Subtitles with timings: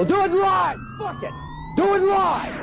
[0.00, 0.78] We'll do it live.
[0.98, 1.32] Fuck it.
[1.76, 2.58] Do it live.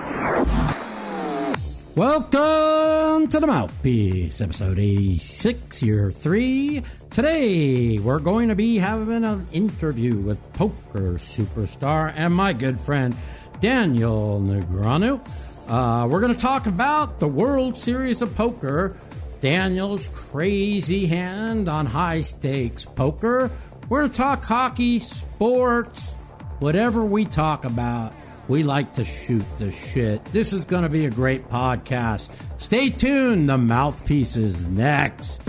[1.96, 6.82] Welcome to the Mouthpiece, episode 86, year 3.
[7.12, 13.16] Today, we're going to be having an interview with poker superstar and my good friend
[13.62, 15.22] Daniel Negreanu.
[15.70, 18.98] Uh, we're going to talk about the World Series of Poker,
[19.42, 23.52] Daniel's crazy hand on high stakes poker.
[23.90, 26.16] We're going to talk hockey, sports,
[26.60, 28.14] whatever we talk about.
[28.48, 30.24] We like to shoot the shit.
[30.26, 32.32] This is going to be a great podcast.
[32.62, 33.50] Stay tuned.
[33.50, 35.42] The mouthpiece is next.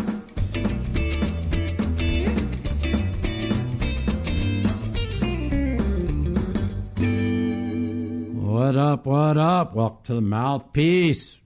[8.35, 9.07] What up?
[9.07, 9.75] What up?
[9.75, 11.39] Welcome to the mouthpiece.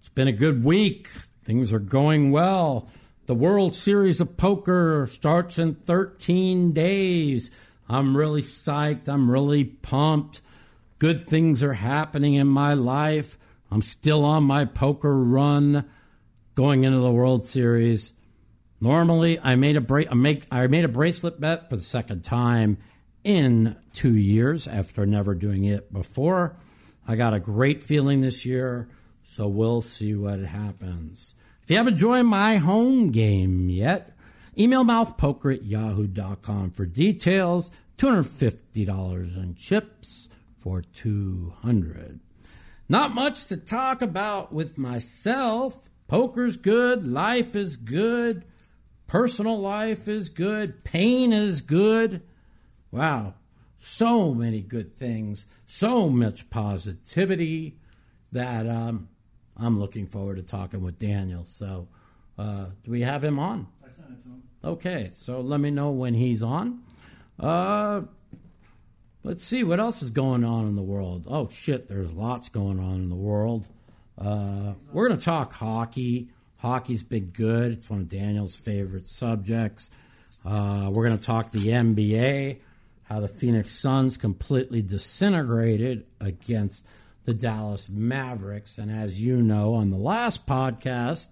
[0.00, 1.08] It's been a good week.
[1.44, 2.88] Things are going well.
[3.26, 7.50] The World Series of Poker starts in 13 days.
[7.88, 9.08] I'm really psyched.
[9.08, 10.40] I'm really pumped.
[10.98, 13.38] Good things are happening in my life.
[13.70, 15.84] I'm still on my poker run
[16.54, 18.12] going into the World Series.
[18.80, 22.22] Normally, I made a bra- I make I made a bracelet bet for the second
[22.22, 22.78] time
[23.24, 26.56] in 2 years after never doing it before.
[27.06, 28.88] I got a great feeling this year,
[29.22, 31.34] so we'll see what happens.
[31.62, 34.15] If you haven't joined my home game yet,
[34.58, 37.70] email mouthpoker at yahoo.com for details.
[37.98, 42.20] $250 in chips for 200
[42.88, 45.88] Not much to talk about with myself.
[46.08, 48.44] Poker's good, life is good,
[49.08, 52.22] personal life is good, pain is good.
[52.92, 53.34] Wow,
[53.76, 57.76] so many good things, so much positivity
[58.30, 59.08] that um,
[59.56, 61.44] I'm looking forward to talking with Daniel.
[61.44, 61.88] So,
[62.38, 63.66] uh, do we have him on?
[63.84, 64.42] I sent it to him.
[64.66, 66.82] Okay, so let me know when he's on.
[67.38, 68.00] Uh,
[69.22, 71.24] let's see what else is going on in the world.
[71.28, 73.68] Oh shit, there's lots going on in the world.
[74.18, 76.30] Uh, we're gonna talk hockey.
[76.56, 77.70] Hockey's been good.
[77.70, 79.88] It's one of Daniel's favorite subjects.
[80.44, 82.58] Uh, we're gonna talk the NBA,
[83.04, 86.84] how the Phoenix Suns completely disintegrated against
[87.24, 91.28] the Dallas Mavericks, and as you know, on the last podcast,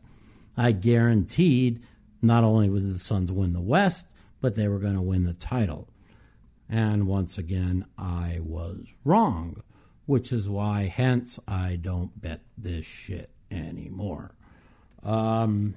[0.56, 1.82] I guaranteed
[2.24, 4.06] not only would the Suns win the West,
[4.40, 5.88] but they were going to win the title.
[6.68, 9.62] And once again, I was wrong,
[10.06, 14.34] which is why, hence, I don't bet this shit anymore.
[15.02, 15.76] Um,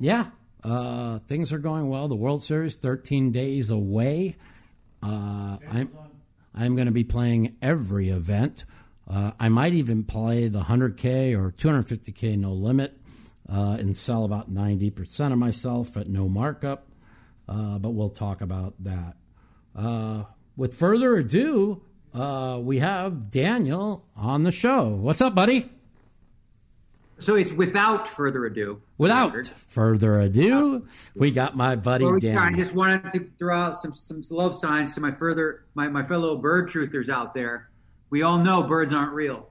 [0.00, 0.26] yeah,
[0.64, 2.08] uh, things are going well.
[2.08, 4.36] The World Series, 13 days away.
[5.02, 5.90] Uh, I'm,
[6.54, 8.64] I'm going to be playing every event.
[9.08, 12.97] Uh, I might even play the 100K or 250K no limit
[13.48, 16.88] uh, and sell about 90% of myself at no markup.
[17.48, 19.16] Uh, but we'll talk about that.
[19.74, 20.24] Uh,
[20.56, 21.82] with further ado,
[22.14, 24.88] uh, we have Daniel on the show.
[24.88, 25.70] What's up, buddy?
[27.20, 28.80] So it's without further ado.
[28.96, 30.86] Without further ado,
[31.16, 34.94] we got my buddy Well, I just wanted to throw out some, some love signs
[34.94, 37.70] to my further my, my fellow bird truthers out there.
[38.10, 39.50] We all know birds aren't real.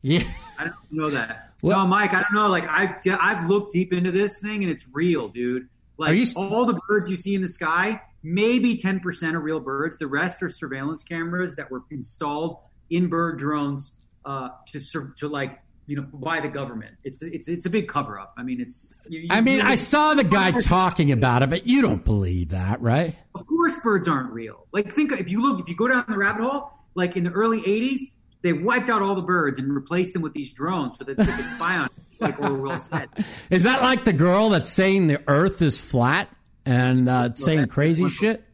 [0.00, 0.22] Yeah,
[0.60, 1.47] I don't know that.
[1.60, 2.48] What- No, Mike, I don't know.
[2.48, 5.68] Like I've I've looked deep into this thing and it's real, dude.
[5.96, 9.58] Like you all the birds you see in the sky, maybe ten percent are real
[9.60, 9.98] birds.
[9.98, 12.58] The rest are surveillance cameras that were installed
[12.90, 14.80] in bird drones uh, to
[15.18, 16.94] to like you know by the government.
[17.02, 18.34] It's it's it's a big cover up.
[18.38, 18.94] I mean, it's.
[19.08, 22.50] You, you- I mean, I saw the guy talking about it, but you don't believe
[22.50, 23.18] that, right?
[23.34, 24.66] Of course, birds aren't real.
[24.70, 27.30] Like, think if you look, if you go down the rabbit hole, like in the
[27.30, 28.00] early '80s,
[28.42, 31.24] they wiped out all the birds and replaced them with these drones so that they
[31.24, 31.88] could spy on,
[32.20, 33.08] like Orwell said.
[33.50, 36.28] Is that like the girl that's saying the Earth is flat
[36.64, 38.44] and uh, saying crazy shit?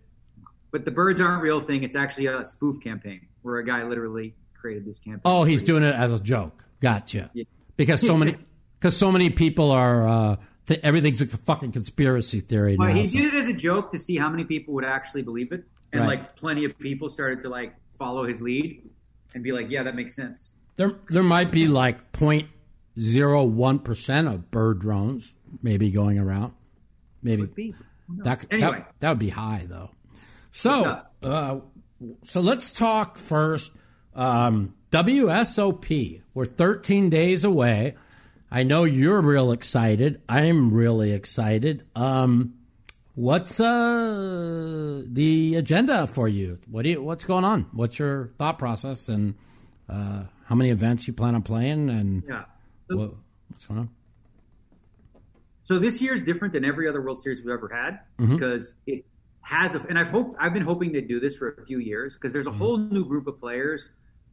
[0.71, 1.83] But the birds aren't real thing.
[1.84, 5.21] It's actually a spoof campaign where a guy literally created this campaign.
[5.25, 6.65] Oh, he's doing it as a joke.
[6.81, 7.31] Gotcha.
[7.34, 7.44] Yeah.
[7.77, 8.37] Because so many,
[8.81, 10.09] because so many people are.
[10.09, 10.37] Uh,
[10.67, 12.94] th- everything's a fucking conspiracy theory Well, now.
[12.94, 15.53] he so- did it as a joke to see how many people would actually believe
[15.53, 16.21] it, and Right.
[16.21, 18.82] like plenty of people started to like follow his lead
[19.35, 24.51] and be like, "Yeah, that makes sense." There, there might be like 0.01 percent of
[24.51, 25.33] bird drones
[25.63, 26.53] maybe going around.
[27.23, 27.75] Maybe Could be.
[28.07, 28.25] Who knows?
[28.25, 29.91] that, that anyway, that would be high though.
[30.53, 31.61] So, uh,
[32.27, 33.73] so let's talk first.
[34.15, 36.23] Um, WSOP.
[36.35, 37.97] We're 13 days away.
[38.51, 40.23] I know you're real excited.
[40.29, 41.85] I'm really excited.
[41.97, 42.55] Um,
[43.14, 46.58] what's uh, the agenda for you?
[46.70, 47.66] What do you, What's going on?
[47.72, 49.34] What's your thought process and
[49.88, 52.44] uh, how many events you plan on playing and yeah.
[52.88, 53.14] what,
[53.49, 53.90] what's going on?
[55.64, 58.34] So this year is different than every other World Series we've ever had Mm-hmm.
[58.37, 59.05] because it
[59.40, 62.14] has a, and I've hoped I've been hoping to do this for a few years
[62.14, 63.88] because there's a whole new group of players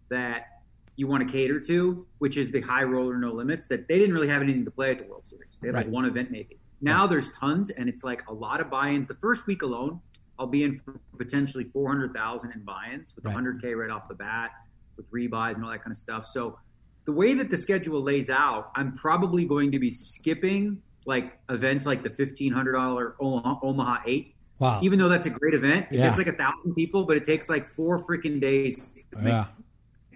[0.10, 0.62] that
[0.96, 4.14] you want to cater to, which is the high roller no limits that they didn't
[4.14, 5.58] really have anything to play at the World Series.
[5.62, 5.86] They had Right.
[5.86, 6.58] like one event maybe.
[6.82, 9.08] Now there's tons, and it's like a lot of buy-ins.
[9.08, 10.02] The first week alone,
[10.40, 13.36] I'll be in for potentially 400,000 in buy-ins with Right.
[13.36, 14.52] 100k right off the bat,
[14.98, 16.28] with rebuys and all that kind of stuff.
[16.28, 16.58] So
[17.06, 21.86] the way that the schedule lays out, I'm probably going to be skipping like events
[21.86, 24.80] like the $1,500 Omaha, Omaha 8 Wow.
[24.84, 26.06] even though that's a great event, it Yeah.
[26.10, 28.76] gets like a thousand people, but it takes like four freaking days
[29.12, 29.48] to make yeah.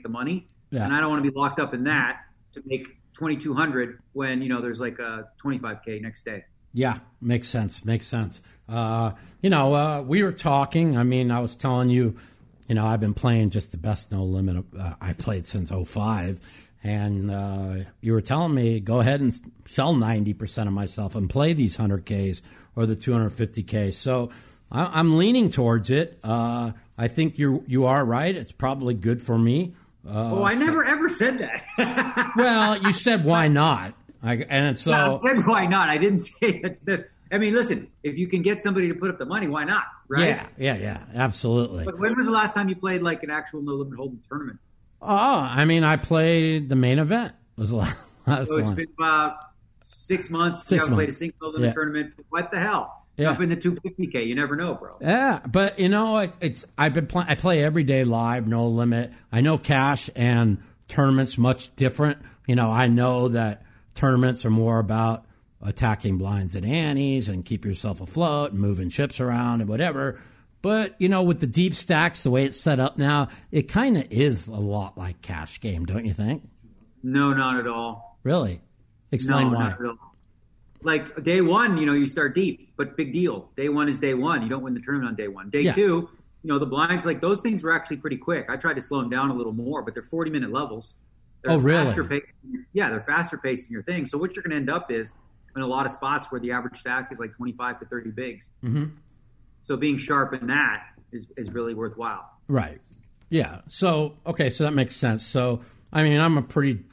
[0.04, 0.46] the money.
[0.70, 0.86] Yeah.
[0.86, 2.20] And I don't want to be locked up in that
[2.54, 2.86] to make
[3.18, 6.44] 2200 when, you know, there's like a 25K next day.
[6.76, 7.86] Yeah, makes sense.
[7.86, 8.42] Makes sense.
[8.68, 9.12] Uh,
[9.42, 10.98] you know, uh, we were talking.
[10.98, 12.18] I mean, I was telling you,
[12.68, 14.66] you know, I've been playing just the best no limit.
[14.78, 16.42] Uh, I played since 05.
[16.84, 19.34] And uh, you were telling me, go ahead and
[19.66, 22.42] sell 90% of myself and play these 100Ks
[22.76, 23.94] or the 250Ks.
[23.94, 24.30] So
[24.70, 26.20] I, I'm leaning towards it.
[26.24, 28.36] Uh, I think you you are right.
[28.36, 29.76] It's probably good for me.
[30.06, 32.34] Uh, oh, I never ever said that.
[32.36, 33.96] well, you said why not?
[34.26, 35.90] I, and so I said why not?
[35.90, 37.04] I didn't say it's this.
[37.32, 39.84] I mean, listen, if you can get somebody to put up the money, why not?
[40.08, 40.28] Right?
[40.28, 41.84] yeah, yeah, yeah, absolutely.
[41.86, 44.60] But when was the last time you played like an actual no limit hold'em tournament?
[45.02, 45.08] Oh,
[45.40, 47.34] I mean, I played the main event.
[47.58, 47.78] Was the
[48.28, 48.76] last So it's one.
[48.76, 49.38] been about
[49.84, 50.62] six months.
[50.68, 51.74] Six you haven't played a single no limit Yeah.
[51.74, 52.14] tournament.
[52.30, 53.02] What the hell?
[53.18, 53.32] Yeah.
[53.32, 54.28] Up in the 250K.
[54.28, 54.98] You never know, bro.
[55.02, 57.30] Yeah, but you know, it, it's I've been playing.
[57.30, 59.12] I play every day live, no limit.
[59.32, 60.58] I know cash and
[60.90, 62.18] tournaments much different.
[62.46, 63.64] You know, I know that
[63.96, 65.26] tournaments are more about
[65.62, 70.20] attacking blinds and antes and keep yourself afloat and moving chips around and whatever.
[70.62, 73.98] But you know, with the deep stacks, the way it's set up now, it kind
[73.98, 76.48] of is a lot like cash game, don't you think?
[77.04, 78.20] No, not at all.
[78.24, 78.62] Really?
[79.12, 79.64] Explain no, why.
[79.70, 80.16] not at all.
[80.82, 83.50] Like day one, you know, you start deep, but big deal.
[83.56, 84.44] Day one is day one.
[84.44, 85.50] You don't win the tournament on day one.
[85.50, 85.74] Day Yeah.
[85.74, 86.10] two,
[86.44, 88.48] you know, the blinds, like those things were actually pretty quick.
[88.50, 90.96] I tried to slow them down a little more, but they're 40 minute levels.
[91.46, 91.86] They're Oh, really?
[91.86, 92.34] Faster paced,
[92.74, 94.06] yeah, they're faster paced in your thing.
[94.06, 95.12] So what you're going to end up is
[95.56, 98.50] in a lot of spots where the average stack is like 25 to 30 bigs.
[98.64, 98.86] Mm-hmm.
[99.62, 102.30] So being sharp in that is, is really worthwhile.
[102.48, 102.82] Right.
[103.30, 103.62] Yeah.
[103.68, 105.26] So okay, so that makes sense.
[105.26, 105.62] So
[105.92, 106.84] I mean, I'm a pretty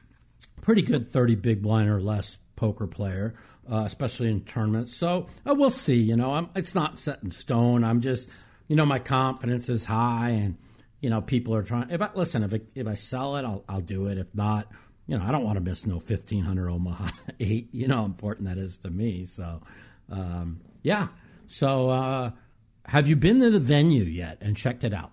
[0.61, 3.35] pretty good 30 big blind or less poker player,
[3.71, 4.97] uh, especially in tournaments.
[4.97, 6.01] So uh, we'll see.
[6.01, 7.85] You know, I'm, it's not set in stone.
[7.85, 8.29] I'm just,
[8.69, 10.57] you know, my confidence is high, and
[11.03, 11.91] you know, people are trying.
[11.91, 14.17] If I listen, if I, if I sell it, I'll I'll do it.
[14.17, 14.69] If not,
[15.07, 17.11] you know, I don't want to miss no 1500 Omaha
[17.41, 17.69] eight.
[17.73, 19.27] You know how important that is to me.
[19.27, 19.61] So,
[20.11, 21.09] um, yeah.
[21.47, 22.31] So, uh,
[22.87, 25.11] have you been to the venue yet and checked it out?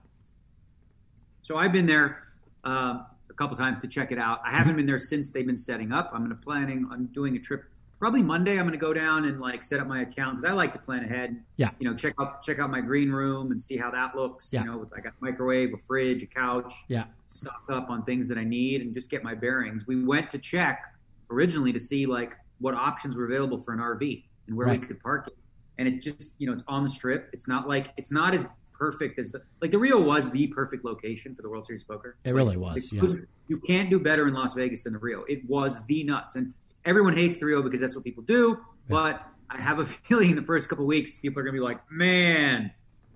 [1.42, 2.24] So I've been there
[2.66, 3.00] uh,
[3.30, 4.40] a couple times to check it out.
[4.44, 4.58] I Mm-hmm.
[4.58, 6.12] haven't been there since they've been setting up.
[6.14, 7.64] I'm planning on doing a trip
[8.00, 8.52] probably Monday.
[8.54, 10.80] I'm going to go down and like set up my account because I like to
[10.80, 11.44] plan ahead.
[11.58, 11.72] Yeah.
[11.80, 14.52] You know, check out check out my green room and see how that looks.
[14.52, 14.62] Yeah.
[14.64, 17.06] You know, with, I got a microwave, a fridge, a couch, Yeah.
[17.28, 19.86] stock up on things that I need, and just get my bearings.
[19.86, 20.82] We went to check
[21.30, 24.80] originally to see like what options were available for an RV and where Right.
[24.82, 25.38] we could park it.
[25.78, 27.30] And it just you know it's on the strip.
[27.34, 30.86] It's not like it's not as perfect as the like the Rio was the perfect
[30.86, 32.16] location for the World Series Poker.
[32.24, 33.04] It really was, yeah.
[33.50, 35.24] You can't do better in Las Vegas than the Rio.
[35.28, 36.54] It was the nuts, and
[36.86, 38.60] everyone hates the Rio because that's what people do.
[38.88, 41.64] But I have a feeling in the first couple weeks, people are going to be
[41.64, 42.72] like, "Man,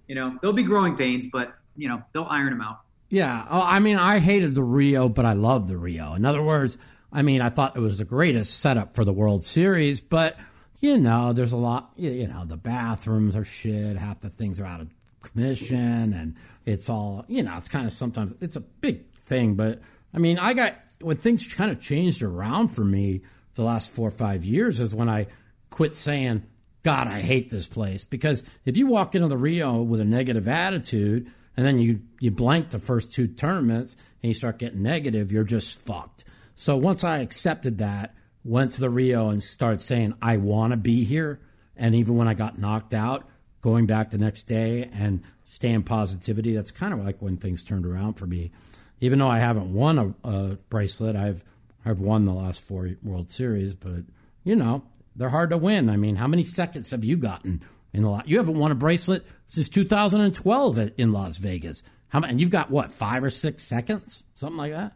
[0.08, 2.80] you know, there'll be growing pains, but you know, they'll iron them out."
[3.10, 3.46] Yeah.
[3.50, 6.14] Oh, I mean, I hated the Rio, but I loved the Rio.
[6.14, 6.78] In other words,
[7.12, 10.38] I mean, I thought it was the greatest setup for the World Series, but
[10.80, 11.92] you know, there's a lot.
[11.96, 13.98] You you know, the bathrooms are shit.
[13.98, 14.90] Half the things are out of
[15.22, 17.56] commission, and it's all you know.
[17.58, 19.82] It's kind of sometimes it's a big thing, but
[20.14, 23.22] I mean, I got when things kind of changed around for me
[23.56, 25.28] the last four or five years is when I
[25.70, 26.44] quit saying,
[26.84, 28.04] God, I hate this place.
[28.04, 32.32] Because if you walk into the Rio with a negative attitude and then you, you
[32.32, 36.26] blank the first two tournaments and you start getting negative, you're just fucked.
[36.56, 40.78] So once I accepted that, went to the Rio and started saying, I want to
[40.78, 41.40] be here.
[41.76, 43.28] And even when I got knocked out,
[43.62, 47.86] going back the next day and staying positivity, that's kind of like when things turned
[47.86, 48.52] around for me.
[49.00, 51.44] Even though I haven't won a, a bracelet, I've
[51.86, 54.04] I've won the last four World Series, but
[54.44, 54.84] you know
[55.16, 55.90] they're hard to win.
[55.90, 57.62] I mean, how many seconds have you gotten
[57.94, 58.28] in the lot?
[58.28, 61.84] You haven't won a bracelet since 2012 in Las Vegas.
[62.10, 62.32] How many?
[62.32, 64.94] And you've got what five or six seconds, something like that.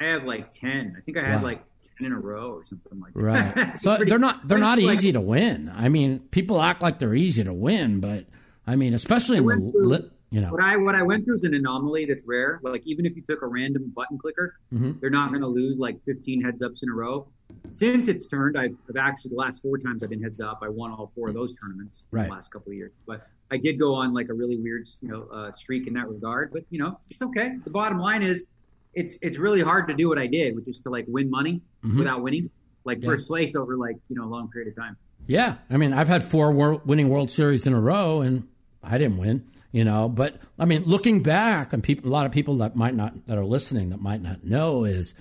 [0.00, 0.94] I have like ten.
[0.96, 1.42] I think I had Wow.
[1.48, 1.64] like
[1.98, 3.56] ten in a row or something like that.
[3.56, 3.72] Right.
[3.80, 5.70] So pretty- they're not they're not like- easy to win.
[5.74, 8.26] I mean, people act like they're easy to win, but
[8.66, 10.50] I mean, especially in the went through- lit, you know.
[10.50, 12.58] What I what I went through is an anomaly that's rare.
[12.62, 14.98] Like even if you took a random button clicker, Mhm.
[15.00, 17.28] they're not going to lose like 15 heads ups in a row.
[17.70, 20.68] Since it's turned, I've, I've actually the last four times I've been heads up, I
[20.70, 22.28] won all four of those tournaments in Right.
[22.28, 22.92] the last couple of years.
[23.06, 26.08] But I did go on like a really weird, you know, uh, streak in that
[26.08, 26.50] regard.
[26.52, 27.58] But you know, it's okay.
[27.64, 28.46] The bottom line is,
[28.94, 31.60] it's it's really hard to do what I did, which is to like win money
[31.84, 31.98] Mhm.
[31.98, 32.48] without winning,
[32.86, 33.10] like Yeah.
[33.10, 34.96] first place over like you know a long period of time.
[35.26, 36.50] Yeah, I mean, I've had four
[36.84, 38.48] winning World Series in a row, and
[38.82, 39.44] I didn't win.
[39.72, 42.94] You know, but I mean, looking back, and people, a lot of people that might
[42.94, 45.14] not that are listening that might not know is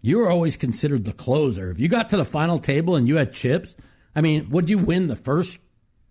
[0.00, 1.72] you were always considered the closer.
[1.72, 3.74] If you got to the final table and you had chips,
[4.14, 5.58] I mean, would you win the first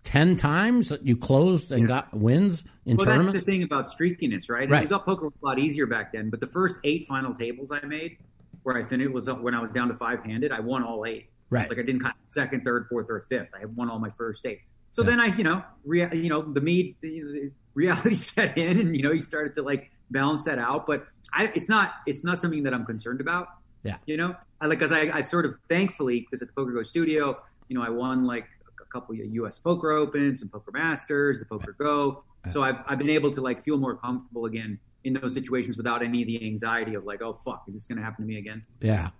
[0.04, 4.50] ten times that you closed and got wins in Well, that's the thing about streakiness,
[4.50, 4.68] right?
[4.68, 4.82] Right.
[4.82, 7.34] It was up poker was a lot easier back then, but the first eight final
[7.34, 8.18] tables I made,
[8.64, 10.52] where I finished was when I was down to five handed.
[10.52, 11.30] I won all eight.
[11.50, 11.68] Right.
[11.68, 13.48] Like I didn't cut second, third, fourth, or fifth.
[13.54, 14.60] I won all my first eight.
[14.90, 18.78] So then I, you know, rea- you know, the me, the, the reality set in,
[18.78, 20.86] and you know, you started to like balance that out.
[20.86, 23.48] But I, it's not, it's not something that I'm concerned about.
[23.82, 23.96] Yeah.
[24.06, 26.82] You know, I like because I, I sort of thankfully because at the Poker Go
[26.82, 28.46] studio, you know, I won like
[28.80, 29.58] a couple of U.S.
[29.58, 32.24] Poker Opens and Poker Masters, the Poker Go.
[32.52, 36.02] So I've I've been able to like feel more comfortable again in those situations without
[36.02, 38.38] any of the anxiety of like, oh fuck, is this going to happen to me
[38.38, 38.64] again?
[38.80, 39.10] Yeah,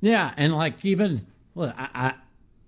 [0.00, 2.14] yeah, and like even well, I I,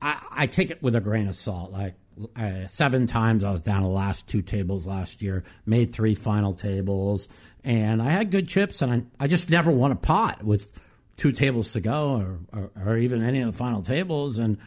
[0.03, 1.73] I, I take it with a grain of salt.
[1.73, 1.95] Like
[2.37, 6.55] uh, seven times I was down the last two tables last year, made three final
[6.55, 7.29] tables,
[7.65, 10.73] and I had good chips, and I I just never won a pot with
[11.17, 14.59] two tables to go, or or, or even any of the final tables, and.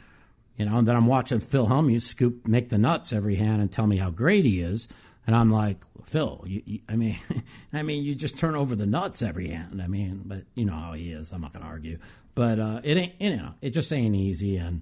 [0.55, 3.71] You know, and then I'm watching Phil Hellmuth scoop, make the nuts every hand, and
[3.71, 4.87] tell me how great he is,
[5.25, 7.17] and I'm like, Phil, you, you, I mean,
[7.73, 9.81] I mean, you just turn over the nuts every hand.
[9.81, 11.31] I mean, but you know how he is.
[11.31, 11.97] I'm not going to argue,
[12.35, 14.57] but uh, it ain't, you know, it just ain't easy.
[14.57, 14.81] And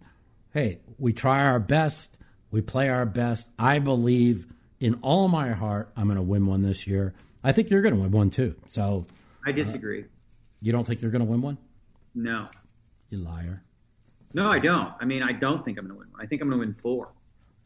[0.53, 2.17] hey, we try our best,
[2.51, 3.49] we play our best.
[3.57, 4.45] I believe
[4.79, 7.13] in all my heart, I'm going to win one this year.
[7.43, 8.55] I think you're going to win one too.
[8.67, 9.05] So
[9.45, 10.05] I uh, disagree.
[10.61, 11.57] you don't think you're going to win one?
[12.13, 12.47] No,
[13.09, 13.63] You liar.
[14.33, 14.91] no, I don't.
[14.99, 16.21] I mean, I don't think I'm going to win one.
[16.21, 17.09] I think I'm going to win four.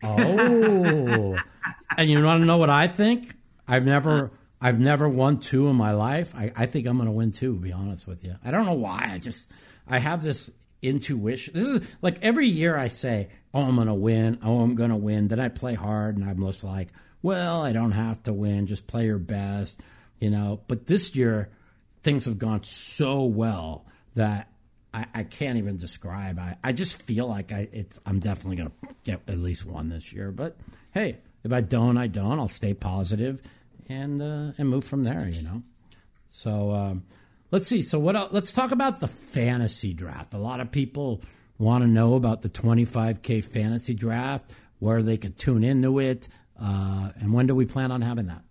[0.03, 1.37] Oh,
[1.97, 3.33] and you want to know what I think?
[3.67, 6.35] I've never, I've never won two in my life.
[6.35, 7.55] I, I think I'm going to win two.
[7.55, 9.09] To be honest with you, I don't know why.
[9.13, 9.47] I just,
[9.87, 10.51] I have this
[10.81, 11.53] intuition.
[11.53, 14.39] This is like every year I say, "Oh, I'm to win.
[14.43, 16.89] Oh, I'm to win." Then I play hard, and I'm just like,
[17.21, 18.67] "Well, I don't have to win.
[18.67, 19.79] Just play your best,"
[20.19, 20.61] you know.
[20.67, 21.49] But this year,
[22.03, 24.49] things have gone so well that
[24.93, 26.39] I, I can't even describe.
[26.39, 28.71] I, I just feel like I it's I'm definitely gonna
[29.03, 30.31] get at least one this year.
[30.31, 30.55] But
[30.93, 32.39] hey, if I don't, I don't.
[32.39, 33.41] I'll stay positive
[33.89, 35.27] and uh, and move from there.
[35.27, 35.63] You know.
[36.29, 37.03] So um,
[37.51, 37.81] let's see.
[37.81, 38.15] So what?
[38.15, 38.33] Else?
[38.33, 40.33] Let's talk about the fantasy draft.
[40.33, 41.21] A lot of people
[41.57, 46.27] want to know about the 25k fantasy draft, where they could tune into it,
[46.61, 48.41] uh, and when do we plan on having that?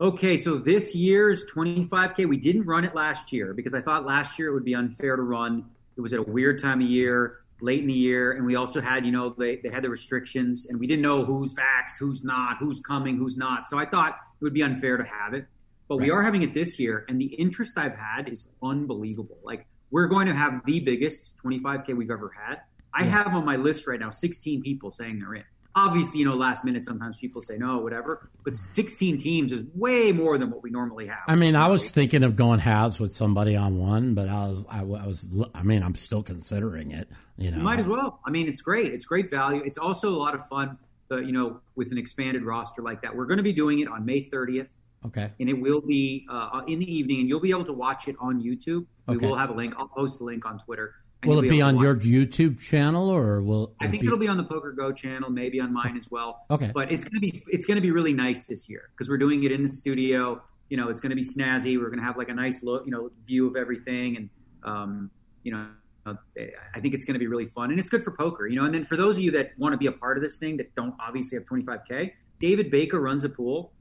[0.00, 4.38] Okay, so this year's 25K, we didn't run it last year because I thought last
[4.38, 5.66] year it would be unfair to run.
[5.96, 8.80] It was at a weird time of year, late in the year, and we also
[8.80, 12.24] had, you know, they, they had the restrictions, and we didn't know who's vaxxed, who's
[12.24, 13.68] not, who's coming, who's not.
[13.68, 15.46] So I thought it would be unfair to have it.
[15.90, 19.38] But we are having it this year, and the interest I've had is unbelievable.
[19.42, 22.60] Like, we're going to have the biggest 25K we've ever had.
[22.94, 23.10] I Yeah.
[23.24, 25.42] have on my list right now 16 people saying they're in.
[25.74, 28.30] Obviously, you know, last minute, sometimes people say no, whatever.
[28.44, 31.22] But 16 teams is way more than what we normally have.
[31.26, 34.66] I mean, I was thinking of going halves with somebody on one, but I was,
[34.70, 37.08] I, was, I mean, I'm still considering it.
[37.36, 38.20] You know, You might as well.
[38.24, 38.92] I mean, it's great.
[38.94, 39.60] It's great value.
[39.64, 40.78] It's also a lot of fun,
[41.10, 43.16] uh, you know, with an expanded roster like that.
[43.16, 44.68] We're going to be doing it on May 30th,
[45.06, 48.06] Okay, and it will be uh, in the evening, and you'll be able to watch
[48.08, 48.86] it on YouTube.
[49.08, 49.26] We Okay.
[49.26, 49.74] will have a link.
[49.78, 50.94] I'll post a link on Twitter.
[51.24, 54.28] will it be able on your YouTube channel or will I think be, it'll be
[54.28, 56.46] on the Poker Go channel, maybe on mine as well.
[56.50, 56.70] Okay.
[56.74, 59.52] But it's gonna be it's gonna be really nice this year because we're doing it
[59.52, 60.42] in the studio.
[60.68, 61.78] You know, it's gonna be snazzy.
[61.78, 64.30] We're gonna have like a nice look, you know, view of everything, and
[64.64, 65.10] um,
[65.42, 65.66] you know,
[66.06, 68.46] I think it's gonna be really fun and it's good for poker.
[68.46, 70.22] You know, and then for those of you that want to be a part of
[70.22, 73.72] this thing that don't obviously have 25k, David Baker runs a pool,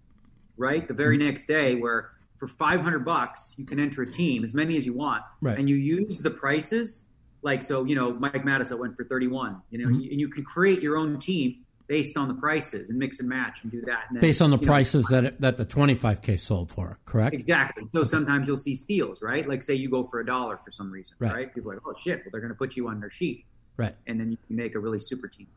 [0.59, 0.87] right?
[0.87, 4.77] The very next day where for 500 bucks you can enter a team as many
[4.77, 5.57] as you want, Right.
[5.57, 7.03] and you use the prices
[7.41, 10.11] like so you know mike madison went for 31 you know Mm-hmm.
[10.11, 13.59] and you can create your own team based on the prices and mix and match
[13.63, 15.65] and do that and then, based on the you know, prices that it, that the
[15.65, 17.33] 25k sold for, correct?
[17.33, 20.69] exactly so sometimes you'll see steals right like say you go for a dollar for
[20.69, 21.33] some reason Right.
[21.33, 23.45] right, people are like oh shit well they're going to put you on their sheet
[23.77, 23.95] Right.
[24.05, 25.47] and then you can make a really super team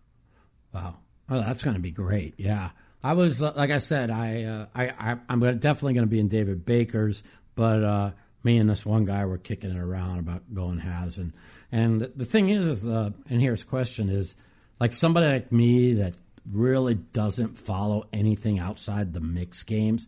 [0.72, 0.98] Wow.
[1.28, 2.34] Oh, that's going to be great.
[2.38, 2.70] Yeah.
[3.02, 6.10] I was uh, like I said, I uh, I, I I'm gonna, definitely going to
[6.10, 7.22] be in David Baker's,
[7.54, 8.10] but uh,
[8.44, 11.32] me and this one guy were kicking it around about going halves, and
[11.72, 14.34] and the thing is, is the and here's the question is
[14.78, 16.14] like somebody like me that
[16.50, 20.06] really doesn't follow anything outside the mix games.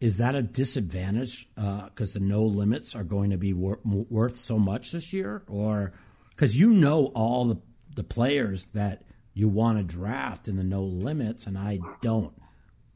[0.00, 4.56] Is that a disadvantage because the no limits are going to be wor- worth so
[4.56, 5.92] much this year, or
[6.30, 7.56] because you know all the
[7.96, 9.02] the players that
[9.38, 12.32] you want to draft in the no limits, and I don't.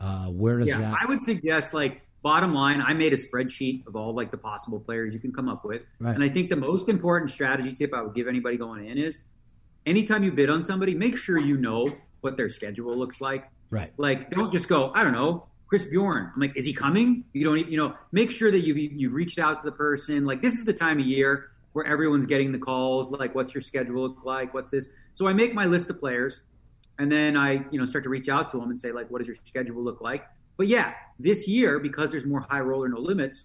[0.00, 0.94] Uh, where does yeah, that?
[1.00, 2.80] I would suggest like bottom line.
[2.82, 5.82] I made a spreadsheet of all like the possible players you can come up with,
[6.00, 6.14] Right.
[6.14, 9.20] and I think the most important strategy tip I would give anybody going in is,
[9.87, 11.87] anytime you bid on somebody, make sure you know
[12.22, 13.49] what their schedule looks like.
[13.70, 13.92] right.
[13.96, 16.32] Like, don't just go, I don't know, Chris Bjorin.
[16.34, 17.25] I'm like, is he coming?
[17.32, 20.25] You don't, you know, make sure that you've you've reached out to the person.
[20.26, 23.11] Like, this is the time of year where everyone's getting the calls.
[23.11, 24.52] Like, what's your schedule look like?
[24.52, 24.88] What's this?
[25.14, 26.40] So I make my list of players,
[26.99, 29.19] and then I, you know, start to reach out to them and say, like, what
[29.19, 30.25] does your schedule look like?
[30.57, 33.45] But yeah, this year because there's more high roller, no limits.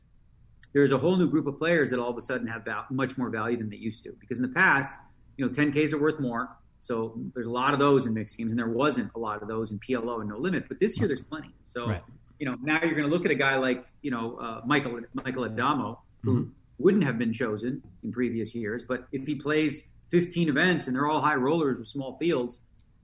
[0.74, 3.18] There's a whole new group of players that all of a sudden have val- much
[3.18, 4.12] more value than they used to.
[4.20, 4.92] Because in the past,
[5.38, 6.50] you know, 10Ks are worth more.
[6.82, 9.48] So there's a lot of those in mixed games, and there wasn't a lot of
[9.48, 10.66] those in PLO and no limit.
[10.68, 11.52] But this year, there's plenty.
[11.70, 12.04] So Right.
[12.40, 15.00] you know, now you're going to look at a guy like you know uh, Michael
[15.14, 16.50] Michael Addamo, who Mm-hmm.
[16.80, 21.08] wouldn't have been chosen in previous years, but if he plays 15 events and they're
[21.08, 22.60] all high rollers with small fields,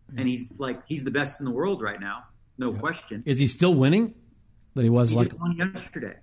[0.10, 0.28] and hmm.
[0.28, 2.24] he's like he's the best in the world right now,
[2.58, 3.24] no question.
[3.26, 4.16] Is he still winning?
[4.76, 6.16] That he was He like just won yesterday.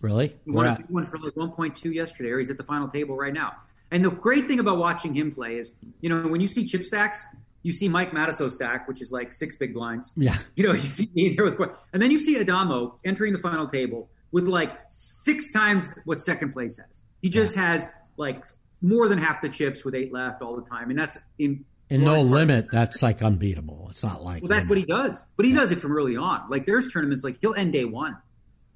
[0.00, 0.34] really?
[0.44, 3.34] He won, he won for like 1.2 yesterday, or he's at the final table right
[3.34, 3.52] now.
[3.90, 6.84] And the great thing about watching him play is, you know, when you see chip
[6.84, 7.24] stacks,
[7.62, 10.12] you see Mike Matusow stack, which is like six big blinds.
[10.16, 10.36] Yeah.
[10.56, 11.76] You know, you see me in here with four.
[11.92, 16.52] And then you see Addamo entering the final table with like six times what second
[16.52, 17.04] place has.
[17.20, 18.44] He just has like
[18.80, 20.90] more than half the chips with eight left all the time.
[20.90, 21.64] And that's in.
[21.90, 23.88] No limit, that's like unbeatable.
[23.90, 24.68] It's not like Well, that's limit.
[24.68, 25.24] what he does.
[25.36, 26.42] But he does it from early on.
[26.50, 28.16] Like there's tournaments like he'll end day one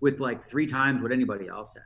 [0.00, 1.82] with like three times what anybody else has.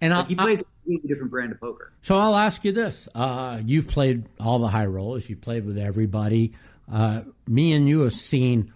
[0.00, 1.92] and Like he plays a completely different brand of poker.
[2.02, 5.30] So I'll ask you this: uh, You've played all the high rollers.
[5.30, 6.52] You played with everybody.
[6.92, 8.72] Uh, me and you have seen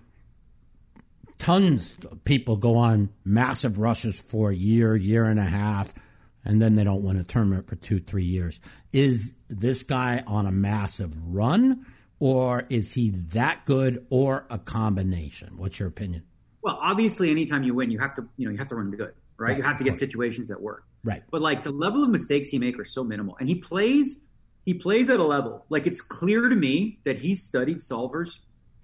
[1.38, 5.92] tons of people go on massive rushes for a year, year and a half,
[6.44, 8.60] and then they don't win a tournament for two, three years.
[8.92, 11.84] Is this guy on a massive run,
[12.18, 15.56] or is he that good, or a combination?
[15.56, 16.24] What's your opinion?
[16.62, 19.14] Well, obviously, anytime you win, you have to, you know, you have to run good,
[19.38, 19.50] right?
[19.50, 20.84] Right, you have to get situations that work.
[21.02, 21.22] Right.
[21.30, 24.16] But like the level of mistakes he makes are so minimal, and he plays,
[24.64, 28.38] he plays at a level like it's clear to me that he studied solvers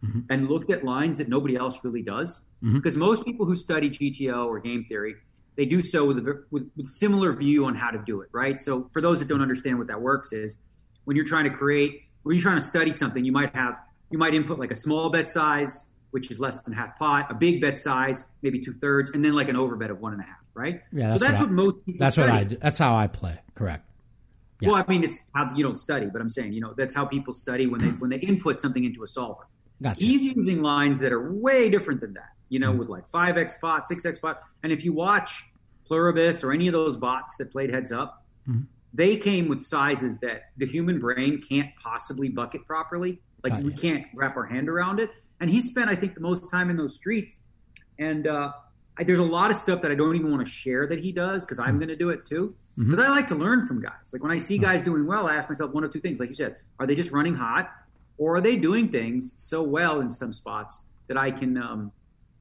[0.04, 0.20] Mm-hmm.
[0.28, 2.42] and looked at lines that nobody else really does.
[2.60, 5.14] Because most people who study GTO or game theory,
[5.56, 8.60] they do so with a with, with similar view on how to do it, right?
[8.60, 10.56] So for those that don't understand what that works is
[11.04, 13.76] when you're trying to create, when you're trying to study something, you might have
[14.10, 17.34] you might input like a small bet size, which is less than half pot, a
[17.34, 20.24] big bet size, maybe two thirds, and then like an overbet of one and a
[20.24, 20.80] half, right?
[20.92, 22.30] Yeah, that's so that's what what, I- most people That's what.
[22.30, 22.44] I.
[22.44, 22.56] do.
[22.60, 23.38] That's how I play.
[23.54, 23.84] Correct.
[24.60, 24.70] Yeah.
[24.70, 27.04] Well, I mean, it's how you don't study, but I'm saying, you know, that's how
[27.04, 29.46] people study when they when they input something into a solver.
[29.82, 30.02] Gotcha.
[30.02, 32.72] He's using lines that are way different than that, you Mm-hmm.
[32.72, 35.44] know, with like five x pot, six x pot, and if you watch
[35.86, 38.60] Pluribus or any of those bots that played heads up, Mm-hmm.
[38.94, 43.20] they came with sizes that the human brain can't possibly bucket properly.
[43.42, 45.10] Like we can't wrap our hand around it.
[45.40, 47.38] And he spent, I think, the most time in those streets.
[47.98, 48.52] And uh,
[48.96, 51.10] I, there's a lot of stuff that I don't even want to share that he
[51.12, 51.68] does because Mm-hmm.
[51.68, 52.54] I'm going to do it too.
[52.78, 54.12] Because I like to learn from guys.
[54.12, 56.20] Like when I see guys doing well, I ask myself one of two things.
[56.20, 57.70] Like you said, are they just running hot,
[58.18, 61.90] or are they doing things so well in some spots that I can, um,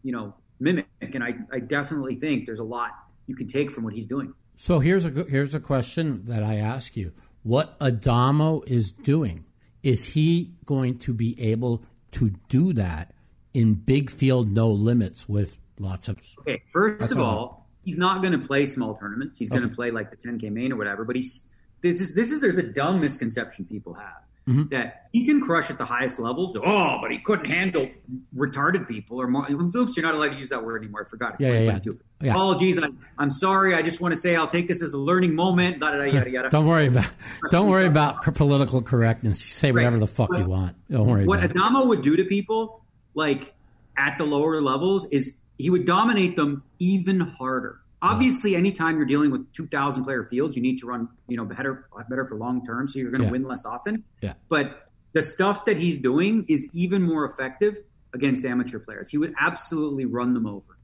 [0.06, 0.86] you know, mimic?
[1.02, 2.92] And I, I definitely think there's a lot
[3.28, 4.34] you can take from what he's doing.
[4.56, 7.12] So here's a here's a question that I ask you:
[7.44, 9.46] What Addamo is doing?
[9.84, 13.14] Is he going to be able to do that
[13.54, 16.20] in big field, no limits with lots of?
[16.40, 19.38] Okay, first of all, he's not going to play small tournaments.
[19.38, 21.04] He's going to play like the 10K main or whatever.
[21.04, 21.50] But he's
[21.82, 24.68] this is this is there's a dumb misconception people have Mm-hmm.
[24.70, 26.56] that he can crush at the highest levels.
[26.56, 27.90] Oh, but he couldn't handle
[28.38, 29.48] retarded people or more.
[29.50, 31.02] Oops, you're not allowed to use that word anymore.
[31.04, 31.38] I forgot.
[31.40, 31.92] Yeah, yeah, yeah.
[32.22, 32.32] Yeah.
[32.32, 32.78] Apologies.
[32.78, 33.74] I, I'm sorry.
[33.74, 35.80] I just want to say I'll take this as a learning moment.
[35.82, 36.30] Yada yada yada.
[36.30, 36.50] yada.
[36.50, 37.08] Don't worry about
[37.50, 39.44] don't worry about political correctness.
[39.44, 40.02] You say whatever Right.
[40.02, 40.76] the fuck you want.
[40.92, 41.58] Don't worry what about it.
[41.58, 43.52] Addamo would do to people, like
[43.98, 47.80] at the lower levels, is he would dominate them even harder.
[48.06, 51.88] Obviously, anytime you're dealing with 2,000 player fields, you need to run, you know, better,
[52.10, 53.32] better for long term, so you're going to Yeah.
[53.32, 54.04] win less often.
[54.22, 54.34] Yeah.
[54.50, 57.78] But the stuff that he's doing is even more effective
[58.14, 59.10] against amateur players.
[59.10, 60.78] He would absolutely run them over.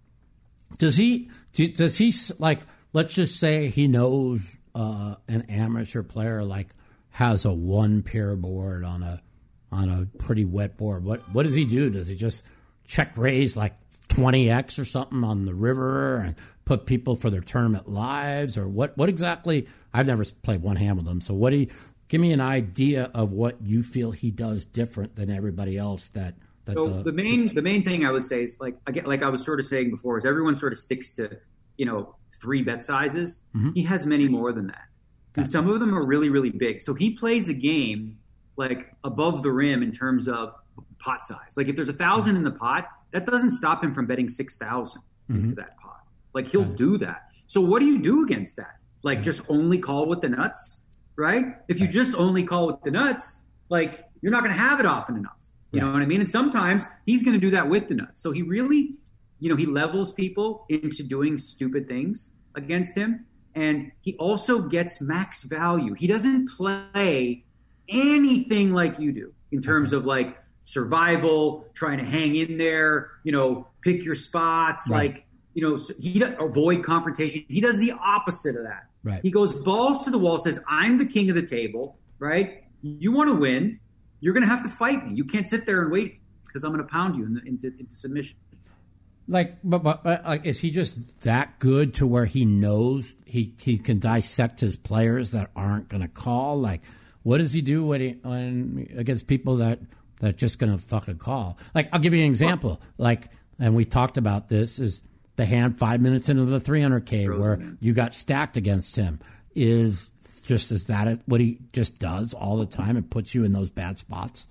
[0.77, 1.29] Does he?
[1.53, 2.61] Does he like?
[2.93, 6.69] Let's just say he knows uh, an amateur player like
[7.11, 9.21] has a one pair board on a
[9.71, 11.03] on a pretty wet board.
[11.03, 11.89] What what does he do?
[11.89, 12.43] Does he just
[12.85, 13.75] check raise like
[14.07, 16.35] twenty x or something on the river and
[16.71, 18.97] put people for their tournament lives or what?
[18.97, 19.67] What exactly?
[19.93, 21.19] I've never played one hand with him.
[21.19, 21.67] So what do you?
[22.07, 26.35] Give me an idea of what you feel he does different than everybody else that.
[26.63, 29.21] That So the, the main the main thing I would say is like again, like
[29.21, 31.39] I was sort of saying before, is everyone sort of sticks to
[31.75, 33.41] you know three bet sizes.
[33.73, 34.87] He has many more than that,
[35.35, 36.81] and some of them are really really big.
[36.81, 38.17] So he plays a game
[38.55, 40.53] like above the rim in terms of
[40.99, 41.57] pot size.
[41.57, 45.01] Like if there's a thousand in the pot, that doesn't stop him from betting 6,000
[45.01, 45.43] mm-hmm.
[45.43, 46.00] into that pot.
[46.33, 47.23] Like he'll do that.
[47.47, 48.77] So what do you do against that?
[49.03, 50.81] Like just only call with the nuts,
[51.15, 51.45] right?
[51.67, 54.85] If you just only call with the nuts, like you're not going to have it
[54.85, 55.41] often enough.
[55.71, 56.19] You know what I mean?
[56.19, 58.21] And sometimes he's going to do that with the nuts.
[58.21, 58.95] So he really,
[59.39, 63.25] you know, he levels people into doing stupid things against him.
[63.55, 65.93] And he also gets max value.
[65.93, 67.45] He doesn't play
[67.87, 73.31] anything like you do in terms of like survival, trying to hang in there, you
[73.31, 75.13] know, pick your spots, right.
[75.13, 77.45] like, you know, he does, avoid confrontation.
[77.47, 78.87] He does the opposite of that.
[79.03, 79.21] Right.
[79.21, 82.63] He goes balls to the wall, says, I'm the king of the table, right?
[82.81, 83.79] You want to win,
[84.19, 85.15] you're going to have to fight me.
[85.15, 87.95] You can't sit there and wait because I'm going to pound you into, into, into
[87.95, 88.37] submission.
[89.27, 93.53] Like, but, but, but like, is he just that good to where he knows he,
[93.59, 96.59] he can dissect his players that aren't going to call?
[96.59, 96.81] Like,
[97.23, 99.79] what does he do when he when against people that
[100.19, 101.57] that just going to fucking call?
[101.73, 102.81] Like, I'll give you an example.
[102.97, 105.01] Like, and we talked about this is
[105.41, 109.19] the hand five minutes into the 300k where you got stacked against him
[109.55, 110.11] is
[110.45, 113.71] just is that what he just does all the time and puts you in those
[113.71, 114.45] bad spots?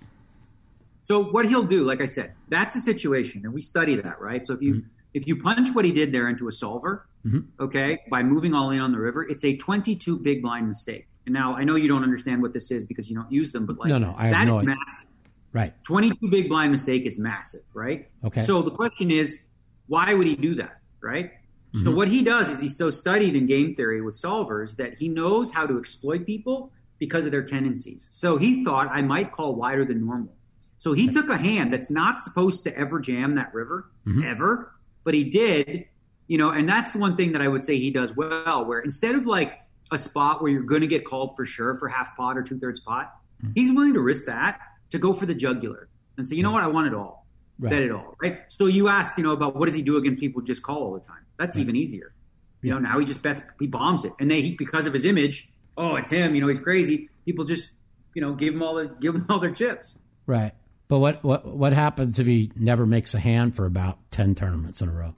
[1.03, 4.45] So what he'll do, like I said, that's a situation, and we study that, right?
[4.45, 4.87] So if you mm-hmm.
[5.13, 7.39] if you punch what he did there into a solver, mm-hmm.
[7.63, 11.07] okay, by moving all in on the river, it's a 22 big blind mistake.
[11.25, 13.65] And now I know you don't understand what this is because you don't use them,
[13.65, 14.75] but like no, no, I have no idea.
[14.75, 15.07] massive.
[15.53, 15.73] Right.
[15.85, 18.09] 22 big blind mistake is massive, right?
[18.25, 18.43] Okay.
[18.43, 19.37] So the question is,
[19.87, 21.31] why would he do that, right?
[21.73, 21.85] Mm-hmm.
[21.85, 25.07] So what he does is he's so studied in game theory with solvers that he
[25.07, 28.09] knows how to exploit people because of their tendencies.
[28.11, 30.33] So he thought I might call wider than normal.
[30.79, 34.23] So he took a hand that's not supposed to ever jam that river, mm-hmm.
[34.23, 35.85] ever, but he did,
[36.27, 38.79] you know, and that's the one thing that I would say he does well, where
[38.79, 39.59] instead of like
[39.91, 42.59] a spot where you're going to get called for sure for half pot or two
[42.59, 43.51] thirds pot, mm-hmm.
[43.53, 44.59] he's willing to risk that
[44.89, 45.87] to go for the jugular
[46.17, 47.20] and say, you know what, I want it all,
[47.61, 47.71] right.
[47.71, 48.39] bet it all, right?
[48.49, 50.83] So you asked, you know, about what does he do against people who just call
[50.83, 51.25] all the time?
[51.37, 51.61] That's right.
[51.61, 52.13] even easier.
[52.61, 52.73] You yeah.
[52.75, 55.49] know, now he just bets, he bombs it, and they he, because of his image,
[55.77, 56.35] oh, it's him.
[56.35, 57.09] You know, he's crazy.
[57.25, 57.71] People just,
[58.13, 59.95] you know, give him all the give him all their chips.
[60.25, 60.53] Right.
[60.87, 64.81] But what what what happens if he never makes a hand for about ten tournaments
[64.81, 65.15] in a row?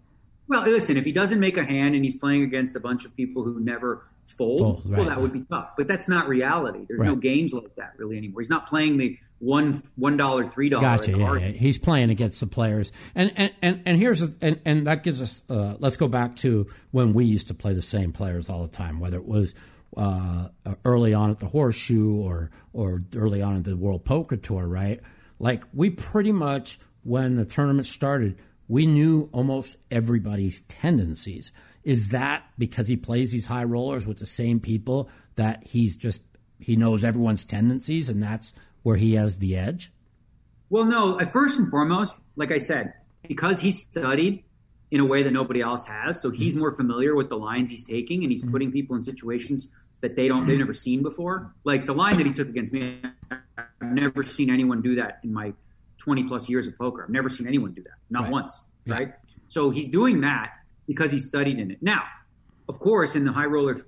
[0.48, 3.16] Well, listen, if he doesn't make a hand and he's playing against a bunch of
[3.16, 5.70] people who never fold, fold right, well, that would be tough.
[5.78, 6.86] But that's not reality.
[6.88, 7.08] There's right.
[7.08, 8.42] no games like that really anymore.
[8.42, 10.82] He's not playing the one one dollar, three dollar.
[10.82, 11.12] Gotcha.
[11.12, 14.88] Yeah, yeah, he's playing against the players, and and and, and here's a, and and
[14.88, 15.44] that gives us.
[15.50, 18.76] Uh, let's go back to when we used to play the same players all the
[18.76, 19.54] time, whether it was.
[19.96, 20.48] Uh,
[20.86, 25.00] early on at the Horseshoe, or or early on at the World Poker Tour, right?
[25.38, 31.52] Like we pretty much, when the tournament started, we knew almost everybody's tendencies.
[31.84, 36.22] Is that because he plays these high rollers with the same people that he's just
[36.60, 38.54] he knows everyone's tendencies and that's
[38.84, 39.92] where he has the edge?
[40.70, 41.20] Well, no.
[41.26, 42.94] First and foremost, like I said,
[43.28, 44.44] because he studied
[44.92, 47.84] in a way that nobody else has, so he's more familiar with the lines he's
[47.84, 48.52] taking, and he's mm-hmm.
[48.52, 49.70] putting people in situations
[50.02, 51.54] that they don't they've never seen before.
[51.64, 55.34] Like the line that he took against me, I've never seen anyone do that in
[55.34, 55.54] my
[56.00, 57.04] 20 plus years of poker.
[57.04, 58.32] I've never seen anyone do that, not right.
[58.32, 58.66] once.
[58.86, 58.94] Yeah.
[58.96, 59.14] Right.
[59.50, 60.52] So he's doing that
[60.88, 61.82] because he studied in it.
[61.82, 62.04] Now,
[62.68, 63.86] of course, in the high roller,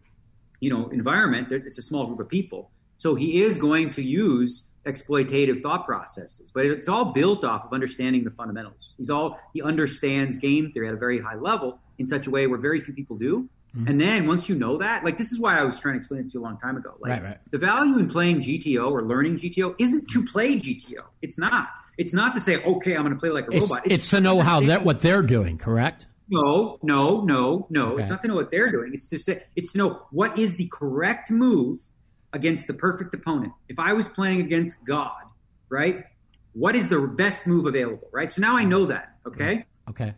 [0.60, 2.72] you know, environment, it's a small group of people.
[2.98, 7.74] So he is going to use exploitative thought processes, but it's all built off of
[7.74, 8.94] understanding the fundamentals.
[8.98, 12.48] He's all he understands game theory at a very high level in such a way
[12.48, 13.50] where very few people do.
[13.76, 13.88] Mm-hmm.
[13.88, 16.22] And then once you know that, like this is why I was trying to explain
[16.22, 16.96] it to you a long time ago.
[17.00, 17.38] Like right, right.
[17.52, 21.04] the value in playing GTO or learning GTO isn't to play GTO.
[21.22, 21.70] It's not.
[21.98, 23.86] It's not to say, okay, I'm going to play like a it's, robot.
[23.86, 26.08] It's, it's to know how that what they're doing, correct?
[26.30, 27.92] No, no, no, no.
[27.92, 28.02] Okay.
[28.02, 28.94] It's not to know what they're doing.
[28.94, 31.82] It's to say it's to know what is the correct move
[32.36, 33.54] against the perfect opponent.
[33.70, 35.22] If I was playing against God,
[35.70, 36.04] right?
[36.54, 38.32] What is the best move available, right?
[38.32, 39.16] So now I know that.
[39.26, 39.66] Okay.
[39.90, 40.14] Okay.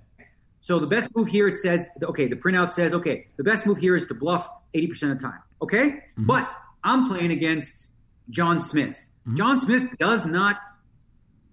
[0.61, 3.77] So the best move here, it says, okay, the printout says, okay, the best move
[3.77, 5.39] here is to bluff 80% of the time.
[5.61, 5.89] Okay?
[5.89, 6.25] Mm-hmm.
[6.25, 6.51] But
[6.83, 7.87] I'm playing against
[8.29, 8.97] John Smith.
[9.27, 9.37] Mm-hmm.
[9.37, 10.59] John Smith does not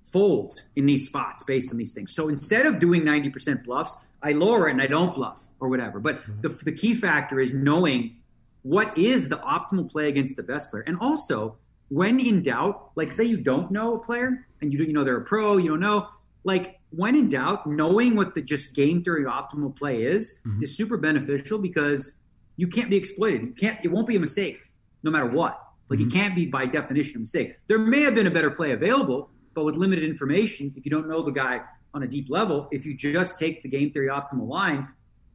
[0.03, 2.15] fold in these spots based on these things.
[2.15, 6.01] So instead of doing 90% bluffs, I lower it and I don't bluff or whatever.
[6.01, 6.41] But mm-hmm.
[6.41, 8.17] the, the key factor is knowing
[8.65, 10.83] what is the optimal play against the best player.
[10.87, 11.57] And also,
[11.91, 15.05] when in doubt, like say you don't know a player and you, don't you know
[15.05, 16.09] they're a pro, you don't know,
[16.45, 20.63] like when in doubt, knowing what the just game theory optimal play is mm-hmm.
[20.63, 22.17] is super beneficial because
[22.57, 23.43] you can't be exploited.
[23.43, 23.79] You can't.
[23.85, 24.59] It won't be a mistake,
[25.03, 25.61] no matter what.
[25.91, 26.09] Like mm-hmm.
[26.09, 27.57] it can't be by definition a mistake.
[27.67, 31.09] There may have been a better play available, but with limited information, if you don't
[31.09, 31.61] know the guy
[31.93, 34.89] on a deep level, if you just take the game theory optimal line,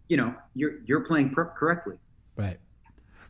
[0.07, 1.97] you know you're you're playing per- correctly.
[2.35, 2.57] Right.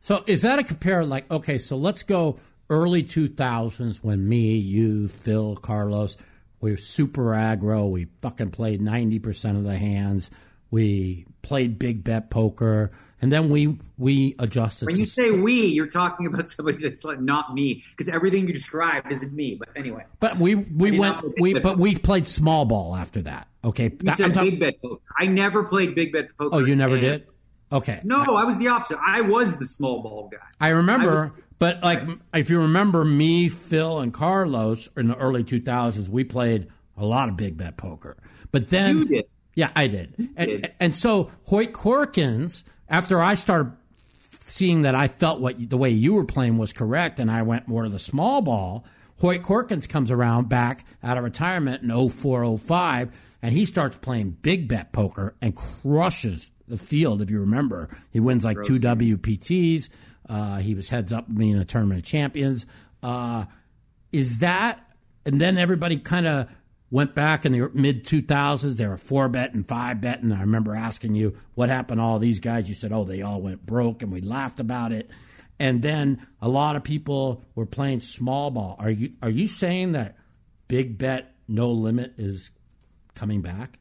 [0.02, 1.04] So is that a compare?
[1.06, 6.18] Like, okay, so let's go early two thousands when me, you, Phil, Carlos
[6.62, 7.90] We were super aggro.
[7.90, 10.30] We fucking played 90% of the hands.
[10.72, 12.92] We played big bet poker.
[13.22, 14.86] And then we we adjusted.
[14.86, 18.54] When you say we, you're talking about somebody that's like not me, because everything you
[18.54, 19.56] described isn't me.
[19.56, 20.06] But anyway.
[20.22, 23.50] But we we went we but we played small ball after that.
[23.66, 23.92] Okay.
[24.02, 25.02] You said talking, big bet poker.
[25.18, 26.56] I never played big bet poker.
[26.56, 27.28] Oh, you never did.
[27.72, 28.02] Okay.
[28.04, 28.98] No, I, I, was the opposite.
[29.06, 30.40] I was the small ball guy.
[30.60, 32.02] I remember, I was, but like
[32.34, 37.30] if you remember me, Phil, and Carlos in the early 2000s, we played a lot
[37.30, 38.18] of big bet poker.
[38.52, 39.26] But then, you did.
[39.56, 40.14] Yeah, I did.
[40.36, 40.74] And, did.
[40.80, 43.74] and so Hoyt Corkins after I started
[44.50, 47.68] seeing that I felt what the way you were playing was correct, and I went
[47.68, 48.86] more to the small ball.
[49.20, 54.68] Hoyt Corkins comes around back out of retirement in 0405, and he starts playing big
[54.68, 57.22] bet poker and crushes the field.
[57.22, 59.90] If you remember, he wins like two WPTs.
[60.28, 62.66] Uh, he was heads up being a tournament of champions.
[63.02, 63.46] Uh,
[64.12, 64.80] is that,
[65.26, 66.50] and then everybody kind of
[66.92, 68.76] went back in the mid 2000s.
[68.76, 70.22] They were four bet and five bet.
[70.22, 72.68] And I remember asking you, what happened to all these guys?
[72.70, 74.02] You said, oh, they all went broke.
[74.02, 75.10] And we laughed about it.
[75.60, 78.76] And then a lot of people were playing small ball.
[78.80, 80.16] Are you, are you saying that
[80.68, 82.52] big bet, no limit is
[83.14, 83.79] coming back?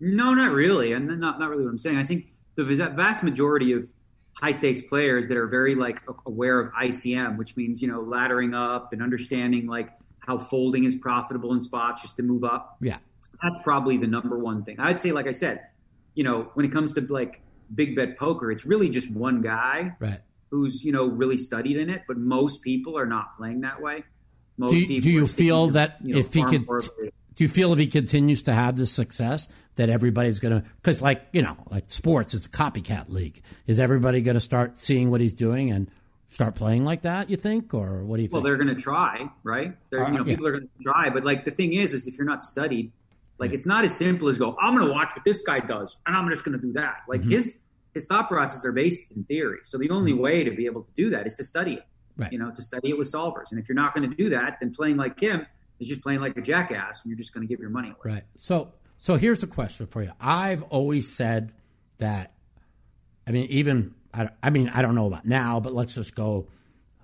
[0.00, 0.92] No, not really.
[0.92, 1.96] And not, not really what I'm saying.
[1.96, 3.88] I think the vast majority of
[4.34, 8.54] high stakes players that are very like aware of ICM, which means, you know, laddering
[8.54, 12.76] up and understanding like how folding is profitable in spots just to move up.
[12.80, 12.98] Yeah.
[13.42, 14.78] That's probably the number one thing.
[14.78, 15.60] I'd say, like I said,
[16.14, 17.42] you know, when it comes to like
[17.74, 20.20] big bet poker, it's really just one guy right.
[20.50, 24.04] who's, you know, really studied in it, but most people are not playing that way.
[24.58, 26.66] Most do you, do you feel that you know, if he could,
[27.36, 29.46] do you feel if he continues to have this success
[29.76, 33.42] that everybody's going to, because like, you know, like sports, it's a copycat league.
[33.66, 35.90] Is everybody going to start seeing what he's doing and
[36.30, 37.28] start playing like that?
[37.28, 38.34] You think, or what do you think?
[38.34, 39.76] Well, they're going to try, right?
[39.90, 40.32] They're, uh, you know, yeah.
[40.32, 42.90] people are going to try, but like the thing is, is if you're not studied,
[43.38, 43.56] like yeah.
[43.56, 46.16] it's not as simple as go, I'm going to watch what this guy does, and
[46.16, 47.02] I'm just going to do that.
[47.06, 47.32] Like mm-hmm.
[47.32, 47.60] his
[47.92, 50.22] his thought processes are based in theory, so the only mm-hmm.
[50.22, 51.84] way to be able to do that is to study it.
[52.16, 52.32] Right.
[52.32, 54.56] You know, to study it with solvers, and if you're not going to do that,
[54.60, 55.46] then playing like him
[55.80, 58.14] is just playing like a jackass, and you're just going to give your money away.
[58.14, 58.22] Right.
[58.36, 60.12] So, so here's a question for you.
[60.20, 61.52] I've always said
[61.98, 62.32] that.
[63.26, 66.48] I mean, even I, I mean, I don't know about now, but let's just go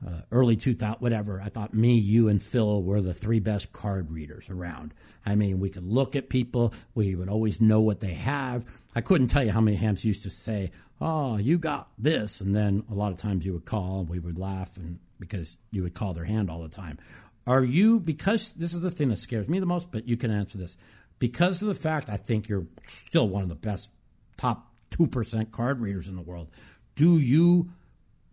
[0.07, 1.41] uh, early 2000, whatever.
[1.41, 4.95] I thought me, you, and Phil were the three best card readers around.
[5.25, 8.65] I mean, we could look at people, we would always know what they have.
[8.95, 12.41] I couldn't tell you how many hams used to say, Oh, you got this.
[12.41, 15.57] And then a lot of times you would call and we would laugh and because
[15.71, 16.99] you would call their hand all the time.
[17.47, 20.31] Are you, because this is the thing that scares me the most, but you can
[20.31, 20.77] answer this.
[21.19, 23.91] Because of the fact I think you're still one of the best
[24.37, 26.49] top 2% card readers in the world,
[26.95, 27.71] do you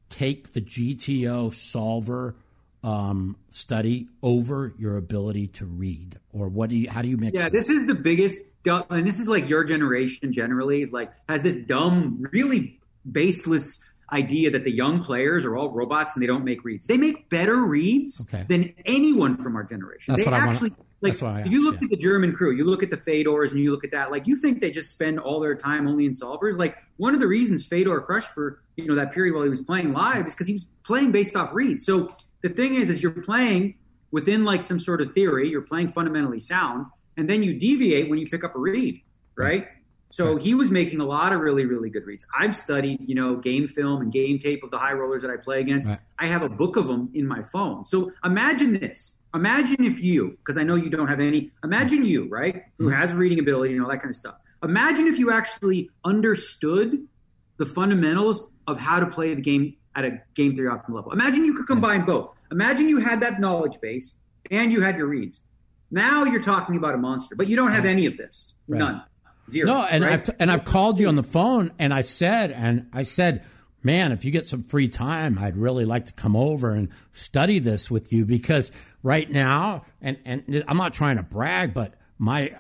[0.10, 2.36] take the GTO solver
[2.84, 6.89] um, study over your ability to read, or what do you?
[6.89, 7.38] How do you mix?
[7.38, 11.41] Yeah, this is the biggest, and this is like your generation generally is like has
[11.41, 16.43] this dumb, really baseless idea that the young players are all robots and they don't
[16.43, 16.88] make reads.
[16.88, 18.45] They make better reads okay.
[18.48, 20.15] than anyone from our generation.
[20.15, 20.69] That's they actually.
[20.72, 21.86] Wanna, like I, if you look yeah.
[21.86, 24.28] at the German crew, you look at the Fedors and you look at that, like
[24.28, 26.58] you think they just spend all their time only in solvers.
[26.58, 29.62] Like one of the reasons Fedor crushed for you know that period while he was
[29.62, 31.86] playing live is because he was playing based off reads.
[31.86, 33.76] So the thing is, is you're playing
[34.12, 38.19] within like some sort of theory, you're playing fundamentally sound, and then you deviate when
[38.19, 39.02] you pick up a read,
[39.36, 39.67] right?
[40.12, 42.26] So he was making a lot of really, really good reads.
[42.38, 45.38] I've studied, you know, game film and game tape of the high rollers that I
[45.38, 45.88] play against.
[45.88, 46.00] Right.
[46.17, 47.86] I have a book of them in my phone.
[47.86, 49.17] So imagine this.
[49.36, 53.00] Imagine if you, because I know you don't have any, imagine you, right, who mm-hmm.
[53.00, 54.36] has reading ability and all that kind of stuff.
[54.63, 57.08] Imagine if you actually understood
[57.58, 61.12] the fundamentals of how to play the game at a game theory optimal level.
[61.12, 62.32] Imagine you could combine both.
[62.52, 64.15] Imagine you had that knowledge base
[64.50, 65.41] and you had your reads.
[65.91, 68.54] Now you're talking about a monster, but you don't have any of this.
[68.67, 68.80] Right.
[68.80, 69.04] None.
[69.52, 69.68] Zero.
[69.68, 70.14] No, and right?
[70.14, 73.44] I've t- and I've called you on the phone and I said and I said
[73.84, 77.60] man, if you get some free time, I'd really like to come over and study
[77.60, 78.72] this with you because
[79.04, 82.58] right now, and, and I'm not trying to brag, but my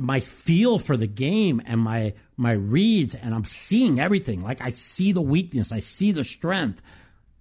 [0.00, 4.42] my feel for the game and my my reads and I'm seeing everything.
[4.42, 6.82] Like I see the weakness, I see the strength.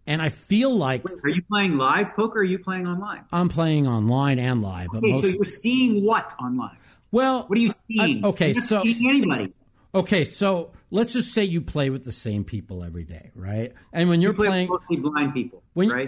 [0.10, 3.26] And I feel like Wait, Are you playing live poker or are you playing online?
[3.34, 4.88] I'm playing online and live.
[4.93, 6.78] But okay, most, so you're seeing what online?
[7.17, 7.73] Well, what are you?
[7.99, 9.51] I, okay, so anybody.
[9.95, 13.73] Okay, so let's just say you play with the same people every day, right?
[13.91, 16.08] And when you're you play playing, mostly blind people, when, right?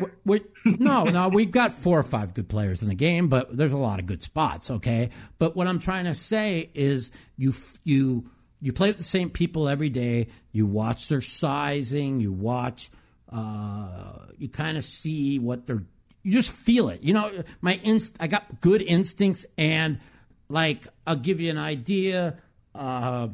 [0.65, 3.77] No, no, we've got four or five good players in the game, but there's a
[3.77, 4.69] lot of good spots.
[4.69, 8.29] Okay, but what I'm trying to say is you you
[8.61, 10.27] you play with the same people every day.
[10.51, 12.19] You watch their sizing.
[12.19, 12.91] You watch.
[13.31, 15.85] Uh, you kind of see what they're
[16.21, 17.01] you just feel it.
[17.01, 19.99] You know, my inst I got good instincts and
[20.49, 22.37] like I'll give you an idea.
[22.73, 23.29] Uh,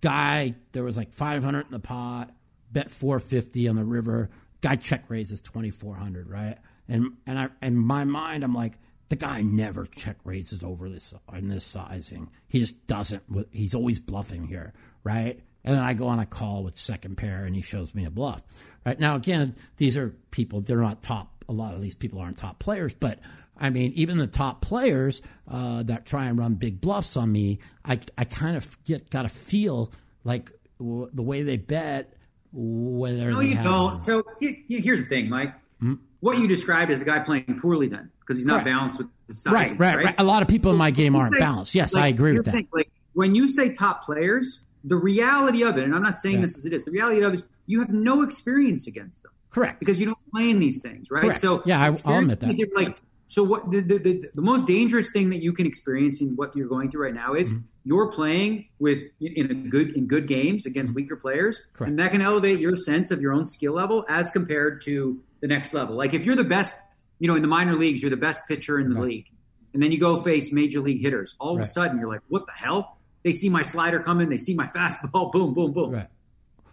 [0.00, 2.30] guy, there was like 500 in the pot,
[2.70, 4.30] bet 450 on the river.
[4.60, 6.58] Guy check raises 2400, right?
[6.88, 8.78] And and I in my mind I'm like
[9.08, 12.30] the guy never check raises over this in this sizing.
[12.48, 13.22] He just doesn't.
[13.52, 15.40] He's always bluffing here, right?
[15.62, 18.10] And then I go on a call with second pair, and he shows me a
[18.10, 18.42] bluff.
[18.84, 20.60] Right now, again, these are people.
[20.60, 21.44] They're not top.
[21.48, 23.18] A lot of these people aren't top players, but
[23.56, 27.60] I mean, even the top players uh, that try and run big bluffs on me,
[27.84, 29.92] I, I kind of get got to feel
[30.24, 32.12] like w- the way they bet
[32.52, 34.02] whether no, you don't.
[34.02, 35.54] So here's the thing, Mike.
[35.80, 35.94] Hmm?
[36.20, 38.66] What you described as a guy playing poorly, then, because he's not Correct.
[38.66, 39.52] balanced with the size.
[39.52, 41.74] right, right, right, A lot of people in my game aren't balanced.
[41.74, 42.52] Yes, like, I agree with that.
[42.52, 46.36] thing, like when you say top players, the reality of it, and I'm not saying
[46.36, 46.42] Yeah.
[46.42, 49.32] this as it is, the reality of it is you have no experience against them
[49.50, 49.78] Correct.
[49.80, 51.22] because you don't play in these things, right?
[51.22, 51.40] Correct.
[51.40, 52.56] So Yeah, I- I'll admit that.
[52.74, 56.36] Like, so what the, the, the, the most dangerous thing that you can experience in
[56.36, 57.60] what you're going through right now is Mm-hmm.
[57.84, 61.76] you're playing with in a good in good games against weaker players, Mm-hmm.
[61.76, 61.88] Correct.
[61.90, 65.46] and that can elevate your sense of your own skill level as compared to the
[65.48, 65.96] next level.
[65.96, 66.76] Like if you're the best,
[67.18, 69.04] you know, in the minor leagues, you're the best pitcher in the Right.
[69.08, 69.26] league,
[69.72, 71.34] and then you go face major league hitters.
[71.40, 72.98] All of a sudden, you're like, what the hell?
[73.24, 75.90] They see my slider coming, they see my fastball, boom, boom, boom.
[75.92, 76.08] Right.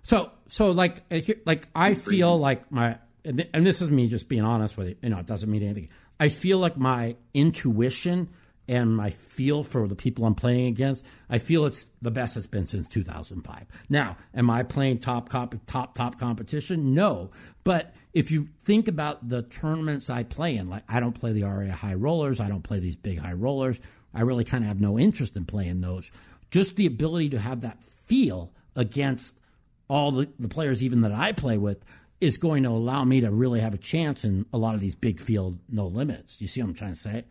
[0.04, 1.04] So so like
[1.46, 4.96] like I feel like my and this is me just being honest with you.
[5.04, 5.90] You know, it doesn't mean anything.
[6.21, 8.29] I feel like my intuition
[8.67, 12.45] and my feel for the people I'm playing against, I feel it's the best it's
[12.45, 13.65] been since 2005.
[13.89, 16.93] Now, am I playing top cop, top top competition?
[16.93, 17.31] No,
[17.63, 21.41] but if you think about the tournaments I play in, like I don't play the
[21.41, 23.79] ARIA high rollers, I don't play these big high rollers.
[24.13, 26.12] I really kind of have no interest in playing those.
[26.51, 29.39] Just the ability to have that feel against
[29.88, 31.84] all the, the players even that I play with
[32.21, 34.95] is going to allow me to really have a chance in a lot of these
[34.95, 36.39] big field no limits.
[36.39, 37.25] You see what I'm trying to say?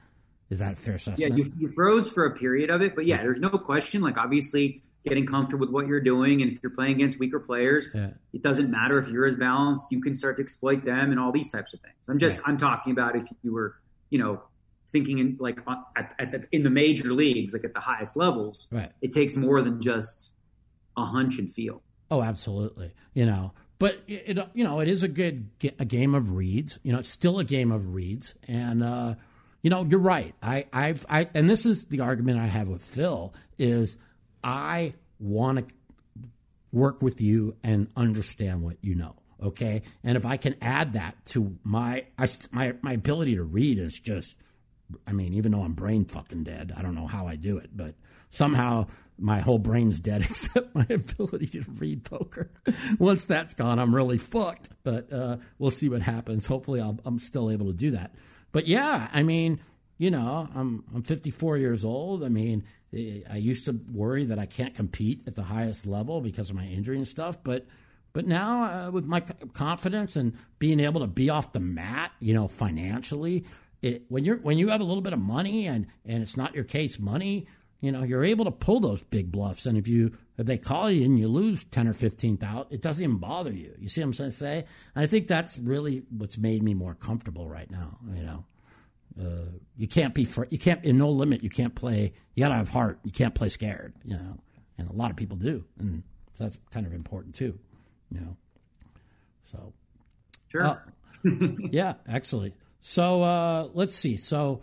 [0.51, 3.19] Is that a fair Yeah, you, you froze for a period of it, but yeah,
[3.19, 4.03] there's no question.
[4.03, 7.89] Like obviously, getting comfortable with what you're doing, and if you're playing against weaker players,
[7.95, 8.11] Yeah.
[8.33, 9.87] it doesn't matter if you're as balanced.
[9.93, 11.95] You can start to exploit them and all these types of things.
[12.09, 12.49] I'm just Right.
[12.49, 13.77] I'm talking about if you were,
[14.11, 14.43] you know,
[14.91, 15.61] thinking in like
[15.97, 18.67] at, at the, in the major leagues, like at the highest levels.
[18.73, 18.91] Right.
[19.01, 20.33] It takes more than just
[20.97, 21.81] a hunch and feel.
[22.11, 22.93] Oh, absolutely.
[23.15, 25.49] You know, but it, it you know it is a good
[25.81, 26.79] a game of reads.
[26.85, 29.15] You know, it's still a game of reads, and uh,
[29.63, 30.33] you know you're right.
[30.41, 33.99] I I've I and this is the argument I have with Phil is
[34.45, 35.75] I want to
[36.71, 39.17] work with you and understand what you know.
[39.43, 43.79] Okay, and if I can add that to my I, my my ability to read
[43.79, 44.37] is just
[45.07, 47.71] I mean, even though I'm brain fucking dead, I don't know how I do it,
[47.75, 47.95] but
[48.31, 48.87] somehow
[49.21, 52.51] my whole brain's dead except my ability to read poker.
[52.99, 54.71] Once that's gone, I'm really fucked.
[54.83, 56.47] But uh, we'll see what happens.
[56.47, 58.15] Hopefully, I'll, I'm still able to do that.
[58.53, 59.61] But yeah, I mean,
[59.99, 62.25] you know, I'm I'm 54 years old.
[62.25, 66.51] I mean, I used to worry that I can't compete at the highest level because
[66.51, 67.67] of my injury and stuff, but.
[68.13, 72.35] But now, uh, with my confidence and being able to be off the mat, you
[72.35, 73.45] know, financially,
[73.83, 76.57] it, when you're when you have a little bit of money and and it's not
[76.57, 77.47] your case money,
[77.81, 79.67] you know, you're able to pull those big bluffs.
[79.67, 82.83] And if you if they call you and you lose ten or fifteen thousand, it
[82.83, 83.75] doesn't even bother you.
[83.79, 84.65] You see what I'm trying to say?
[84.95, 87.99] And I think that's really what's made me more comfortable right now.
[88.15, 88.45] You know,
[89.21, 91.43] uh, you can't be fr- you can't in no limit.
[91.43, 92.13] You can't play.
[92.35, 93.01] You gotta have heart.
[93.05, 93.95] You can't play scared.
[94.05, 94.39] You know,
[94.79, 96.03] and a lot of people do, and
[96.39, 97.59] so that's kind of important too.
[98.11, 98.37] You know,
[99.51, 99.73] so
[100.49, 100.63] Sure.
[100.65, 100.79] uh,
[101.71, 102.55] yeah, excellent.
[102.83, 104.17] So uh, let's see.
[104.17, 104.63] So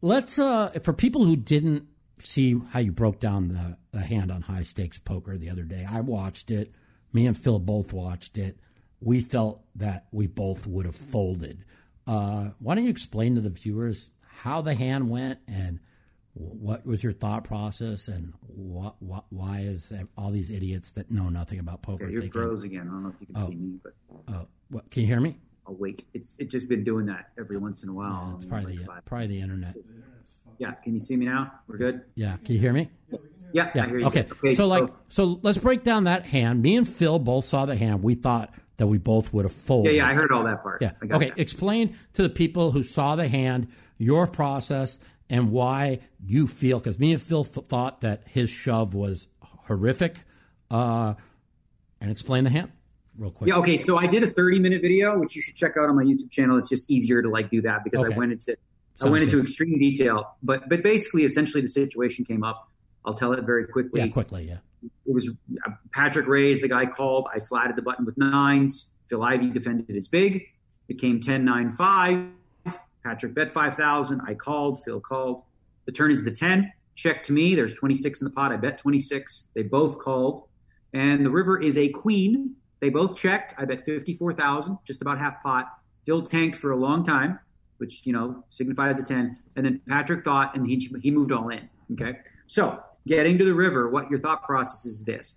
[0.00, 1.86] let's uh, for people who didn't
[2.24, 5.86] see how you broke down the, the hand on high stakes poker the other day,
[5.88, 6.72] I watched it.
[7.12, 8.58] Me and Phil both watched it.
[9.00, 11.64] We felt that we both would have folded.
[12.06, 15.80] Uh, why don't you explain to the viewers how the hand went and
[16.34, 21.28] what was your thought process and what, what why is all these idiots that know
[21.28, 22.40] nothing about poker Yeah, you're thinking?
[22.40, 22.82] froze again.
[22.82, 23.48] I don't know if you can Oh.
[23.48, 23.94] see me, but
[24.28, 25.36] Uh, what, can you hear me?
[25.66, 26.04] I'll wait.
[26.14, 28.28] It's it's just been doing that every once in a while.
[28.30, 29.76] Yeah, it's probably the, probably the internet.
[30.58, 30.72] Yeah.
[30.72, 31.52] Can you see me now?
[31.66, 32.02] We're good.
[32.14, 32.90] Yeah, can you hear me?
[33.52, 33.70] Yeah.
[33.74, 33.84] Yeah.
[33.84, 34.06] I hear you.
[34.06, 34.26] Okay.
[34.54, 36.60] So like, so let's break down that hand.
[36.62, 38.02] Me and Phil both saw the hand.
[38.02, 39.96] We thought that we both would have folded.
[39.96, 40.02] yeah.
[40.04, 40.10] Yeah.
[40.10, 40.82] I heard all that part.
[40.82, 40.92] Yeah.
[41.02, 41.30] I got Okay.
[41.30, 41.38] that.
[41.38, 44.98] Explain to the people who saw the hand your process
[45.30, 46.78] and why you feel.
[46.78, 50.22] Because me and Phil th- thought that his shove was horrific.
[50.70, 51.14] Uh,
[52.00, 52.70] and explain the hand
[53.16, 53.48] real quick.
[53.48, 53.76] Yeah, okay.
[53.78, 56.30] So I did a 30 minute video, which you should check out on my YouTube
[56.30, 56.58] channel.
[56.58, 58.14] It's just easier to like do that because Okay.
[58.14, 58.56] I went into
[59.00, 60.36] I Sounds went into extreme detail.
[60.42, 62.68] But but basically, essentially, the situation came up.
[63.04, 64.00] I'll tell it very quickly.
[64.00, 64.44] Yeah, quickly.
[64.44, 64.58] Yeah.
[65.06, 67.28] It was uh, Patrick Ray's the guy called.
[67.34, 68.92] I flatted the button with nines.
[69.08, 70.46] Phil Ivey defended his big.
[70.88, 72.26] It came 10 9 5.
[73.04, 74.20] Patrick bet 5,000.
[74.26, 74.82] I called.
[74.84, 75.42] Phil called.
[75.86, 76.72] The turn is the 10.
[76.94, 77.54] Check to me.
[77.54, 78.52] There's 26 in the pot.
[78.52, 79.48] I bet 26.
[79.54, 80.48] They both called.
[80.92, 82.56] And the river is a queen.
[82.80, 83.54] They both checked.
[83.58, 85.66] I bet 54,000, just about half pot.
[86.04, 87.38] Phil tanked for a long time,
[87.78, 89.36] which, you know, signifies a 10.
[89.56, 91.68] And then Patrick thought, and he, he moved all in.
[91.92, 92.18] Okay.
[92.46, 95.36] So getting to the river, what your thought process is this.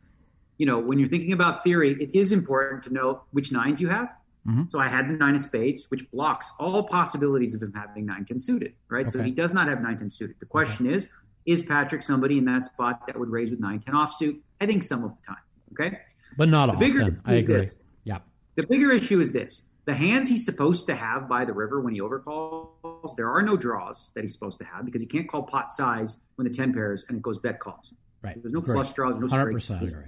[0.58, 3.90] You know, when you're thinking about theory, it is important to know which nines you
[3.90, 4.10] have.
[4.48, 4.64] Mm-hmm.
[4.72, 8.26] So I had the nine of spades, which blocks all possibilities of him having nine
[8.26, 9.02] ten suited, right?
[9.06, 9.12] Okay.
[9.12, 10.36] So he does not have nine ten suited.
[10.40, 10.96] The question okay.
[10.96, 11.08] is,
[11.46, 14.40] is Patrick somebody in that spot that would raise with nine ten offsuit?
[14.60, 15.44] I think some of the time.
[15.74, 16.00] Okay,
[16.38, 17.22] but not the often.
[17.24, 17.56] I agree.
[17.66, 17.76] This.
[18.04, 18.20] Yeah.
[18.56, 21.94] The bigger issue is this: the hands he's supposed to have by the river when
[21.94, 25.44] he overcalls, there are no draws that he's supposed to have because he can't call
[25.44, 27.94] pot size when the ten pairs and it goes bet calls.
[28.22, 28.42] Right.
[28.42, 30.06] There's no flush draws, no straight.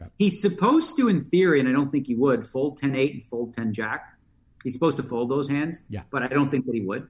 [0.00, 0.10] Yep.
[0.18, 3.26] He's supposed to, in theory, and I don't think he would, fold 10 8 and
[3.26, 4.16] fold 10 jack.
[4.62, 6.02] He's supposed to fold those hands, yeah.
[6.10, 7.06] but I don't think that he would.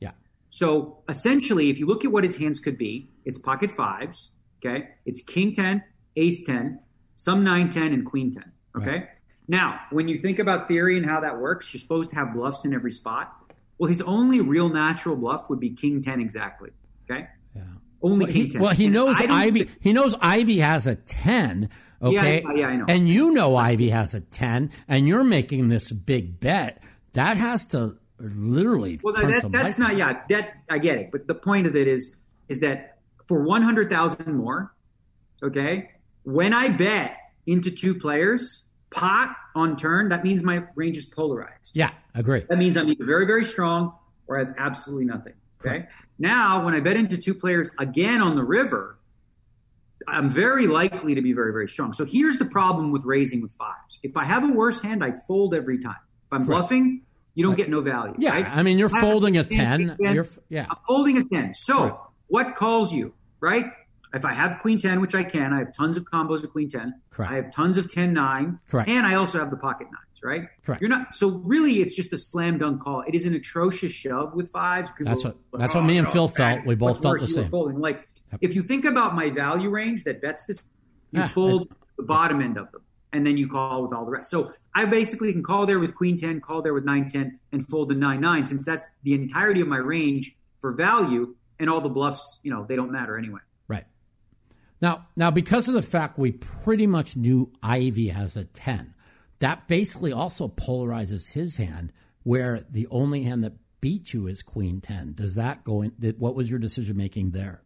[0.00, 0.12] Yeah.
[0.50, 4.30] So essentially, if you look at what his hands could be, it's pocket fives,
[4.64, 4.88] okay?
[5.04, 5.82] It's king 10,
[6.16, 6.80] ace 10,
[7.16, 8.44] some 9 10, and queen 10,
[8.76, 8.90] okay?
[8.90, 9.08] Right.
[9.48, 12.64] Now, when you think about theory and how that works, you're supposed to have bluffs
[12.64, 13.34] in every spot.
[13.78, 16.70] Well, his only real natural bluff would be king 10 exactly,
[17.10, 17.26] okay?
[17.54, 17.62] Yeah.
[18.00, 18.60] Only well, king he, 10.
[18.60, 19.64] Well, he knows Ivey.
[19.64, 21.68] Think, he knows Ivey has a 10,
[22.02, 22.42] Okay.
[22.42, 22.84] Yeah, yeah, I know.
[22.88, 26.82] And you know Ivey has a 10, and you're making this big bet.
[27.12, 28.98] That has to literally.
[29.02, 31.10] Well, that, that's not, yeah, that, I get it.
[31.12, 32.14] But the point of it is,
[32.48, 34.74] is that for 100,000 more,
[35.42, 35.90] okay,
[36.24, 37.16] when I bet
[37.46, 41.74] into two players, pot on turn, that means my range is polarized.
[41.74, 42.44] Yeah, agree.
[42.48, 43.94] That means I'm either very, very strong
[44.26, 45.34] or I have absolutely nothing.
[45.64, 45.86] Okay.
[46.18, 48.98] Now, when I bet into two players again on the river,
[50.06, 51.92] I'm very likely to be very, very strong.
[51.92, 53.98] So here's the problem with raising with fives.
[54.02, 55.96] If I have a worse hand, I fold every time.
[56.26, 57.02] If I'm bluffing,
[57.34, 58.14] you don't get no value.
[58.18, 58.50] Yeah?
[58.52, 59.96] I mean, you're folding a 10.
[60.00, 60.66] You're, yeah.
[60.68, 61.54] I'm folding a 10.
[61.54, 63.66] So what calls you, right?
[64.14, 66.68] If I have queen 10, which I can, I have tons of combos of queen
[66.68, 66.94] 10.
[67.10, 67.32] Correct.
[67.32, 68.58] I have tons of 10 9.
[68.68, 68.88] Correct.
[68.88, 70.48] And I also have the pocket nines, right?
[70.64, 70.82] Correct.
[70.82, 73.02] You're not so really it's just a slam dunk call.
[73.06, 74.90] It is an atrocious shove with fives.
[74.96, 76.66] People that's what that's what me and oh, Phil felt.
[76.66, 77.50] We both felt the same.
[77.50, 77.80] Folding.
[77.80, 78.06] Like
[78.40, 80.62] if you think about my value range that bets this,
[81.10, 82.82] you yeah, fold it, the bottom end of them,
[83.12, 84.30] and then you call with all the rest.
[84.30, 87.68] So I basically can call there with queen 10, call there with 9 10, and
[87.68, 91.80] fold the 9 9, since that's the entirety of my range for value, and all
[91.80, 93.40] the bluffs, you know, they don't matter anyway.
[94.82, 98.94] Now, now because of the fact we pretty much knew Ivey has a 10,
[99.38, 101.92] that basically also polarizes his hand,
[102.24, 105.14] where the only hand that beats you is queen 10.
[105.14, 105.92] Does that go in?
[106.18, 107.62] What was your decision making there?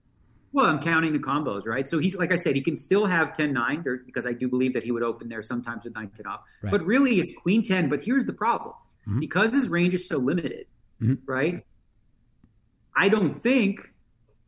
[0.52, 1.88] Well, I'm counting the combos, right?
[1.88, 4.72] So he's like I said, he can still have 10 9 because I do believe
[4.74, 6.40] that he would open there sometimes with 9 10 off.
[6.62, 6.70] Right.
[6.70, 7.88] But really, it's queen 10.
[7.88, 8.74] But here's the problem
[9.06, 9.20] mm-hmm.
[9.20, 10.66] because his range is so limited,
[11.00, 11.30] mm-hmm.
[11.30, 11.66] right?
[12.94, 13.80] I don't think,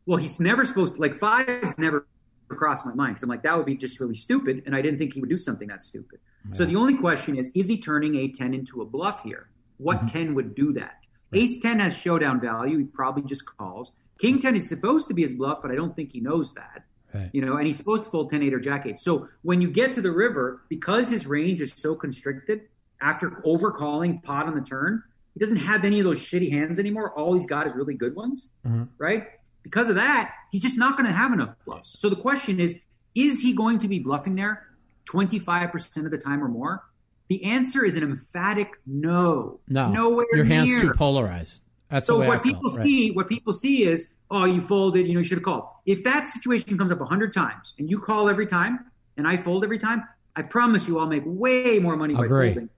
[0.07, 2.07] well, he's never supposed to, like, fives never
[2.49, 4.63] crossed my mind because I'm like, that would be just really stupid.
[4.65, 6.19] And I didn't think he would do something that stupid.
[6.49, 6.55] Yeah.
[6.55, 9.49] So the only question is, is he turning a 10 into a bluff here?
[9.77, 10.07] What mm-hmm.
[10.07, 10.97] 10 would do that?
[11.31, 11.43] Right.
[11.43, 12.79] Ace 10 has showdown value.
[12.79, 13.91] He probably just calls.
[14.19, 16.83] King 10 is supposed to be his bluff, but I don't think he knows that.
[17.13, 17.29] Right.
[17.33, 18.99] You know, and he's supposed to fold 10 8 or jack 8.
[18.99, 22.61] So when you get to the river, because his range is so constricted,
[23.01, 27.11] after overcalling pot on the turn, he doesn't have any of those shitty hands anymore.
[27.11, 28.83] All he's got is really good ones, mm-hmm.
[28.97, 29.27] right?
[29.63, 31.95] Because of that, he's just not going to have enough bluffs.
[31.99, 32.77] So the question is,
[33.15, 34.67] is he going to be bluffing there
[35.11, 36.83] 25% of the time or more?
[37.27, 39.59] The answer is an emphatic no.
[39.67, 39.91] No.
[39.91, 40.81] Nowhere Your hand's near.
[40.81, 41.61] too polarized.
[41.89, 43.15] That's so what people felt, see, right.
[43.15, 45.67] what people see is, oh, you folded, you know, you should have called.
[45.85, 49.37] If that situation comes up a hundred times and you call every time and I
[49.37, 50.03] fold every time,
[50.35, 52.49] I promise you I'll make way more money Agree.
[52.49, 52.69] by folding.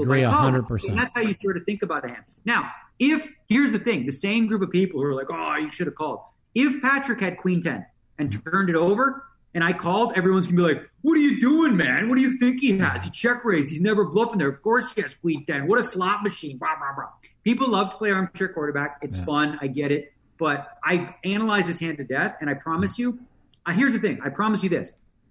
[0.00, 0.96] Agree hundred percent.
[0.96, 2.24] That's how you sort of think about a hand.
[2.44, 5.70] Now, if here's the thing, the same group of people who are like, oh, you
[5.70, 6.20] should have called.
[6.54, 7.86] If Patrick had Queen Ten
[8.18, 9.24] and turned it over,
[9.54, 12.08] and I called, everyone's gonna be like, "What are you doing, man?
[12.08, 13.04] What do you think he has?
[13.04, 13.70] He check raised.
[13.70, 14.48] He's never bluffing there.
[14.48, 15.68] Of course he has Queen Ten.
[15.68, 17.08] What a slot machine!" Blah blah blah.
[17.44, 18.98] People love to play armchair quarterback.
[19.02, 19.24] It's yeah.
[19.24, 19.58] fun.
[19.60, 20.12] I get it.
[20.38, 23.20] But I analyze this hand to death, and I promise you,
[23.64, 24.18] uh, here's the thing.
[24.24, 24.90] I promise you this.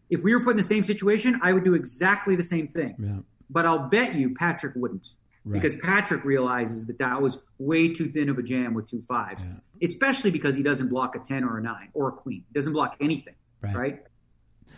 [0.10, 2.96] If we were put in the same situation, I would do exactly the same thing.
[2.98, 3.18] Yeah.
[3.50, 5.10] But I'll bet you Patrick wouldn't.
[5.46, 5.62] Right.
[5.62, 9.42] Because Patrick realizes that that was way too thin of a jam with two fives,
[9.44, 9.86] yeah.
[9.86, 12.46] especially because he doesn't block a 10 or a 9 or a queen.
[12.48, 13.76] He doesn't block anything, right?
[13.76, 14.04] right?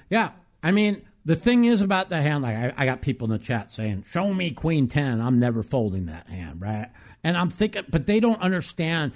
[0.09, 0.31] Yeah.
[0.63, 3.43] I mean, the thing is about the hand, like I, I, got people in the
[3.43, 5.21] chat saying, show me queen 10.
[5.21, 6.89] I'm never folding that hand, right?
[7.23, 9.11] And I'm thinking, but they don't understand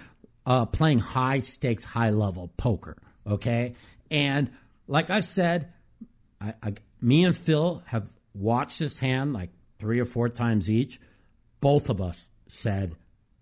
[0.45, 2.97] uh, playing high stakes, high level poker.
[3.25, 3.73] Okay.
[4.11, 4.51] And
[4.87, 5.71] like I said,
[6.41, 10.99] I, I, me and Phil have watched this hand like three or four times each.
[11.61, 12.95] Both of us said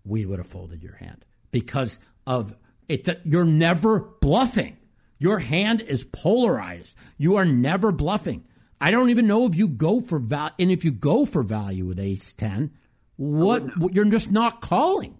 [0.04, 2.54] we would have folded your hand because of
[2.88, 3.08] it.
[3.24, 4.76] You're never bluffing.
[5.18, 6.94] Your hand is polarized.
[7.16, 8.44] You are never bluffing.
[8.80, 11.84] I don't even know if you go for value, and if you go for value
[11.84, 12.70] with ace ten,
[13.16, 13.64] what
[13.94, 15.18] you're just not calling.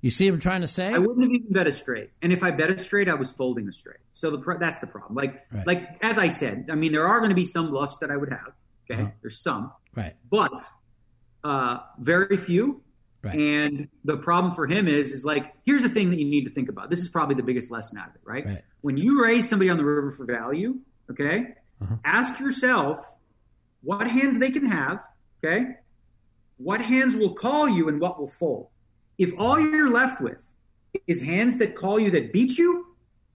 [0.00, 0.92] You see what I'm trying to say?
[0.92, 3.30] I wouldn't have even bet a straight, and if I bet a straight, I was
[3.32, 3.96] folding a straight.
[4.12, 5.14] So the that's the problem.
[5.16, 5.66] Like Right.
[5.66, 8.16] like as I said, I mean there are going to be some bluffs that I
[8.16, 8.52] would have.
[8.90, 9.10] Okay, Uh-huh.
[9.22, 10.52] there's some, right, but
[11.44, 12.82] uh, very few.
[13.22, 16.44] right, And the problem for him is, is like, here's the thing that you need
[16.44, 16.90] to think about.
[16.90, 18.46] This is probably the biggest lesson out of it, right?
[18.46, 18.62] Right.
[18.80, 20.78] When you raise somebody on the river for value,
[21.10, 21.96] okay, Uh-huh.
[22.04, 22.98] ask yourself
[23.82, 25.00] what hands they can have,
[25.44, 25.76] okay,
[26.56, 28.68] what hands will call you and what will fold.
[29.18, 30.54] If all you're left with
[31.06, 32.86] is hands that call you that beat you,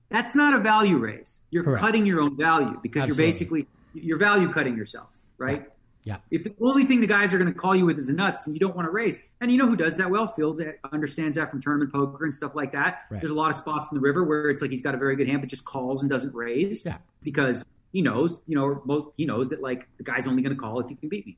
[0.10, 1.40] that's not a value raise.
[1.52, 1.82] You're Correct.
[1.82, 3.24] cutting your own value because Absolutely.
[3.24, 5.68] you're basically you're value cutting yourself, right?
[6.04, 8.14] Yeah, If the only thing the guys are going to call you with is the
[8.14, 9.18] nuts, then you don't want to raise.
[9.42, 10.28] And you know who does that well?
[10.28, 13.02] Phil that understands that from tournament poker and stuff like that.
[13.10, 13.20] Right.
[13.20, 15.16] There's a lot of spots in the river where it's like he's got a very
[15.18, 16.98] good hand, but just calls and doesn't raise yeah.
[17.22, 20.62] because he knows, you know, most he knows that like the guy's only going to
[20.62, 21.38] call if he can beat me.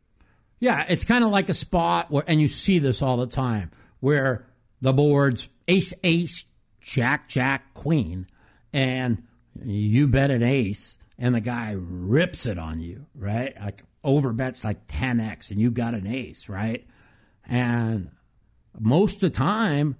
[0.59, 3.72] Yeah, it's kind of like a spot where, and you see this all the time,
[3.99, 4.45] where
[4.80, 6.45] the board's ace, ace,
[6.80, 8.28] jack, jack, queen,
[8.72, 9.24] and
[9.64, 13.59] you bet an ace, and the guy rips it on you, right?
[13.59, 16.85] Like overbets like 10x, and you got an ace, right?
[17.45, 18.11] And
[18.79, 19.97] most of the time,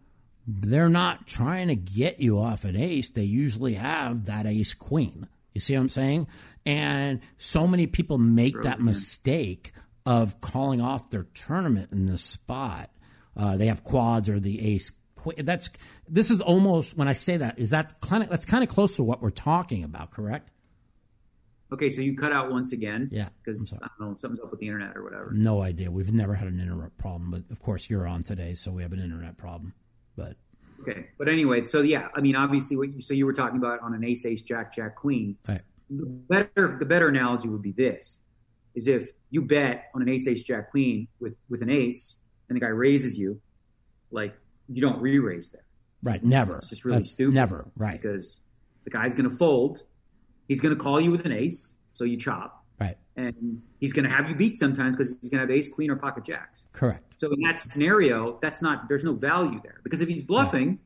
[0.47, 3.09] they're not trying to get you off an ace.
[3.09, 5.27] They usually have that ace queen.
[5.53, 6.27] You see what I'm saying?
[6.65, 9.73] And so many people make that mistake
[10.05, 12.89] of calling off their tournament in this spot.
[13.35, 14.91] Uh, they have quads or the ace.
[15.15, 15.45] queen.
[15.45, 15.69] That's
[16.07, 18.95] this is almost when I say that is that kind of that's kind of close
[18.97, 20.51] to what we're talking about, correct?
[21.74, 23.07] Okay, so you cut out once again.
[23.11, 23.74] Yeah, Because.
[23.74, 25.32] I don't know, something's up with the internet or whatever.
[25.34, 25.89] No idea.
[25.89, 28.91] We've never had an internet problem, but of course you're on today, so we have
[28.93, 29.74] an internet problem.
[30.15, 30.36] But
[30.82, 31.07] Okay.
[31.17, 33.93] But anyway, so yeah, I mean obviously what you so you were talking about on
[33.93, 35.38] an ace, ace, jack, jack, queen.
[35.47, 38.19] right, the better the better analogy would be this
[38.74, 42.17] is if you bet on an ace ace jack queen with with an ace
[42.49, 43.39] and the guy raises you
[44.09, 44.34] like
[44.69, 45.65] you don't re-raise there
[46.01, 46.55] right, never.
[46.55, 48.41] it's just really That's stupid Never, right, because
[48.86, 49.84] the guy's going to fold
[50.51, 52.65] he's going to call you with an ace so you chop.
[52.79, 55.69] Right, and he's going to have you beat sometimes because he's going to have ace
[55.69, 56.65] queen or pocket jacks.
[56.73, 57.03] Correct.
[57.17, 59.79] so in that scenario that's not there's no value there.
[59.83, 60.79] Because if he's bluffing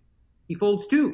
[0.48, 1.08] he folds too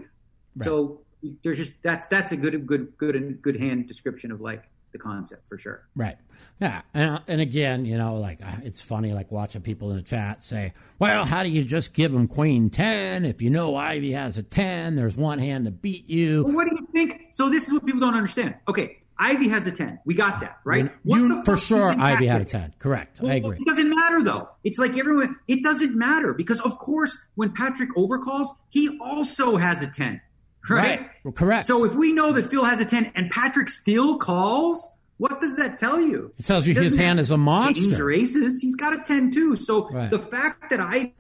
[0.55, 0.65] Right.
[0.65, 1.01] so
[1.43, 4.97] there's just that's that's a good good good and good hand description of like the
[4.99, 6.17] concept for sure Right.
[6.59, 6.81] Yeah.
[6.93, 10.43] And, and again, you know, like uh, it's funny, like watching people in the chat
[10.43, 13.25] say, well, how do you just give him queen 10?
[13.25, 16.43] If you know Ivey has a 10, there's one hand to beat you.
[16.43, 17.29] Well, what do you think?
[17.31, 18.55] So this is what people don't understand.
[18.67, 19.99] Okay, Ivey has a ten.
[20.03, 20.91] We got that, right?
[21.03, 22.73] You, for sure, Ivey had a 10.
[22.79, 23.19] Correct.
[23.23, 23.57] I agree.
[23.59, 24.49] It doesn't matter though.
[24.63, 25.35] It's like everyone.
[25.47, 30.21] It doesn't matter because of course when Patrick overcalls, he also has a ten,
[30.70, 30.99] right?
[31.01, 31.09] Right.
[31.24, 31.68] Well, correct.
[31.68, 34.88] So if we know that Phil has a ten and Patrick still calls,
[35.18, 36.34] what does that tell you?
[36.39, 38.05] It tells you his hand is a monster.
[38.05, 38.62] or aces.
[38.62, 39.55] He's got a ten too.
[39.55, 40.09] So Right.
[40.09, 41.14] the fact that I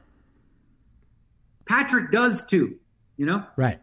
[1.67, 2.75] Patrick does too,
[3.17, 3.43] you know.
[3.55, 3.79] Right.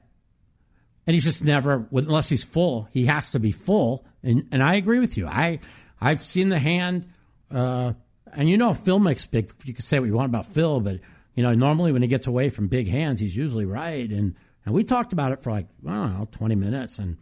[1.07, 4.05] And he's just never, unless he's full, he has to be full.
[4.23, 5.27] And and I agree with you.
[5.27, 5.61] I
[6.01, 7.07] I've seen the hand,
[7.51, 7.93] uh,
[8.33, 9.53] and you know Phil makes big.
[9.65, 10.99] You can say what you want about Phil, but
[11.35, 14.11] you know normally when he gets away from big hands, he's usually right.
[14.11, 14.35] And
[14.69, 17.17] and we talked about it for like I don't know twenty minutes, and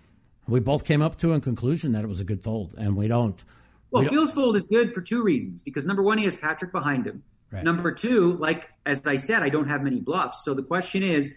[0.49, 2.75] we both came up to a conclusion that it was a good fold.
[2.77, 3.43] And we don't.
[3.93, 5.63] Well, we don't- Phil's fold is good for two reasons.
[5.63, 7.23] Because number one, he has Patrick behind him.
[7.53, 7.63] Right.
[7.63, 10.45] Number two, like as I said, I don't have many bluffs.
[10.45, 11.33] So the question is,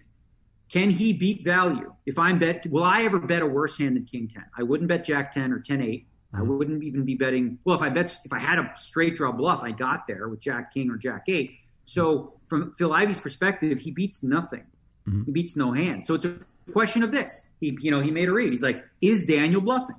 [0.72, 1.93] can he beat value?
[2.07, 4.45] If I'm bet, will I ever bet a worse hand than King Ten?
[4.57, 6.05] I wouldn't bet Jack Ten or 10-8.
[6.34, 6.47] I Mm-hmm.
[6.57, 7.60] wouldn't even be betting.
[7.66, 10.39] Well, if I bet, if I had a straight draw bluff, I got there with
[10.39, 11.51] Jack King or Jack Eight.
[11.86, 14.64] So from Phil Ivey's perspective, he beats nothing.
[15.10, 15.24] Mm-hmm.
[15.26, 16.05] He beats no hand.
[16.05, 16.36] So it's a
[16.72, 17.43] question of this.
[17.60, 18.51] He, you know, he made a read.
[18.51, 19.95] He's like, is Daniel bluffing?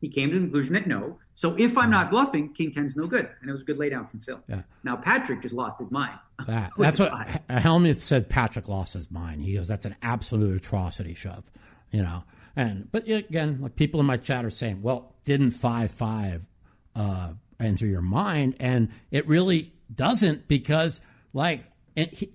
[0.00, 1.18] He came to the conclusion that no.
[1.34, 4.08] So if I'm not bluffing, King Ten's no good, and it was a good laydown
[4.08, 4.40] from Phil.
[4.48, 4.62] Yeah.
[4.82, 6.18] Now Patrick just lost his mind.
[6.46, 7.12] That, that's what
[7.50, 8.30] Hellmuth said.
[8.30, 9.42] Patrick lost his mind.
[9.42, 11.44] He goes, "That's an absolute atrocity shove,"
[11.90, 12.24] you know.
[12.56, 16.48] And but again, like people in my chat are saying, "Well, didn't five five
[16.96, 21.02] uh, enter your mind?" And it really doesn't because
[21.34, 21.60] like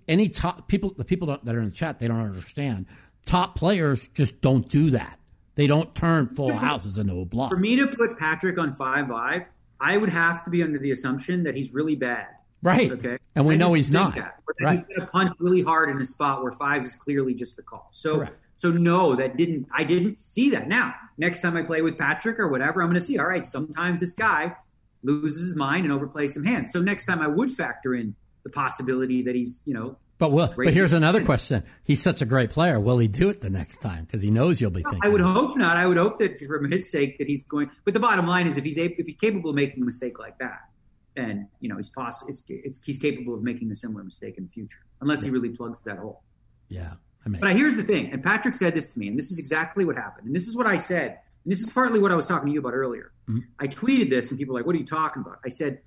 [0.08, 2.86] any, top people, the people that are in the chat, they don't understand.
[3.26, 5.20] Top players just don't do that.
[5.56, 7.50] They don't turn full houses into a block.
[7.50, 9.46] For me to put Patrick on five five,
[9.80, 12.28] I would have to be under the assumption that he's really bad.
[12.62, 12.92] Right.
[12.92, 13.18] Okay.
[13.36, 14.16] And we I know he's not.
[14.16, 14.80] That, Right.
[14.88, 17.62] He's going to punch really hard in a spot where fives is clearly just the
[17.62, 17.90] call.
[17.92, 18.40] So, Correct.
[18.58, 19.68] so no, that didn't.
[19.74, 20.68] I didn't see that.
[20.68, 23.20] Now, next time I play with Patrick or whatever, I'm going to see.
[23.20, 24.56] All right, sometimes this guy
[25.04, 26.72] loses his mind and overplays some hands.
[26.72, 30.54] So next time I would factor in the possibility that he's, you know, But will,
[30.56, 31.64] but here's another question.
[31.84, 32.80] He's such a great player.
[32.80, 34.06] Will he do it the next time?
[34.06, 35.02] Because he knows you'll be thinking.
[35.04, 35.76] I would hope not.
[35.76, 37.70] I would hope that for his sake that he's going.
[37.84, 40.20] But the bottom line is, if he's able, if he's capable of making a mistake
[40.20, 40.62] like that,
[41.16, 42.30] then you know he's possible.
[42.30, 45.50] It's, it's he's capable of making a similar mistake in the future, unless he really
[45.50, 46.22] plugs that hole.
[46.70, 46.94] Yeah.
[47.26, 47.42] I mean.
[47.42, 49.96] But here's the thing, and Patrick said this to me, and this is exactly what
[49.96, 52.48] happened, and this is what I said, and this is partly what I was talking
[52.48, 53.12] to you about earlier.
[53.28, 53.40] Mm-hmm.
[53.60, 55.80] I tweeted this, and people were like, "What are you talking about?" I said,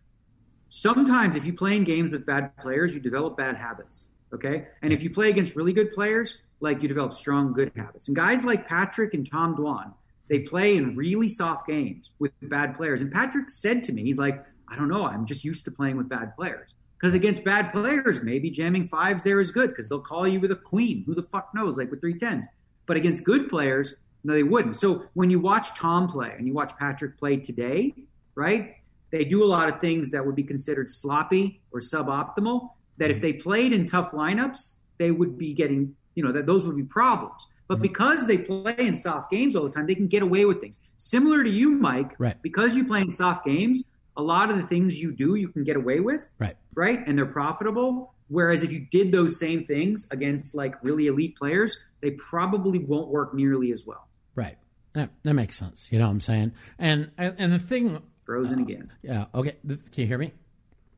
[0.71, 4.67] "Sometimes if you play in games with bad players, you develop bad habits." Okay.
[4.83, 8.09] And if you play against really good players, like you develop strong, good habits.
[8.09, 9.95] And guys like Patrick and Tom Dwan,
[10.29, 13.01] they play in really soft games with bad players.
[13.01, 15.07] And Patrick said to me, he's like, I don't know.
[15.07, 16.71] I'm just used to playing with bad players.
[17.01, 20.51] Because against bad players, maybe jamming fives there is good because they'll call you with
[20.51, 21.05] a queen.
[21.07, 21.77] Who the fuck knows?
[21.77, 22.45] Like with three tens.
[22.87, 23.95] But against good players,
[24.25, 24.77] no, they wouldn't.
[24.77, 27.95] So when you watch Tom play and you watch Patrick play today,
[28.35, 28.75] right?
[29.11, 33.23] They do a lot of things that would be considered sloppy or suboptimal that if
[33.23, 36.83] they played in tough lineups, they would be getting, you know, that those would be
[36.83, 37.41] problems.
[37.69, 37.83] But mm-hmm.
[37.83, 40.79] because they play in soft games all the time, they can get away with things.
[40.97, 42.41] Similar to you, Mike, right.
[42.43, 43.85] because you play in soft games,
[44.17, 46.57] a lot of the things you do, you can get away with, right?
[46.75, 48.15] Right, and they're profitable.
[48.29, 53.09] Whereas if you did those same things against like really elite players, they probably won't
[53.09, 54.09] work nearly as well.
[54.35, 54.59] Right.
[54.93, 55.89] That, that makes sense.
[55.91, 56.53] You know what I'm saying?
[56.79, 58.93] And and the thing frozen uh, again.
[59.03, 59.25] Yeah.
[59.35, 59.57] Okay.
[59.65, 60.33] This, can you hear me?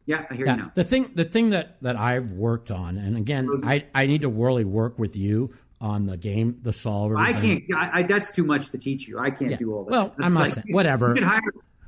[0.06, 0.56] Yeah, I hear yeah.
[0.56, 0.72] you now.
[0.74, 4.28] The thing, the thing that, that I've worked on, and again, I, I need to
[4.28, 7.20] really work with you on the game, the solvers.
[7.20, 7.62] I can't.
[7.74, 9.18] I, I, that's too much to teach you.
[9.18, 9.56] I can't yeah.
[9.56, 9.90] do all that.
[9.90, 11.14] Well, that's I'm not like, saying whatever.
[11.18, 11.40] Hire,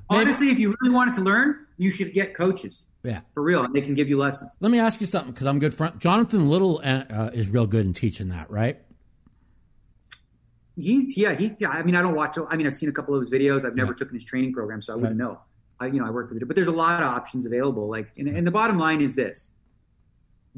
[0.09, 2.87] honestly, if you really wanted to learn, you should get coaches.
[3.03, 4.51] Yeah, for real, and they can give you lessons.
[4.61, 5.99] Let me ask you something because I'm good friend.
[5.99, 8.81] Jonathan Little uh, uh, is real good in teaching that, right?
[10.77, 11.35] He's yeah.
[11.35, 11.55] He.
[11.59, 12.37] Yeah, I mean, I don't watch.
[12.49, 13.65] I mean, I've seen a couple of his videos.
[13.65, 13.99] I've never yeah.
[13.99, 15.29] taken his training program, so I wouldn't right.
[15.29, 15.41] know.
[15.81, 17.89] I, you know, I work with it, but there's a lot of options available.
[17.89, 19.51] Like, and, and the bottom line is this: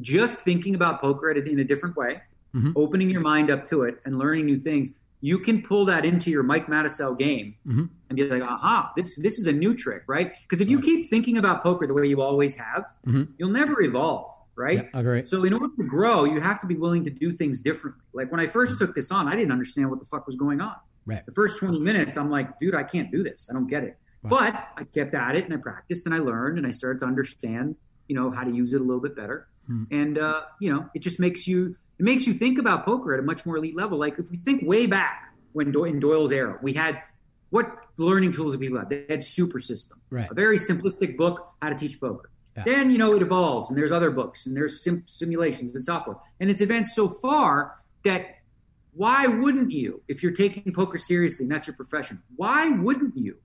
[0.01, 2.23] just thinking about poker in a different way,
[2.55, 2.73] mm-hmm.
[2.77, 4.91] opening your mind up to it, and learning new things.
[5.21, 7.85] You can pull that into your Mike Matusow game mm-hmm.
[8.11, 10.33] and be like, aha, this this is a new trick, right?
[10.43, 10.85] Because if you right.
[10.85, 13.25] keep thinking about poker the way you always have, mm-hmm.
[13.39, 14.89] you'll never evolve right?
[14.93, 15.27] Yeah, agree.
[15.27, 18.03] So in order to grow, you have to be willing to do things differently.
[18.13, 18.79] Like when I 1st mm-hmm.
[18.79, 20.77] took this on, I didn't understand what the fuck was going on.
[21.07, 21.25] Right.
[21.25, 23.49] The first 20 minutes, I'm like, dude, I can't do this.
[23.51, 23.99] I don't get it.
[24.25, 27.07] But I kept at it and I practiced and I learned and I started to
[27.07, 27.77] understand,
[28.09, 29.49] you know, how to use it a little bit better.
[29.67, 29.85] Hmm.
[29.91, 33.21] And uh, you know, it just makes you it makes you think about poker at
[33.21, 33.99] a much more elite level.
[33.99, 37.03] Like if we think way back when Do- in Doyle's era, we had
[37.51, 38.89] what learning tools did people have?
[38.89, 40.31] They had Super System, right.
[40.31, 42.31] a very simplistic book how to teach poker.
[42.57, 42.65] Yeah.
[42.65, 46.17] Then you know it evolves, and there's other books, and there's sim- simulations and software,
[46.39, 48.39] and it's advanced so far that
[48.93, 53.37] why wouldn't you, if you're taking poker seriously and that's your profession, why wouldn't you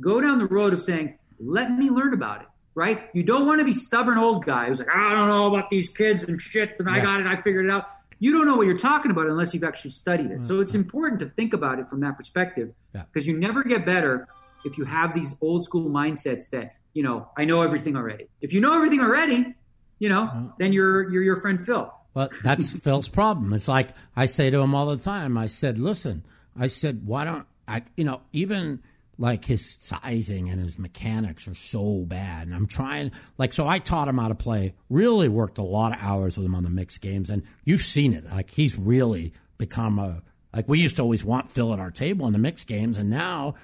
[0.00, 3.08] Go down the road of saying, let me learn about it, right?
[3.12, 5.88] You don't want to be stubborn old guy who's like, I don't know about these
[5.88, 7.88] kids and shit, and I got it, I figured it out.
[8.18, 10.38] You don't know what you're talking about unless you've actually studied it.
[10.38, 10.46] Mm-hmm.
[10.46, 14.28] So it's important to think about it from that perspective because you never get better
[14.64, 18.28] if you have these old school mindsets that, you know, I know everything already.
[18.40, 19.54] If you know everything already,
[19.98, 21.92] you know, then you're you're your friend Phil.
[22.14, 23.52] Well, that's Phil's problem.
[23.52, 25.36] It's like I say to him all the time.
[25.36, 26.24] I said, "Listen,
[26.56, 27.82] I said, why don't I?
[27.96, 28.80] You know, even
[29.18, 32.46] like his sizing and his mechanics are so bad.
[32.46, 35.92] And I'm trying, like, so I taught him how to play, really worked a lot
[35.92, 37.30] of hours with him on the mixed games.
[37.30, 38.24] And you've seen it.
[38.24, 40.22] Like, he's really become a,
[40.54, 42.98] like, we used to always want Phil at our table in the mixed games.
[42.98, 43.54] And now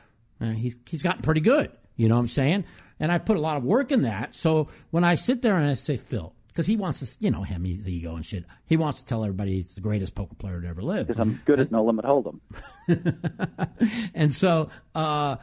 [0.41, 1.73] uh, he's, he's gotten pretty good.
[2.01, 2.65] You know what I'm saying?
[2.99, 4.35] And I put a lot of work in that.
[4.35, 7.43] So when I sit there and I say, Phil, because he wants to, you know,
[7.43, 8.47] him, he's ego and shit.
[8.65, 11.09] He wants to tell everybody he's the greatest poker player to ever live.
[11.09, 12.41] Because I'm good at no limit hold'em.
[14.15, 15.37] and so uh,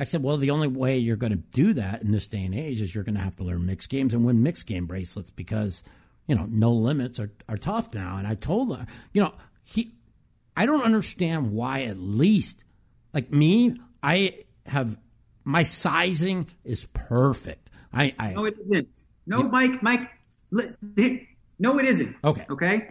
[0.00, 2.54] I said, well, the only way you're going to do that in this day and
[2.54, 5.30] age is you're going to have to learn mixed games and win mixed game bracelets
[5.32, 5.82] because,
[6.26, 8.16] you know, no limits are, are tough now.
[8.16, 9.92] And I told him, you know, he,
[10.56, 12.64] I don't understand why at least,
[13.12, 14.96] like me, I have,
[15.44, 17.70] my sizing is perfect.
[17.92, 18.88] I, I no, it isn't.
[19.26, 19.42] No.
[19.44, 20.10] Mike, Mike,
[20.50, 22.16] no, it isn't.
[22.24, 22.46] Okay.
[22.50, 22.88] Okay.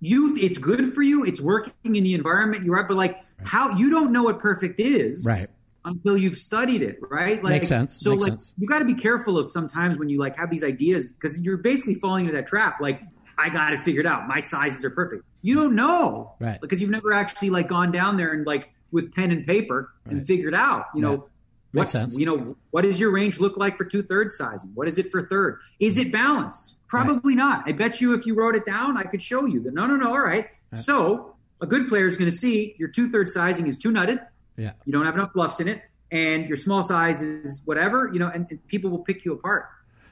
[0.00, 1.24] You, it's good for you.
[1.24, 4.80] It's working in the environment you're at, but like how you don't know what perfect
[4.80, 5.24] is.
[5.24, 5.48] Right
[5.84, 7.42] until you've studied it, right?
[7.42, 7.98] Like, Makes sense.
[8.00, 8.52] So Makes like sense.
[8.58, 11.56] you got to be careful of sometimes when you like have these ideas because you're
[11.56, 12.80] basically falling into that trap.
[12.80, 13.02] Like
[13.38, 14.28] I got it figured out.
[14.28, 15.24] My sizes are perfect.
[15.42, 16.60] You don't know, right?
[16.60, 20.16] Because you've never actually like gone down there and like with pen and paper right.
[20.16, 20.86] and figured out.
[20.94, 21.28] You know,
[21.72, 22.18] Makes sense.
[22.18, 24.70] You know, what does your range look like for two thirds sizing?
[24.74, 25.60] What is it for third?
[25.78, 26.74] Is it balanced?
[26.88, 27.42] Probably right.
[27.42, 27.68] not.
[27.68, 29.74] I bet you if you wrote it down, I could show you that.
[29.74, 30.08] No, no, no.
[30.08, 30.48] All right.
[30.72, 30.80] right.
[30.80, 34.26] So a good player is going to see your two thirds sizing is too nutted.
[34.56, 34.72] Yeah.
[34.84, 38.10] You don't have enough bluffs in it, and your small size is whatever.
[38.12, 39.66] You know, and, and people will pick you apart.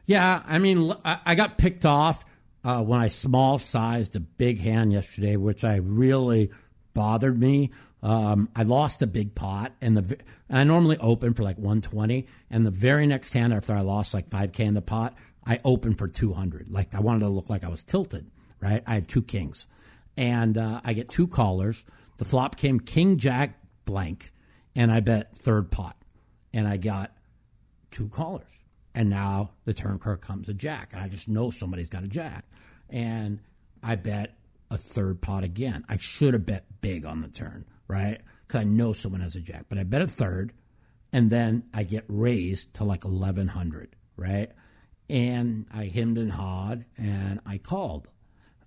[0.07, 2.25] Yeah, I mean, I got picked off
[2.65, 6.51] uh, when I small sized a big hand yesterday, which I really
[6.95, 7.71] bothered me.
[8.03, 10.19] Um, I lost a big pot, and the
[10.49, 14.15] and I normally open for like 120, and the very next hand after I lost
[14.15, 16.71] like 5k in the pot, I opened for 200.
[16.71, 18.31] Like I wanted to look like I was tilted,
[18.61, 18.83] right?
[18.87, 19.67] I had two kings,
[20.17, 21.85] and uh, I get two callers.
[22.19, 24.33] The flop came king jack blank,
[24.77, 25.97] and I bet third pot,
[26.53, 27.13] and I got
[27.91, 28.47] two callers.
[28.95, 32.09] And now the turn card comes a jack, and I just know somebody's got a
[32.09, 32.45] jack,
[32.91, 33.41] and
[33.83, 34.37] I bet
[34.71, 35.85] a third pot again.
[35.89, 38.21] I should have bet big on the turn, right?
[38.47, 40.53] Because I know someone has a jack, but I bet a third,
[41.13, 44.51] and then I get raised to like eleven hundred, right?
[45.11, 48.09] And I hemmed and hawed, and I called,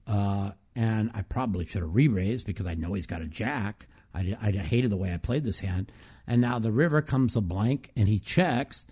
[0.07, 3.87] uh, and I probably should have re-raised because I know he's got a jack.
[4.13, 5.91] I, I hated the way I played this hand,
[6.27, 8.85] and now the river comes a blank, and he checks,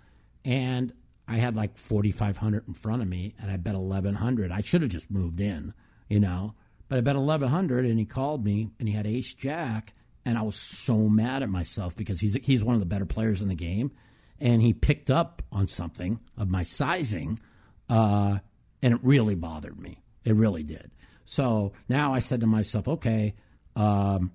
[0.46, 0.94] and
[1.28, 4.52] I had like forty five hundred in front of me, and I bet eleven hundred.
[4.52, 5.74] I should have just moved in,
[6.08, 6.54] you know
[6.90, 9.94] but I bet 1100 and he called me and he had ace jack
[10.26, 13.42] and I was so mad at myself because he's he's one of the better players
[13.42, 13.92] in the game
[14.40, 17.40] and he picked up on something of my sizing
[17.90, 18.40] uh,
[18.82, 20.02] and it really bothered me.
[20.24, 20.92] It really did.
[21.26, 23.36] So now I said to myself, okay,
[23.76, 24.32] um,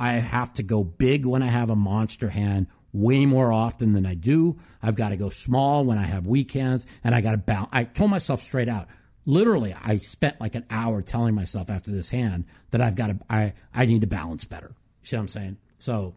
[0.00, 4.06] I have to go big when I have a monster hand way more often than
[4.06, 4.58] I do.
[4.82, 7.70] I've got to go small when I have weekends, and I got to balance.
[7.72, 8.88] I told myself straight out,
[9.26, 13.18] literally I spent like an hour telling myself after this hand that I've got to
[13.28, 14.74] I I need to balance better.
[15.08, 15.56] See what I'm saying?
[15.78, 16.14] So,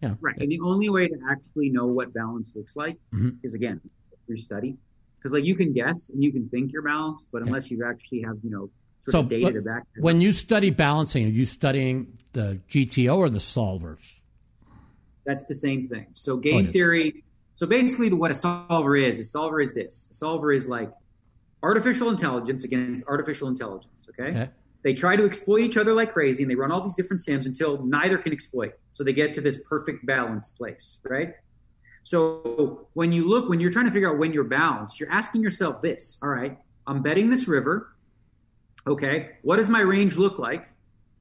[0.00, 0.14] yeah.
[0.18, 0.34] Right.
[0.38, 3.32] And the only way to actually know what balance looks like mm-hmm.
[3.42, 3.82] is again
[4.26, 4.78] through study.
[5.18, 8.22] Because like you can guess and you can think you're balanced, but unless you actually
[8.22, 8.70] have you know
[9.04, 9.82] sort so, of data to back.
[9.98, 14.00] When you study balancing, are you studying the GTO or the solvers?
[15.26, 16.06] That's the same thing.
[16.14, 17.24] So game oh, theory.
[17.56, 20.08] So basically, what a solver is, a solver is this.
[20.10, 20.90] A solver is like
[21.62, 24.08] artificial intelligence against artificial intelligence.
[24.08, 24.30] Okay?
[24.30, 24.50] okay?
[24.84, 27.46] They try to exploit each other like crazy, and they run all these different sims
[27.46, 28.74] until neither can exploit.
[28.92, 31.32] So they get to this perfect balance place, right?
[32.04, 35.42] So when you look, when you're trying to figure out when you're balanced, you're asking
[35.42, 37.96] yourself this: All right, I'm betting this river.
[38.86, 40.68] Okay, what does my range look like?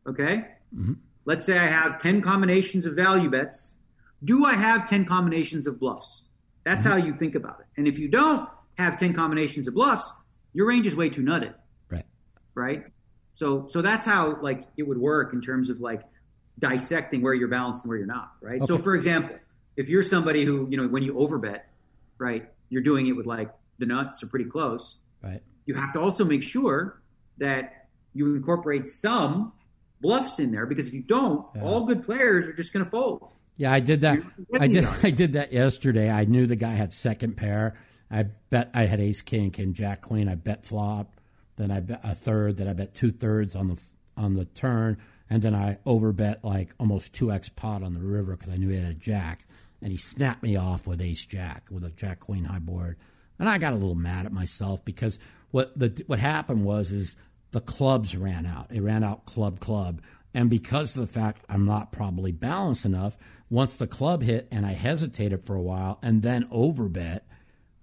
[0.06, 0.46] Okay,
[0.76, 0.94] mm-hmm.
[1.24, 3.76] let's say I have ten combinations of value bets.
[4.26, 6.24] Do I have ten combinations of bluffs?
[6.66, 7.00] That's mm-hmm.
[7.00, 7.68] how you think about it.
[7.78, 10.12] And if you don't have ten combinations of bluffs,
[10.52, 11.54] your range is way too nutted.
[11.90, 12.06] Right.
[12.56, 12.84] Right.
[13.36, 16.02] So so that's how like it would work in terms of like
[16.60, 18.34] dissecting where you're balanced and where you're not.
[18.42, 18.62] Right.
[18.62, 18.66] Okay.
[18.66, 19.36] So for example,
[19.76, 21.62] if you're somebody who you know when you overbet,
[22.18, 24.98] right, you're doing it with like the nuts are pretty close.
[25.22, 25.42] Right.
[25.66, 27.02] You have to also make sure
[27.38, 29.54] that you incorporate some
[30.02, 31.64] bluffs in there because if you don't, yeah.
[31.64, 33.30] all good players are just going to fold.
[33.56, 34.20] Yeah, I did that.
[34.60, 34.86] I did.
[35.04, 36.10] I did that yesterday.
[36.10, 37.76] I knew the guy had second pair,
[38.14, 40.30] I bet I had ace king, king jack queen.
[40.30, 41.20] I bet flop.
[41.56, 42.58] Then I bet a third.
[42.58, 43.82] Then I bet two thirds on the
[44.16, 44.98] on the turn,
[45.30, 48.70] and then I overbet like almost two x pot on the river because I knew
[48.70, 49.46] he had a jack,
[49.82, 52.98] and he snapped me off with ace jack with a jack queen high board,
[53.40, 55.20] and I got a little mad at myself because
[55.52, 57.16] what the what happened was is
[57.52, 58.68] the clubs ran out.
[58.72, 60.02] It ran out club club,
[60.34, 63.18] and because of the fact I'm not probably balanced enough,
[63.50, 67.22] once the club hit and I hesitated for a while and then overbet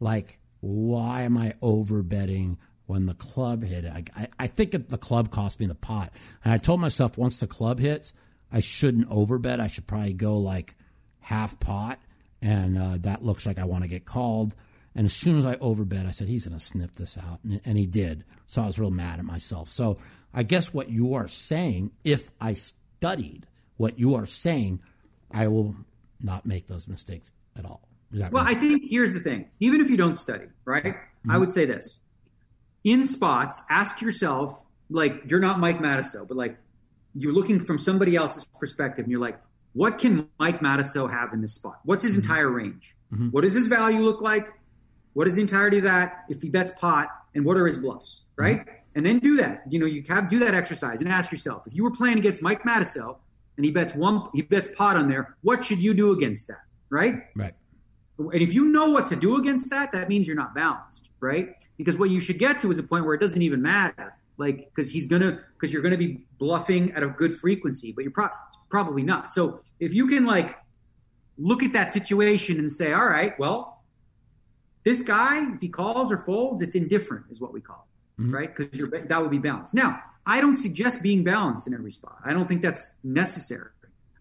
[0.00, 2.58] like, why am I over betting
[2.90, 3.86] when the club hit?
[3.86, 6.12] I, I, I think the club cost me the pot.
[6.44, 8.12] And I told myself once the club hits,
[8.52, 9.60] I shouldn't overbet.
[9.60, 10.74] I should probably go like
[11.20, 11.98] half pot.
[12.42, 14.54] And uh, that looks like I want to get called.
[14.94, 17.40] And as soon as I overbet, I said, he's going to sniff this out.
[17.44, 18.24] And, and, he did.
[18.48, 19.70] So I was real mad at myself.
[19.70, 19.98] So
[20.34, 24.80] I guess what you are saying, if I studied what you are saying,
[25.30, 25.76] I will
[26.20, 28.56] not make those mistakes at all well, right?
[28.56, 29.46] I think here's the thing.
[29.60, 30.84] Even if you don't study, right?
[30.84, 31.30] Mm-hmm.
[31.30, 31.98] I would say this.
[32.84, 36.56] In spots, ask yourself, like, you're not Mike Matusow, but like,
[37.14, 39.38] you're looking from somebody else's perspective and you're like,
[39.72, 41.80] what can Mike Matusow have in this spot?
[41.84, 42.22] What's his mm-hmm.
[42.22, 42.94] entire range?
[43.12, 43.28] Mm-hmm.
[43.28, 44.48] What does his value look like?
[45.12, 47.08] What is the entirety of that if he bets pot?
[47.34, 48.60] And what are his bluffs, right?
[48.60, 48.74] Mm-hmm.
[48.96, 49.62] And then do that.
[49.68, 52.42] You know, you have do that exercise and ask yourself, if you were playing against
[52.42, 53.18] Mike Matusow
[53.56, 56.62] and he bets one, he bets pot on there, what should you do against that?
[56.88, 57.22] Right?
[57.36, 57.54] Right.
[58.18, 61.54] And if you know what to do against that, that means you're not balanced, right?
[61.84, 64.14] Because what you should get to is a point where it doesn't even matter.
[64.36, 68.04] Like, because he's to, because you're going to be bluffing at a good frequency, but
[68.04, 68.28] you're pro-
[68.68, 69.30] probably not.
[69.30, 70.56] So if you can, like,
[71.38, 73.82] look at that situation and say, all right, well,
[74.84, 77.86] this guy, if he calls or folds, it's indifferent, is what we call
[78.18, 78.34] it, mm-hmm.
[78.34, 78.56] right?
[78.56, 79.74] Because that would be balanced.
[79.74, 82.16] Now, I don't suggest being balanced in every spot.
[82.24, 83.70] I don't think that's necessary.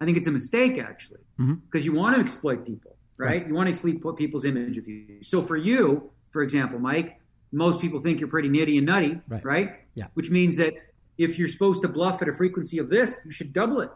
[0.00, 1.78] I think it's a mistake, actually, because mm-hmm.
[1.78, 3.42] you want to exploit people right?
[3.42, 3.46] right.
[3.46, 5.22] You want to exploit people's image of you.
[5.22, 7.19] So for you, for example, Mike,
[7.52, 9.44] most people think you're pretty nitty and nutty, Right.
[9.44, 9.72] right?
[9.94, 10.06] Yeah.
[10.14, 10.74] Which means that
[11.18, 13.90] if you're supposed to bluff at a frequency of this, you should double it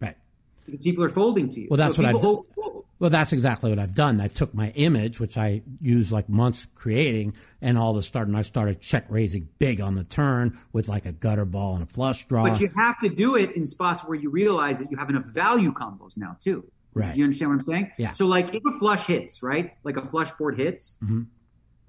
[0.00, 0.16] Right.
[0.64, 1.68] because people are folding to you.
[1.70, 2.84] Well, that's So what I've overfold.
[2.98, 4.20] Well, that's exactly what I've done.
[4.20, 8.36] I took my image, which I used like months creating, and all of a sudden
[8.36, 11.86] I started check raising big on the turn with like a gutter ball and a
[11.86, 12.44] flush draw.
[12.44, 15.24] But you have to do it in spots where you realize that you have enough
[15.24, 16.64] value combos now too.
[16.94, 17.16] Right.
[17.16, 17.90] You understand what I'm saying?
[17.98, 18.12] Yeah.
[18.12, 19.72] So like if a flush hits, right?
[19.82, 21.22] Like a flush board hits, Mm-hmm.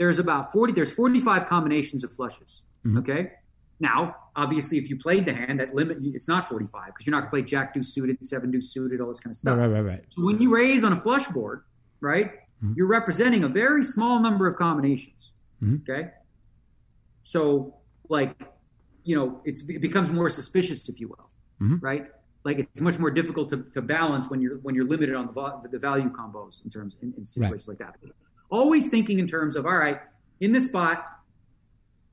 [0.03, 2.63] There's about 40 there's 45 combinations of flushes.
[2.85, 2.97] Mm-hmm.
[2.99, 3.31] Okay?
[3.79, 7.21] Now, obviously if you played the hand that limit it's not 45 because you're not
[7.21, 9.57] going to play jack deuce suited, seven deuce suited, all this kind of stuff.
[9.57, 10.05] right, right, right, right.
[10.15, 11.63] So when you raise on a flush board,
[12.01, 12.31] right?
[12.63, 12.73] Mm-hmm.
[12.75, 15.31] You're representing a very small number of combinations.
[15.61, 15.89] Mm-hmm.
[15.89, 16.09] Okay?
[17.23, 17.77] So
[18.09, 18.35] like
[19.05, 21.29] you know, it's, it becomes more suspicious, if you will,
[21.61, 21.77] Mm-hmm.
[21.85, 22.07] right?
[22.43, 25.69] Like it's much more difficult to, to balance when you're when you're limited on the,
[25.69, 27.95] the value combos in terms in, in situations like that.
[28.53, 29.99] Always thinking in terms of all right,
[30.39, 31.05] in this spot,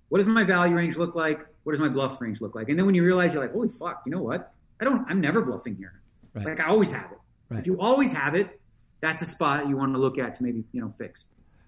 [0.09, 1.47] what does my value range look like?
[1.65, 2.71] What does my bluff range look like?
[2.71, 4.53] And then when you realize you're like, holy fuck, you know what?
[4.81, 5.05] I don't.
[5.09, 6.01] I'm never bluffing here.
[6.33, 6.47] Right.
[6.47, 7.19] Like I always have it.
[7.51, 7.61] Right.
[7.61, 8.59] If you always have it,
[9.03, 11.25] that's a spot you want to look at to maybe you know fix.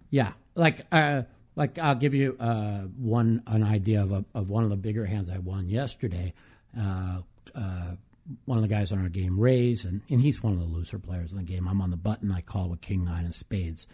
[0.09, 1.23] Yeah, like uh,
[1.55, 5.05] like I'll give you uh, one an idea of, a, of one of the bigger
[5.05, 6.33] hands I won yesterday.
[6.79, 7.21] Uh,
[7.55, 7.97] uh,
[8.45, 10.99] one of the guys on our game, Rays, and, and he's one of the looser
[10.99, 11.69] players in the game.
[11.69, 12.31] I'm on the button.
[12.31, 13.87] I call with King Nine and Spades.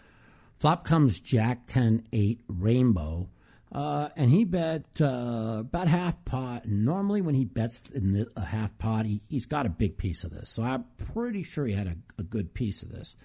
[0.59, 3.29] Flop comes Jack 10 8 Rainbow.
[3.71, 6.65] Uh, and he bet uh, about half pot.
[6.65, 10.23] Normally, when he bets in the, a half pot, he, he's got a big piece
[10.23, 10.49] of this.
[10.49, 13.15] So I'm pretty sure he had a, a good piece of this.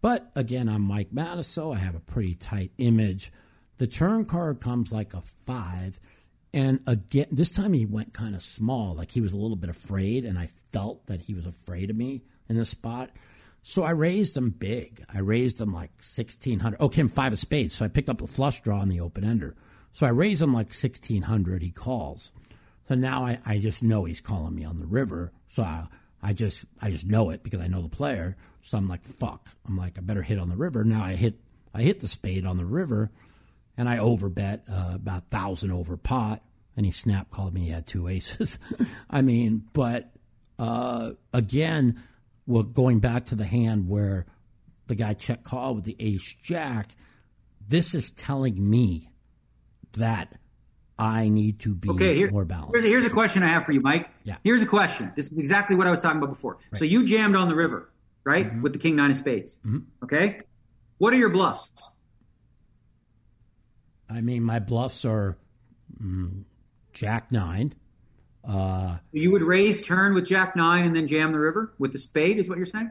[0.00, 1.74] But again, I'm Mike Matusow.
[1.74, 3.30] I have a pretty tight image.
[3.76, 6.00] The turn card comes like a five.
[6.54, 9.70] And again, this time he went kind of small, like he was a little bit
[9.70, 13.10] afraid, and I felt that he was afraid of me in this spot.
[13.66, 15.02] So I raised him big.
[15.12, 16.78] I raised him like 1600.
[16.80, 17.74] Okay, him five of spades.
[17.74, 19.56] So I picked up the flush draw on the open ender.
[19.94, 21.62] So I raised him like 1600.
[21.62, 22.30] He calls.
[22.88, 25.32] So now I, I just know he's calling me on the river.
[25.46, 25.86] So I,
[26.22, 28.36] I just I just know it because I know the player.
[28.60, 29.48] So I'm like, fuck.
[29.66, 30.84] I'm like, I better hit on the river.
[30.84, 31.40] Now I hit
[31.72, 33.10] I hit the spade on the river,
[33.78, 36.42] and I overbet uh, about thousand over pot.
[36.76, 37.62] And he snap called me.
[37.62, 38.58] He had two aces.
[39.10, 40.10] I mean, but
[40.58, 42.02] uh, again,
[42.46, 44.26] well, going back to the hand where
[44.86, 46.94] the guy check call with the ace jack,
[47.66, 49.10] this is telling me
[49.92, 50.34] that
[50.98, 52.72] I need to be Okay, here, more balanced.
[52.74, 54.08] Here's, here's a question I have for you, Mike.
[54.24, 54.36] Yeah.
[54.44, 55.12] Here's a question.
[55.16, 56.58] This is exactly what I was talking about before.
[56.76, 57.90] So you jammed on the river,
[58.24, 58.62] right, Mm-hmm.
[58.62, 59.58] with the king nine of spades.
[60.02, 60.40] Okay.
[60.98, 61.70] What are your bluffs?
[64.08, 65.36] I mean, my bluffs are
[66.00, 66.44] mm,
[66.92, 67.74] Jack nine.
[68.46, 71.98] Uh, You would raise turn with jack nine and then jam the river with the
[71.98, 72.90] spade, is what you're saying?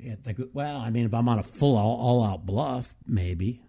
[0.00, 3.62] the- well, I mean, if I'm on a full all, all out bluff, maybe.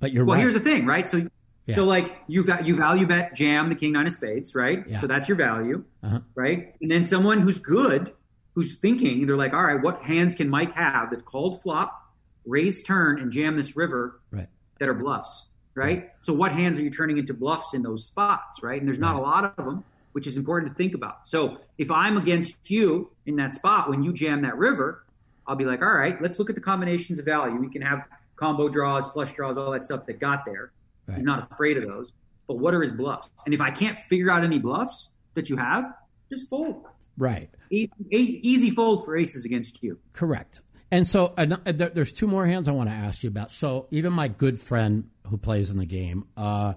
[0.00, 0.42] But you're Well, right.
[0.42, 1.08] here's the thing, right?
[1.08, 1.28] So,
[1.66, 1.74] Yeah.
[1.76, 4.84] so like you got you value bet jam the king nine of spades, right?
[4.86, 5.00] Yeah.
[5.00, 6.20] So that's your value, Uh-huh.
[6.34, 6.74] right?
[6.82, 8.12] And then someone who's good,
[8.54, 12.12] who's thinking, they're like, all right, what hands can Mike have that called flop,
[12.44, 14.48] raise turn, and jam this river right.
[14.78, 16.10] that are bluffs, right?
[16.22, 18.78] So what hands are you turning into bluffs in those spots, right?
[18.78, 19.84] And there's not a lot of them,
[20.14, 21.28] which is important to think about.
[21.28, 25.04] So if I'm against you in that spot when you jam that river,
[25.44, 27.56] I'll be like, all right, let's look at the combinations of value.
[27.56, 28.04] We can have
[28.36, 30.70] combo draws, flush draws, all that stuff that got there.
[31.08, 31.16] Right.
[31.16, 32.12] He's not afraid of those.
[32.46, 33.28] But what are his bluffs?
[33.44, 35.92] And if I can't figure out any bluffs that you have,
[36.30, 36.84] just fold.
[37.18, 37.50] Right.
[37.70, 39.98] E- e- easy fold for aces against you.
[40.12, 40.60] Correct.
[40.92, 43.50] And so there- there's two more hands I want to ask you about.
[43.50, 46.74] So even my good friend who plays in the game, uh,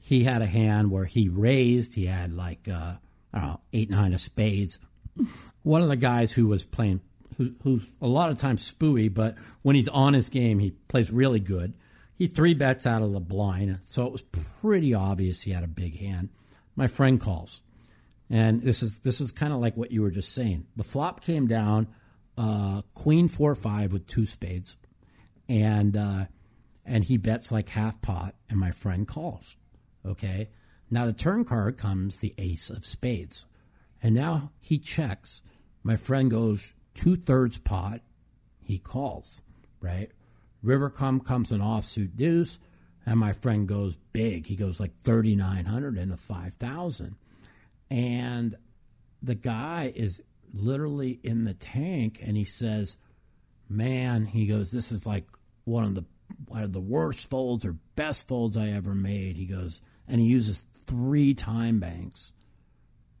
[0.00, 1.94] he had a hand where he raised.
[1.94, 2.94] He had like uh,
[3.32, 4.78] I don't know eight nine of spades.
[5.62, 7.00] One of the guys who was playing,
[7.36, 11.10] who, who's a lot of times spooey, but when he's on his game, he plays
[11.10, 11.74] really good.
[12.16, 15.68] He three bets out of the blind, so it was pretty obvious he had a
[15.68, 16.30] big hand.
[16.74, 17.60] My friend calls.
[18.30, 20.66] And this is this is kind of like what you were just saying.
[20.76, 21.88] The flop came down,
[22.36, 24.76] uh, queen four five with two spades,
[25.48, 26.26] and uh,
[26.84, 29.56] and he bets like half pot, and my friend calls.
[30.08, 30.48] Okay,
[30.90, 33.46] now the turn card comes the ace of spades,
[34.02, 35.42] and now he checks.
[35.82, 38.00] My friend goes two thirds pot,
[38.62, 39.42] he calls,
[39.80, 40.10] right?
[40.62, 42.58] River come comes an offsuit deuce,
[43.06, 44.46] and my friend goes big.
[44.46, 47.16] He goes like thirty nine hundred into five thousand
[47.90, 48.56] and
[49.22, 52.96] the guy is literally in the tank and he says
[53.68, 55.26] man he goes this is like
[55.64, 56.04] one of the
[56.46, 60.26] one of the worst folds or best folds i ever made he goes and he
[60.26, 62.32] uses three time banks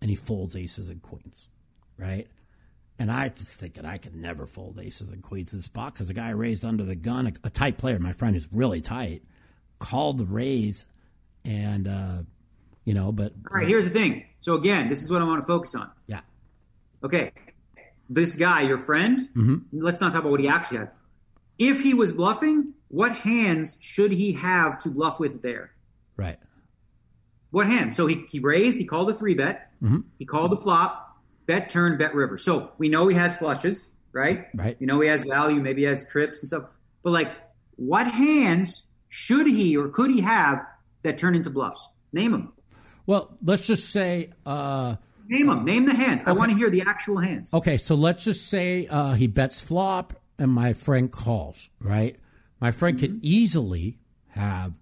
[0.00, 1.48] and he folds aces and queens
[1.98, 2.26] right
[2.98, 6.08] and I just thinking I could never fold aces and queens in this spot because
[6.08, 9.22] the guy raised under the gun, a, a tight player, my friend who's really tight,
[9.78, 10.84] called the raise,
[11.44, 12.16] and uh,
[12.84, 14.24] you know, but All right, here's the thing.
[14.40, 15.90] So again, this is what I want to focus on.
[16.08, 16.22] yeah,
[17.04, 17.30] Okay,
[18.10, 19.28] this guy, your friend,
[19.72, 20.90] let's not talk about what he actually had.
[21.56, 25.70] If he was bluffing, what hands should he have to bluff with there?
[26.16, 26.38] right,
[27.50, 27.96] What hands?
[27.96, 30.00] So he, he raised, he called a three bet, Mm-hmm.
[30.18, 32.36] he called the flop, bet turn, bet river.
[32.36, 34.46] So we know he has flushes, right?
[34.54, 34.76] Right.
[34.80, 36.64] You know he has value, maybe he has trips and stuff.
[37.04, 37.30] But like,
[37.76, 40.66] what hands should he or could he have
[41.04, 41.80] that turn into bluffs?
[42.12, 42.52] Name them.
[43.06, 44.96] Well, let's just say, uh,
[45.28, 45.64] Name them.
[45.64, 46.22] Name the hands.
[46.26, 47.52] I want to hear the actual hands.
[47.54, 52.16] okay, so let's just say uh, he bets flop and my friend calls, right?
[52.60, 54.74] My friend could easily have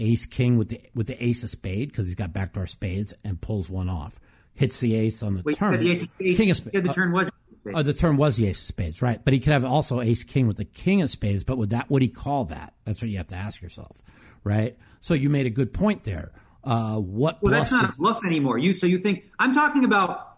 [0.00, 3.40] ace king with the with the ace of spade because he's got backdoor spades and
[3.40, 4.20] pulls one off,
[4.54, 5.82] hits the ace on the Wait, turn.
[5.82, 6.38] the ace of spades.
[6.38, 6.86] king of Yeah, spades.
[6.86, 7.30] the turn was.
[7.74, 9.24] Uh, the turn was the ace of spades, right?
[9.24, 11.42] But he could have also ace king with the king of spades.
[11.42, 12.74] But would that would he call that?
[12.84, 14.00] That's what you have to ask yourself,
[14.44, 14.76] right?
[15.00, 16.30] So you made a good point there.
[16.62, 18.58] Uh, what Well, that's not a bluff anymore.
[18.58, 20.34] You so you think I'm talking about.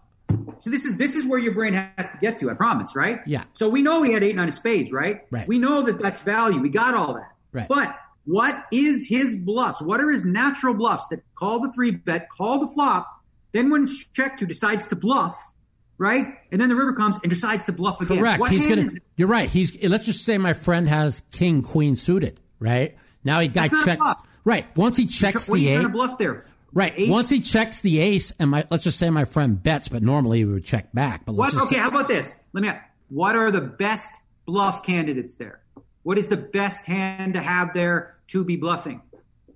[0.59, 2.49] So this is this is where your brain has to get to.
[2.51, 3.21] I promise, right?
[3.25, 3.43] Yeah.
[3.55, 5.21] So we know he had eight nine of spades, right?
[5.31, 5.47] Right.
[5.47, 6.59] We know that that's value.
[6.59, 7.31] We got all that.
[7.51, 7.67] Right.
[7.67, 7.95] But
[8.29, 9.81] what is his bluffs?
[9.81, 13.07] What are his natural bluffs that call the three bet, call the flop,
[13.53, 15.35] then when it's checked to decides to bluff,
[15.97, 16.35] right?
[16.51, 18.19] And then the river comes and decides to bluff again.
[18.19, 18.39] Correct.
[18.39, 18.87] What He's gonna.
[19.15, 19.49] You're right.
[19.49, 19.81] He's.
[19.83, 22.95] Let's just say my friend has king queen suited, right?
[23.23, 24.27] Now he got That's not a checked.
[24.45, 24.77] Right.
[24.77, 25.87] Once he checks What the ace.
[25.89, 26.45] bluff there?
[26.71, 26.93] Right.
[26.95, 27.09] Ace?
[27.09, 30.37] Once he checks the ace, and my let's just say my friend bets, but normally
[30.39, 31.25] he would check back.
[31.25, 31.59] But let's What?
[31.61, 32.35] just Okay, say- how about this?
[32.53, 32.69] Let me.
[32.69, 34.13] Ask, what are the best
[34.45, 35.61] bluff candidates there?
[36.03, 39.01] What is the best hand to have there to be bluffing?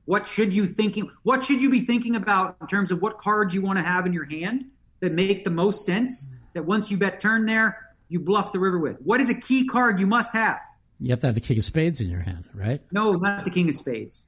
[0.05, 1.09] What should you thinking?
[1.23, 4.05] What should you be thinking about in terms of what cards you want to have
[4.05, 4.65] in your hand
[4.99, 6.35] that make the most sense?
[6.53, 8.97] That once you bet turn there, you bluff the river with.
[9.01, 10.59] What is a key card you must have?
[10.99, 12.79] you have to have the king of spades in your hand, right?
[12.91, 14.25] No, not the king of spades.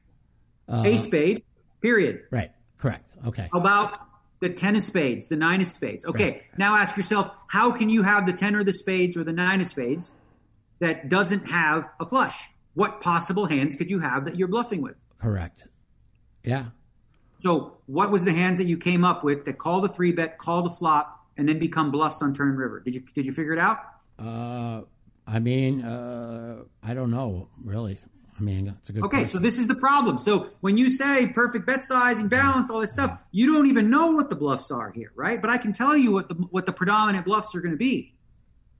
[0.68, 1.44] Uh, Ace spade.
[1.82, 2.24] Period.
[2.32, 2.52] Right.
[2.80, 3.10] Correct.
[3.26, 3.48] Okay.
[3.54, 4.00] How about
[4.42, 6.04] the ten of spades, the nine of spades?
[6.04, 6.44] Okay, Right.
[6.58, 9.62] now ask yourself, how can you have the ten or the spades or the nine
[9.62, 10.14] of spades
[10.80, 12.48] that doesn't have a flush?
[12.76, 14.96] What possible hands could you have that you're bluffing with?
[15.20, 15.66] Correct.
[16.44, 16.66] Yeah.
[17.42, 20.38] So, what was the hands that you came up with that call the three bet,
[20.38, 22.80] call the flop, and then become bluffs on turn river?
[22.82, 23.80] Did you did you figure it out?
[24.20, 24.82] Uh,
[25.28, 27.98] I mean, uh, I don't know really.
[28.38, 29.04] I mean, it's a good.
[29.06, 30.18] Okay, so this is the problem.
[30.18, 34.12] So when you say perfect bet sizing, balance, all this stuff, you don't even know
[34.12, 35.40] what the bluffs are here, right?
[35.42, 38.14] But I can tell you what the what the predominant bluffs are going to be: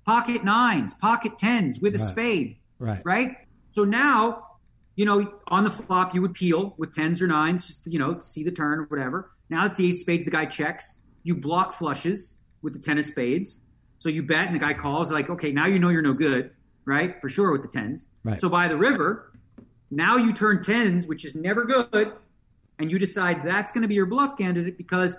[0.06, 3.02] pocket nines, pocket tens with a spade, Right.
[3.06, 3.38] right?
[3.76, 4.48] So now,
[4.96, 8.20] you know, on the flop you would peel with tens or nines, just you know,
[8.22, 9.32] see the turn or whatever.
[9.50, 10.26] Now it's the ace spades.
[10.26, 11.02] The guy checks.
[11.24, 13.58] You block flushes with the ten of spades.
[14.00, 16.52] So you bet, and the guy calls like, okay, now you know you're no good,
[16.86, 17.20] right?
[17.22, 18.06] For sure with the tens.
[18.24, 18.40] Right.
[18.40, 19.32] So by the river,
[19.90, 22.14] now you turn tens, which is never good,
[22.78, 25.18] and you decide that's going to be your bluff candidate because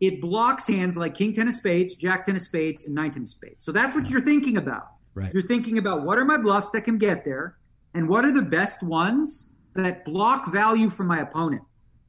[0.00, 3.22] it blocks hands like king ten of spades, jack ten of spades, and nine ten
[3.22, 3.64] of spades.
[3.64, 4.88] So that's what you're thinking about.
[5.14, 5.32] Right.
[5.32, 7.56] You're thinking about what are my bluffs that can get there,
[7.96, 11.62] and what are the best ones that block value from my opponent.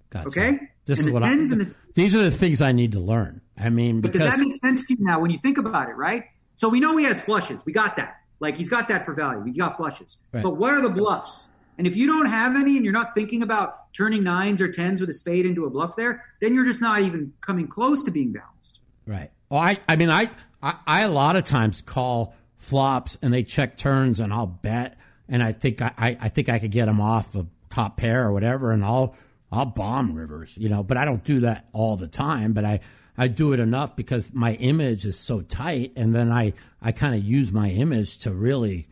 [0.09, 0.27] Gotcha.
[0.29, 0.59] Okay?
[0.85, 1.35] This And is what I.
[1.35, 3.41] the- These are the things I need to learn.
[3.57, 5.93] I mean, But does that make sense to you now when you think about it,
[5.95, 6.25] right?
[6.57, 7.59] So we know he has flushes.
[7.65, 8.21] We got that.
[8.39, 9.43] Like he's got that for value.
[9.51, 10.15] He got flushes.
[10.31, 10.43] Right.
[10.43, 11.47] But what are the bluffs?
[11.77, 15.01] And if you don't have any and you're not thinking about turning nines or tens
[15.01, 18.11] with a spade into a bluff there, then you're just not even coming close to
[18.11, 18.79] being balanced.
[19.05, 19.29] Right.
[19.51, 20.29] Oh, I, I mean, I,
[20.61, 24.97] I, I a lot of times call flops and they check turns and I'll bet
[25.29, 28.25] and I think I, I, I think I could get them off a top pair
[28.25, 29.15] or whatever and I'll,
[29.51, 32.79] I'll bomb rivers, you know, but I don't do that all the time, but I,
[33.17, 37.15] I do it enough because my image is so tight and then I, I kind
[37.15, 38.87] of use my image to really,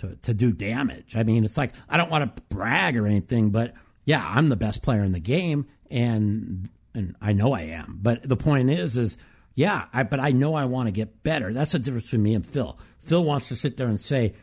[0.00, 1.14] to, to do damage.
[1.16, 4.56] I mean, it's like I don't want to brag or anything, but yeah, I'm the
[4.56, 7.98] best player in the game, and and I know I am.
[8.02, 9.16] But the point is, is
[9.54, 11.52] yeah, I, but I know I want to get better.
[11.52, 12.78] That's the difference between me and Phil.
[13.00, 14.34] Phil wants to sit there and say,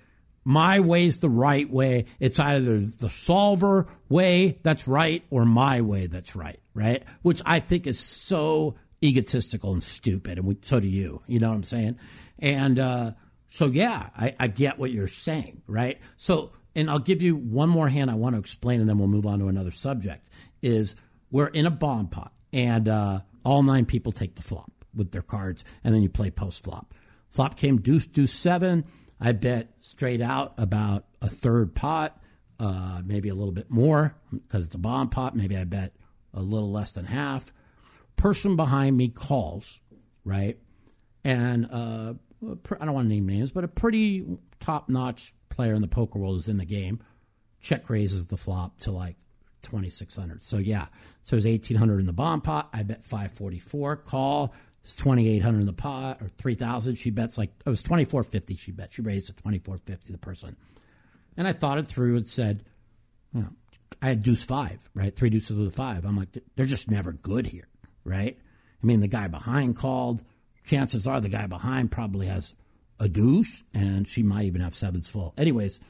[0.47, 2.05] my way's the right way.
[2.21, 7.03] It's either the solver way that's right or my way that's right, right?
[7.21, 11.21] Which I think is so egotistical and stupid, and we, so do you.
[11.27, 11.99] You know what I'm saying?
[12.39, 13.11] And uh,
[13.49, 15.99] so, yeah, I, I get what you're saying, right?
[16.15, 19.09] So, and I'll give you one more hand I want to explain, and then we'll
[19.09, 20.29] move on to another subject.
[20.61, 20.95] Is
[21.29, 25.21] we're in a bomb pot, and uh, all nine people take the flop with their
[25.21, 26.93] cards, and then you play post flop.
[27.31, 28.85] Flop came deuce, deuce seven.
[29.20, 32.20] I bet straight out about a third pot,
[32.59, 35.36] uh, maybe a little bit more because it's a bomb pot.
[35.36, 35.93] Maybe I bet
[36.34, 37.51] a little less than half.
[38.15, 39.80] Person behind me calls,
[40.24, 40.57] right?
[41.24, 42.13] And uh,
[42.80, 44.26] I don't want to name names, but a pretty
[44.59, 46.99] top notch player in the poker world is in the game.
[47.59, 49.15] Check raises the flop to like
[49.63, 50.43] 2600.
[50.43, 50.88] So yeah,
[51.24, 52.70] so it was 1800 in the bomb pot.
[52.72, 53.97] I bet 544.
[53.97, 54.53] Call
[54.88, 56.95] it's 2800 in the pot or 3000.
[56.95, 58.55] She bets like it was 2450.
[58.55, 60.13] She bet she raised to 2450.
[60.13, 60.55] The person,
[61.35, 62.63] and I thought it through and said,
[63.33, 63.49] you know,
[64.01, 65.13] I had deuce five, right?
[65.13, 66.05] Three deuces with a five.
[66.05, 67.67] I'm like, they're just never good here,
[68.05, 68.38] right?
[68.81, 70.23] I mean, the guy behind called.
[70.63, 72.55] Chances are the guy behind probably has
[72.97, 75.33] a deuce, and she might even have sevens full.
[75.38, 75.81] Anyways,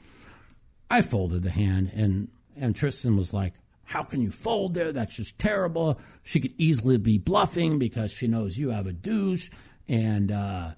[0.90, 3.54] I folded the hand, and and Tristan was like,
[3.88, 4.92] "How can you fold there?
[4.92, 9.48] That's just terrible." She could easily be bluffing because she knows you have a deuce,
[9.88, 10.72] and uh,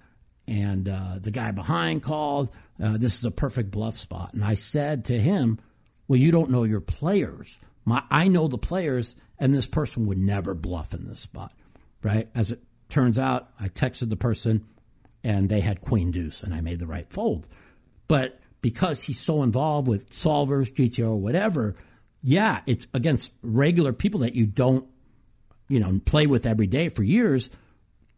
[0.47, 2.51] and uh, the guy behind called.
[2.83, 5.59] Uh, this is a perfect bluff spot, and I said to him,
[6.07, 7.59] "Well, you don't know your players.
[7.85, 11.53] My, I know the players, and this person would never bluff in this spot,
[12.03, 14.67] right?" As it turns out, I texted the person,
[15.25, 17.49] and they had queen deuce, and I made the right fold,
[18.07, 21.75] but because he's so involved with solvers, GTO, whatever,
[22.23, 24.87] yeah, it's against regular people that you don't,
[25.69, 27.51] you know, play with every day for years.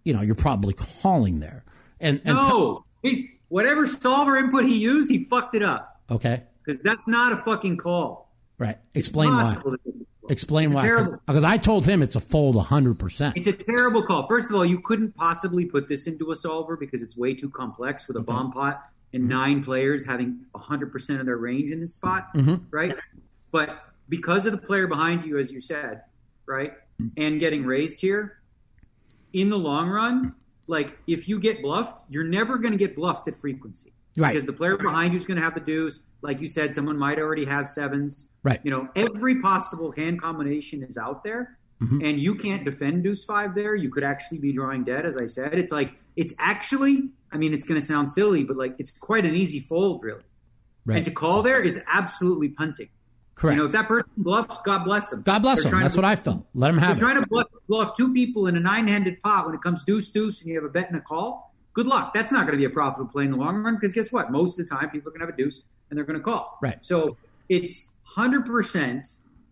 [0.04, 1.64] You know, you're probably calling there.
[2.00, 6.00] And, and no, he's whatever solver input he used, he fucked it up.
[6.10, 8.32] Okay, because that's not a fucking call.
[8.58, 8.78] Right.
[8.94, 9.56] Explain why.
[10.30, 10.82] Explain why.
[11.26, 13.32] Because I told him it's a fold 100%.
[13.34, 14.28] It's a terrible call.
[14.28, 17.50] First of all, you couldn't possibly put this into a solver because it's way too
[17.50, 18.26] complex with a okay.
[18.26, 19.32] bomb pot and mm-hmm.
[19.32, 22.56] nine players having 100% of their range in this spot, mm-hmm.
[22.70, 22.96] right?
[23.50, 23.82] But
[24.12, 26.02] because of the player behind you, as you said,
[26.44, 26.74] right,
[27.16, 28.42] and getting raised here,
[29.32, 30.34] in the long run,
[30.66, 33.94] like if you get bluffed, you're never going to get bluffed at frequency.
[34.14, 34.34] Right.
[34.34, 35.98] Because the player behind you is going to have the deuce.
[36.20, 38.28] Like you said, someone might already have sevens.
[38.42, 38.60] Right.
[38.62, 41.56] You know, every possible hand combination is out there.
[41.82, 42.04] Mm-hmm.
[42.04, 43.74] And you can't defend deuce five there.
[43.74, 45.54] You could actually be drawing dead, as I said.
[45.54, 49.24] It's like, it's actually, I mean, it's going to sound silly, but like, it's quite
[49.24, 50.20] an easy fold, really.
[50.84, 50.96] Right.
[50.96, 52.90] And to call there is absolutely punting.
[53.34, 53.56] Correct.
[53.56, 55.22] You know, if that person bluffs, God bless them.
[55.22, 55.80] God bless them.
[55.80, 56.44] That's to, what I felt.
[56.54, 56.92] Let them have it.
[56.92, 59.84] If you're trying to bluff, bluff two people in a nine-handed pot when it comes
[59.84, 61.52] deuce deuce and you have a bet and a call.
[61.74, 62.12] Good luck.
[62.12, 64.30] That's not going to be a profitable play in the long run because guess what?
[64.30, 66.24] Most of the time, people are going to have a deuce and they're going to
[66.24, 66.58] call.
[66.60, 66.78] Right.
[66.82, 67.16] So
[67.48, 69.08] it's hundred percent.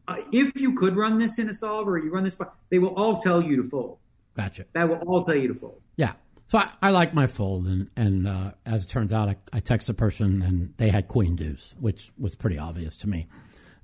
[0.06, 2.36] Uh, if you could run this in a solver, or you run this,
[2.68, 3.98] they will all tell you to fold.
[4.36, 4.66] Gotcha.
[4.74, 5.80] That will all tell you to fold.
[5.96, 6.12] Yeah.
[6.48, 9.60] So I, I like my fold, and and uh, as it turns out, I, I
[9.60, 13.28] text a person and they had queen deuce, which was pretty obvious to me.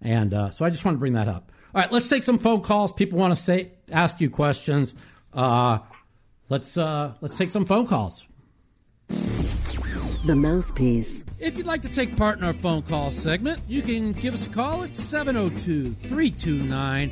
[0.00, 1.50] And uh, so I just want to bring that up.
[1.74, 2.92] All right, let's take some phone calls.
[2.92, 4.94] People want to say ask you questions.
[5.32, 5.78] Uh,
[6.48, 8.26] let's uh, let's take some phone calls.
[9.08, 11.24] The mouthpiece.
[11.38, 14.46] If you'd like to take part in our phone call segment, you can give us
[14.46, 17.10] a call at 702 329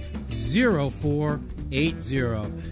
[0.91, 2.27] 0480.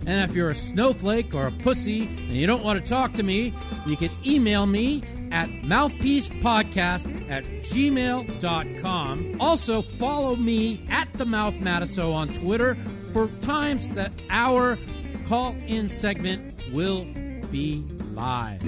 [0.06, 3.22] And if you're a snowflake or a pussy and you don't want to talk to
[3.22, 3.54] me,
[3.86, 5.02] you can email me
[5.32, 9.36] at mouthpiecepodcast at gmail.com.
[9.40, 12.76] Also, follow me at the Mouth Matusow on Twitter
[13.12, 14.78] for times that our
[15.26, 17.04] call in segment will
[17.50, 18.62] be live.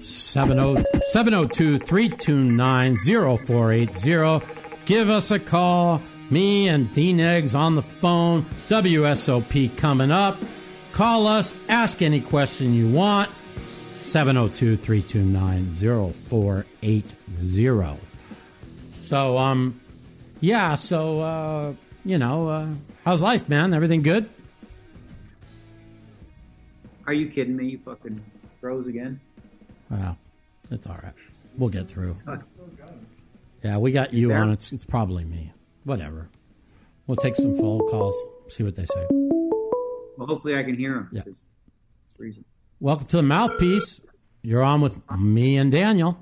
[0.00, 4.46] 702 329 0480.
[4.84, 6.00] Give us a call.
[6.30, 8.42] Me and DNegs on the phone.
[8.68, 10.36] WSOP coming up.
[10.92, 11.52] Call us.
[11.68, 13.28] Ask any question you want.
[14.16, 18.00] 702 329 0480.
[19.04, 19.78] So, um,
[20.40, 22.66] yeah, so, uh, you know, uh,
[23.04, 23.74] how's life, man?
[23.74, 24.26] Everything good?
[27.06, 27.66] Are you kidding me?
[27.66, 28.18] You fucking
[28.58, 29.20] froze again?
[29.90, 30.16] Well,
[30.70, 31.12] it's all right.
[31.58, 32.14] We'll get through.
[33.62, 34.50] Yeah, we got you on.
[34.50, 35.52] It's, it's probably me.
[35.84, 36.30] Whatever.
[37.06, 38.16] We'll take some phone calls,
[38.48, 39.06] see what they say.
[39.10, 41.10] Well, hopefully I can hear them.
[41.12, 41.22] Yeah.
[42.16, 42.46] Reason.
[42.80, 44.00] Welcome to the mouthpiece.
[44.46, 46.16] You're on with me and Daniel.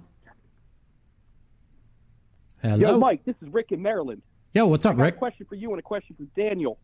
[2.63, 2.77] Hello.
[2.77, 4.23] Yo, Mike, this is Rick in Maryland.
[4.55, 5.17] Yo, what's up, Rick?
[5.17, 6.79] a question for you and a question for Daniel.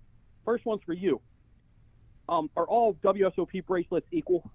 [0.45, 1.19] First one's for you.
[2.29, 4.51] Um, are all WSOP bracelets equal?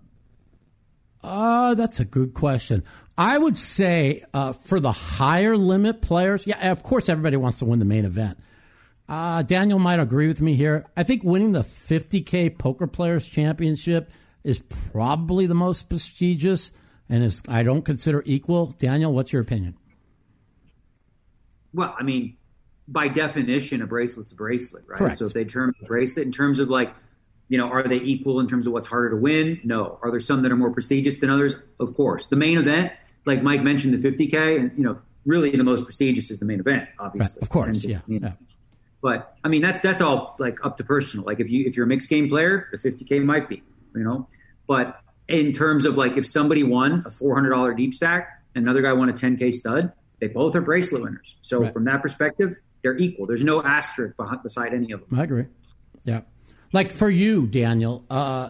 [1.24, 2.84] Uh, that's a good question.
[3.18, 7.66] I would say uh, for the higher limit players, yeah, of course, everybody wants to
[7.66, 8.38] win the main event.
[9.10, 10.86] Uh, Daniel might agree with me here.
[10.96, 14.12] I think winning the 50K Poker Players Championship
[14.46, 14.62] is
[14.92, 16.72] probably the most prestigious
[17.10, 18.76] and is I don't consider equal.
[18.80, 19.76] Daniel, what's your opinion?
[21.74, 22.38] Well, I mean,
[22.88, 24.98] by definition, a bracelet's a bracelet, right?
[24.98, 25.18] Correct.
[25.18, 26.94] So if they term a bracelet in terms of like,
[27.50, 29.60] you know, are they equal in terms of what's harder to win?
[29.64, 30.00] No.
[30.02, 31.58] Are there some that are more prestigious than others?
[31.80, 32.28] Of course.
[32.28, 32.92] The main event,
[33.26, 36.60] like Mike mentioned, the 50K, and you know, really the most prestigious is the main
[36.60, 37.40] event, obviously.
[37.40, 37.42] Right.
[37.42, 38.00] Of course, yeah.
[38.08, 38.34] yeah.
[39.02, 41.26] But I mean, that's that's all like up to personal.
[41.26, 43.62] Like if you if you're a mixed game player, the 50K might be,
[43.96, 44.28] you know.
[44.68, 48.94] But in terms of like if somebody won a $400 deep stack and another guy
[48.94, 51.36] won a 10K stud, they both are bracelet winners.
[51.42, 51.74] So right.
[51.74, 53.26] from that perspective, they're equal.
[53.26, 55.20] There's no asterisk behind, beside any of them.
[55.20, 55.46] I agree.
[56.04, 56.22] Yeah.
[56.72, 58.50] Like for you, Daniel, uh,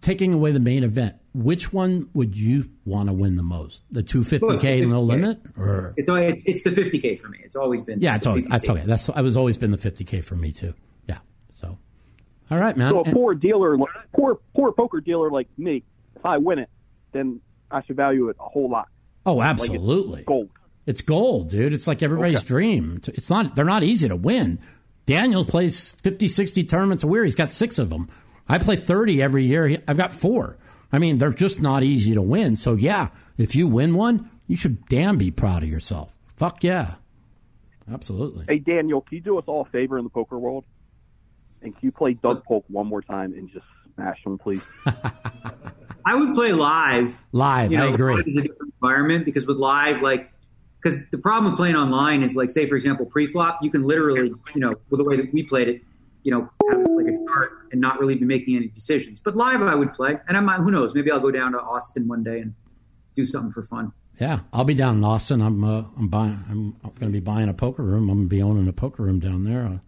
[0.00, 3.82] taking away the main event, which one would you want to win the most?
[3.90, 5.06] The 250K no 50K.
[5.06, 5.40] limit?
[5.58, 7.38] Or It's always, it's the 50k for me.
[7.42, 8.62] It's always been Yeah, it's always, I 50K.
[8.64, 8.86] told you.
[8.86, 10.74] That's, I was always been the 50K for me too.
[12.50, 12.90] All right, man.
[12.92, 15.82] So a poor dealer, like- poor poor poker dealer like me,
[16.16, 16.68] if I win it,
[17.12, 17.40] then
[17.70, 18.88] I should value it a whole lot.
[19.26, 20.20] oh, Like absolutely.
[20.20, 20.48] it's gold.
[20.86, 21.72] It's gold, dude.
[21.72, 22.46] It's like everybody's Okay.
[22.48, 23.00] dream.
[23.08, 23.56] It's not.
[23.56, 24.58] They're not easy to win.
[25.06, 27.24] Daniel plays 50, 60 tournaments a year.
[27.24, 28.08] He's got six of them.
[28.48, 29.78] I play 30 every year.
[29.88, 30.58] I've got four.
[30.92, 32.56] I mean, they're just not easy to win.
[32.56, 33.08] So, yeah,
[33.38, 36.14] if you win one, you should damn be proud of yourself.
[36.36, 36.94] Fuck yeah.
[37.90, 38.44] Absolutely.
[38.48, 40.64] Hey Daniel, can you do us all a favor in the poker world?
[41.64, 43.64] And can you play Doug Polk one more time and just
[43.94, 44.62] smash him, please?
[46.06, 47.22] I would play live.
[47.32, 48.16] Live, You know, I agree.
[48.16, 50.30] live is a different environment because with live, like,
[50.82, 54.28] because the problem with playing online is like, say for example, pre-flop, you can literally,
[54.54, 55.82] you know, with the way that we played it,
[56.22, 59.18] you know, have like a chart and not really be making any decisions.
[59.24, 62.06] But live, I would play, and I'm who knows, maybe I'll go down to Austin
[62.06, 62.54] one day and
[63.16, 63.92] do something for fun.
[64.20, 65.40] Yeah, I'll be down in Austin.
[65.40, 66.44] I'm uh, I'm buying.
[66.48, 68.08] I'm going to be buying a poker room.
[68.10, 69.64] I'm going to be owning a poker room down there.
[69.64, 69.78] Uh,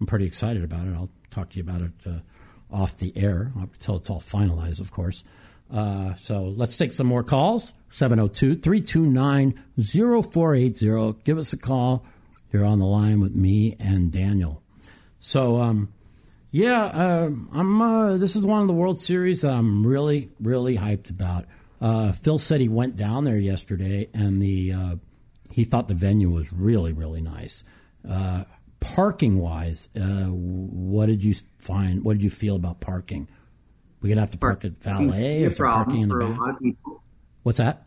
[0.00, 0.94] I'm pretty excited about it.
[0.94, 2.18] I'll talk to you about it uh,
[2.70, 5.24] off the air until it's all finalized, of course.
[5.72, 7.72] Uh, so let's take some more calls.
[7.92, 11.18] 702 329 0480.
[11.24, 12.06] Give us a call.
[12.52, 14.62] You're on the line with me and Daniel.
[15.20, 15.92] So, um,
[16.50, 17.80] yeah, uh, I'm.
[17.80, 21.46] Uh, this is one of the World Series that I'm really, really hyped about.
[21.80, 24.96] Uh, Phil said he went down there yesterday, and the uh,
[25.50, 27.64] he thought the venue was really, really nice.
[28.84, 32.04] Parking wise, uh, what did you find?
[32.04, 33.28] What did you feel about parking?
[34.00, 36.38] We're gonna have to park at valet or parking in the back?
[36.38, 37.02] lot of people.
[37.42, 37.86] What's that?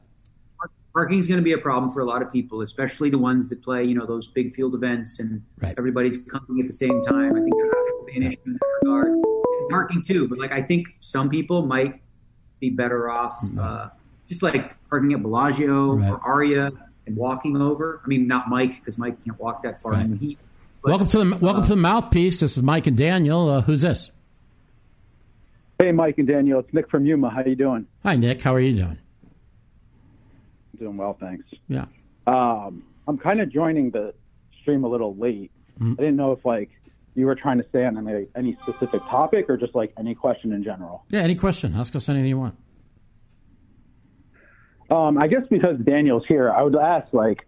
[0.93, 3.49] Parking is going to be a problem for a lot of people, especially the ones
[3.49, 5.75] that play, you know, those big field events and Right.
[5.77, 7.35] everybody's coming at the same time.
[7.35, 9.07] I think traffic will be an issue in that regard.
[9.07, 9.25] And
[9.69, 11.99] parking too, but like I think some people might
[12.61, 13.89] be better off uh,
[14.29, 16.09] just like parking at Bellagio Right.
[16.11, 16.71] or Aria
[17.05, 17.99] and walking over.
[18.03, 20.39] I mean, not Mike because Mike can't walk that far in the heat.
[20.85, 22.41] Welcome to the welcome to the mouthpiece.
[22.41, 23.49] This is Mike and Daniel.
[23.49, 24.11] Uh, who's this?
[25.79, 27.31] Hey, Mike and Daniel, it's Nick from Yuma.
[27.31, 27.87] How you doing?
[28.03, 28.39] Hi, Nick.
[28.41, 28.99] How are you doing?
[30.77, 31.43] Doing well, thanks.
[31.67, 31.85] Yeah.
[32.27, 34.13] Um, I'm kind of joining the
[34.61, 35.51] stream a little late.
[35.79, 35.93] Mm-hmm.
[35.93, 36.69] I didn't know if like
[37.15, 40.53] you were trying to stay on any, any specific topic or just like any question
[40.53, 41.03] in general.
[41.09, 41.21] Yeah.
[41.21, 41.73] Any question?
[41.75, 42.57] Ask us anything you want.
[44.91, 47.47] Um, I guess because Daniel's here, I would ask like,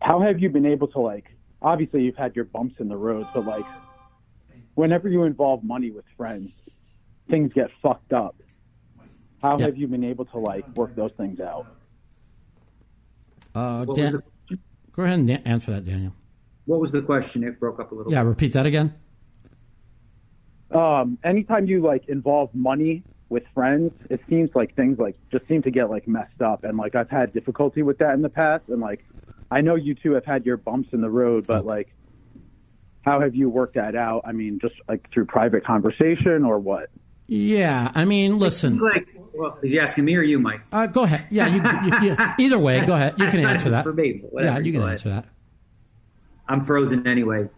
[0.00, 1.33] how have you been able to like?
[1.64, 3.64] Obviously, you've had your bumps in the road, but like,
[4.74, 6.54] whenever you involve money with friends,
[7.30, 8.36] things get fucked up.
[9.42, 9.66] How Yeah.
[9.66, 11.66] have you been able to like work those things out?
[13.54, 14.58] Uh, Dan, the,
[14.92, 16.12] go ahead and answer that, Daniel.
[16.66, 17.42] what was the question?
[17.44, 18.12] It broke up a little.
[18.12, 18.22] Yeah.
[18.22, 18.94] Repeat that again.
[20.70, 25.62] um, anytime you like involve money with friends, it seems like things like just seem
[25.62, 28.64] to get like messed up, and like I've had difficulty with that in the past,
[28.68, 29.02] and like
[29.54, 31.94] I know you two have had your bumps in the road, but like
[33.04, 34.22] how have you worked that out?
[34.24, 36.90] I mean, just like through private conversation or what?
[37.26, 37.92] Yeah.
[37.94, 38.78] I mean, listen.
[38.78, 40.60] Like, well, is he asking me or you, Mike?
[40.72, 41.26] Uh, go ahead.
[41.30, 43.14] Yeah, you, you, you, either way, go ahead.
[43.18, 43.84] You can answer that.
[43.84, 44.92] For me, whatever, yeah, you can go ahead.
[44.94, 45.26] answer that.
[46.48, 47.48] I'm frozen anyway.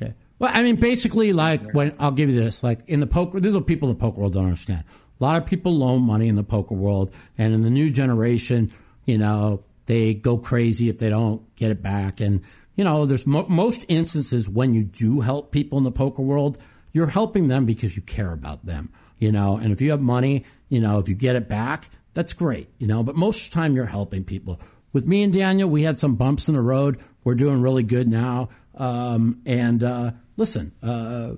[0.00, 0.14] Okay.
[0.38, 3.50] Well, I mean, basically, like when I'll give you this, like in the poker, this
[3.50, 4.84] is what people in the poker world don't understand.
[5.20, 8.72] A lot of people loan money in the poker world, and in the new generation,
[9.04, 12.20] you know, they go crazy if they don't get it back.
[12.20, 12.42] And
[12.74, 16.58] you know, there's mo- most instances when you do help people in the poker world,
[16.92, 18.90] you're helping them because you care about them.
[19.18, 22.34] You know, and if you have money, you know, if you get it back, that's
[22.34, 22.68] great.
[22.78, 24.60] You know, but most of the time you're helping people.
[24.92, 27.00] With me and Daniel, we had some bumps in the road.
[27.24, 28.50] We're doing really good now.
[28.74, 31.32] Um, and uh, listen, uh,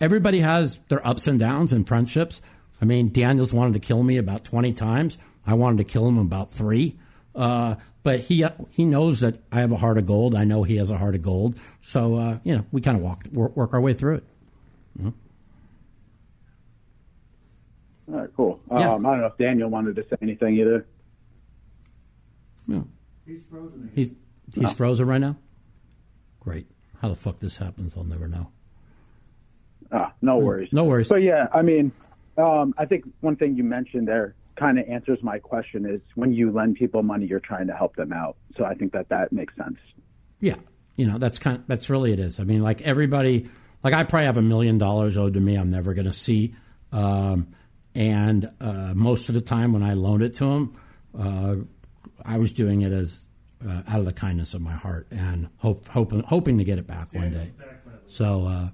[0.00, 2.42] everybody has their ups and downs in friendships.
[2.80, 5.18] I mean, Daniel's wanted to kill me about 20 times.
[5.46, 6.98] I wanted to kill him about three.
[7.34, 10.34] Uh, but he he knows that I have a heart of gold.
[10.34, 11.58] I know he has a heart of gold.
[11.80, 14.24] So uh, you know, we kind of walk work, work our way through it.
[18.12, 18.60] All right, cool.
[18.70, 18.90] Yeah.
[18.90, 20.86] Um, I don't know if Daniel wanted to say anything either.
[22.66, 22.82] Yeah.
[23.24, 23.90] He's frozen.
[23.94, 25.36] he's frozen right now.
[26.40, 26.66] Great.
[27.00, 28.50] How the fuck this happens, I'll never know.
[29.90, 30.72] Ah, no worries.
[30.72, 31.08] No worries.
[31.08, 31.92] So yeah, I mean,
[32.36, 36.32] um, I think one thing you mentioned there kind of answers my question is when
[36.32, 38.36] you lend people money, you're trying to help them out.
[38.56, 39.78] So I think that that makes sense.
[40.40, 40.56] Yeah,
[40.96, 41.62] you know that's kind.
[41.68, 42.40] that's really it is.
[42.40, 43.48] I mean, like everybody,
[43.82, 45.56] like I probably have a million dollars owed to me.
[45.56, 46.54] I'm never going to see,
[46.92, 47.48] um,
[47.94, 50.76] and uh, most of the time when I loaned it to them,
[51.18, 51.56] uh,
[52.24, 53.26] I was doing it as
[53.66, 56.86] uh, out of the kindness of my heart, and hope hoping hoping to get it
[56.86, 57.52] back one day.
[58.08, 58.68] So uh,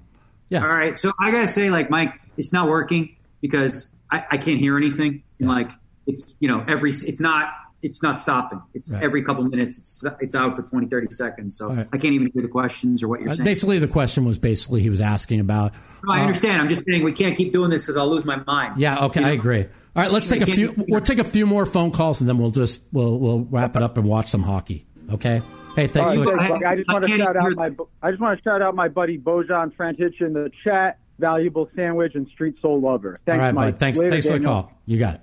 [0.49, 0.99] yeah, All right.
[0.99, 5.23] So I gotta say, like, Mike, it's not working because I, I can't hear anything.
[5.41, 5.55] And Yeah.
[5.55, 5.71] like,
[6.07, 7.51] it's you know every it's not
[7.81, 8.61] it's not stopping.
[8.75, 9.03] It's Right.
[9.05, 9.79] every couple minutes.
[9.79, 11.57] It's it's out for 20, 30 seconds.
[11.59, 11.87] So right.
[11.93, 13.45] I can't even hear the questions or what you're Uh, saying.
[13.45, 15.73] basically the question was basically he was asking about.
[16.05, 16.61] No, I uh, understand.
[16.61, 18.79] I'm just saying we can't keep doing this because I'll lose my mind.
[18.79, 19.35] Yeah, okay, You I know?
[19.35, 19.63] agree.
[19.97, 20.73] All right, let's take a few.
[20.73, 23.77] do- We'll take a few more phone calls and then we'll just we'll we'll wrap
[23.77, 24.87] it up and watch some hockey.
[25.13, 25.41] Okay.
[25.77, 27.71] Hey, thanks All for right, the, thanks, I just want to shout out my
[28.03, 30.99] I just want to shout out my buddy Bojan Frantic in the chat.
[31.21, 33.19] Valuable sandwich and street soul lover.
[33.27, 33.75] Thanks, All right, Mike.
[33.75, 33.81] bud.
[33.81, 34.73] Thanks, Later, thanks for the call.
[34.87, 35.21] You got it.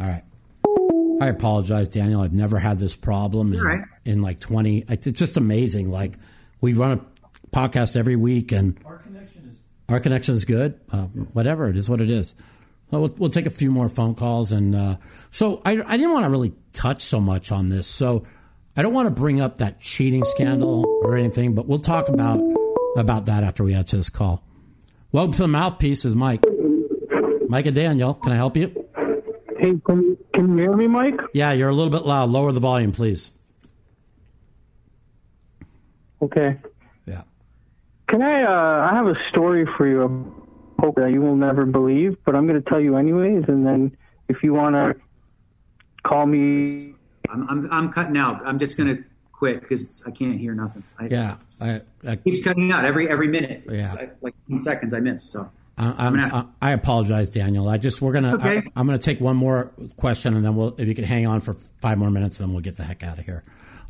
[0.00, 0.22] All right.
[1.20, 2.20] I apologize, Daniel.
[2.20, 3.84] I've never had this problem in, All right.
[4.04, 4.84] in like 20.
[4.88, 5.90] It's just amazing.
[5.90, 6.18] Like,
[6.60, 7.00] we run a
[7.56, 9.56] podcast every week, and our connection is
[9.88, 10.78] our connection is good.
[10.90, 12.34] Uh, whatever it is, what it is.
[12.90, 14.96] Well, we'll, we'll take a few more phone calls, and uh,
[15.30, 17.86] so I, I didn't want to really touch so much on this.
[17.88, 18.24] So
[18.76, 22.40] I don't want to bring up that cheating scandal or anything, but we'll talk about
[22.96, 24.44] about that after we answer this call.
[25.12, 26.04] Welcome to the mouthpiece.
[26.04, 26.44] Is Mike?
[27.48, 28.14] Mike and Daniel.
[28.14, 28.85] Can I help you?
[29.58, 31.18] Hey, can, can you hear me, Mike?
[31.32, 32.28] Yeah, you're a little bit loud.
[32.30, 33.32] Lower the volume, please.
[36.22, 36.56] Okay.
[37.06, 37.22] Yeah.
[38.08, 38.42] Can I?
[38.42, 40.34] Uh, I have a story for you.
[40.78, 43.44] I hope that you will never believe, but I'm going to tell you anyways.
[43.48, 43.96] And then
[44.28, 44.94] if you want to
[46.04, 46.94] call me,
[47.28, 48.40] I'm, I'm I'm cutting out.
[48.46, 48.98] I'm just gonna
[49.32, 50.84] quit because I can't hear nothing.
[50.98, 51.36] I, Yeah.
[51.60, 53.64] I, I, It keeps cutting out every every minute.
[53.68, 53.88] Yeah.
[53.88, 55.28] It's like, like 10 seconds I miss.
[55.28, 57.68] So I, gonna- I, I apologize, Daniel.
[57.68, 58.62] I just we're gonna Okay.
[58.74, 61.40] I, am gonna take one more question and then we'll if you can hang on
[61.40, 63.42] for five more minutes, then we'll get the heck out of here.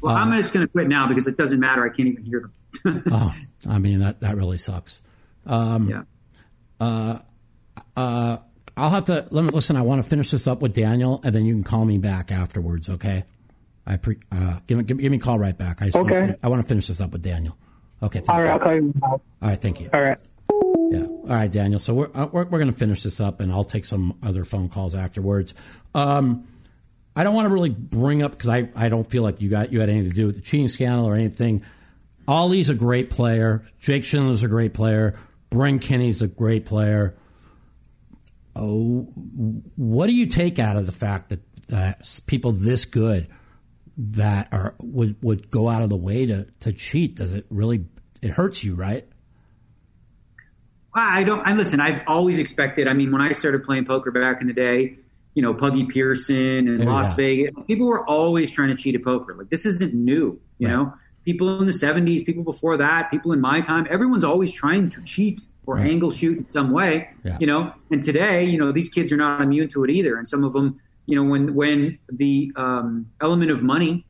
[0.02, 1.84] well, I'm just gonna quit now because it doesn't matter.
[1.84, 2.40] I can't even hear
[2.84, 3.02] them.
[3.10, 3.34] Oh,
[3.68, 5.00] I mean that that really sucks.
[5.46, 5.88] Um,
[6.80, 7.18] yeah.
[8.78, 9.76] I'll have to let me listen.
[9.76, 12.30] I want to finish this up with Daniel, and then you can call me back
[12.30, 12.88] afterwards.
[12.90, 13.24] Okay.
[13.86, 15.80] I pre, uh, give me give, me- give me a call right back.
[15.80, 15.98] I Okay.
[16.00, 17.56] Want to, I want to finish this up with Daniel.
[18.02, 18.18] Okay.
[18.18, 18.44] Thank all you.
[18.44, 18.94] right, I'll call you.
[19.02, 19.60] All right.
[19.62, 19.88] Thank you.
[19.94, 20.18] All right.
[21.28, 21.80] All right, Daniel.
[21.80, 24.44] So we're uh, we're, we're going to finish this up, and I'll take some other
[24.44, 25.54] phone calls afterwards.
[25.92, 26.46] Um,
[27.16, 29.72] I don't want to really bring up because I, I don't feel like you got
[29.72, 31.64] you had anything to do with the cheating scandal or anything.
[32.28, 33.64] Ollie's a great player.
[33.80, 35.14] Jake Schindler's a great player.
[35.50, 37.16] Bryn Kenney's a great player.
[38.54, 39.02] Oh,
[39.76, 41.40] what do you take out of the fact that
[41.72, 41.92] uh,
[42.26, 43.26] people this good
[43.96, 47.16] that are would would go out of the way to to cheat?
[47.16, 47.86] Does it really?
[48.22, 49.08] It hurts you, right?
[50.97, 51.47] I don't.
[51.47, 51.81] I listen.
[51.81, 52.89] I've always expected.
[52.89, 54.97] I mean, when I started playing poker back in the day,
[55.35, 56.86] you know, Puggy Pearson and Yeah.
[56.90, 59.35] Las Vegas, people were always trying to cheat at poker.
[59.35, 60.40] Like this isn't new.
[60.59, 60.74] You Right.
[60.74, 60.94] know,
[61.24, 65.02] people in the '70s, people before that, people in my time, everyone's always trying to
[65.05, 65.90] cheat or Right.
[65.90, 67.09] angle shoot in some way.
[67.24, 67.36] Yeah.
[67.40, 70.16] You know, and today, you know, these kids are not immune to it either.
[70.16, 74.05] And some of them, you know, when when the um, element of money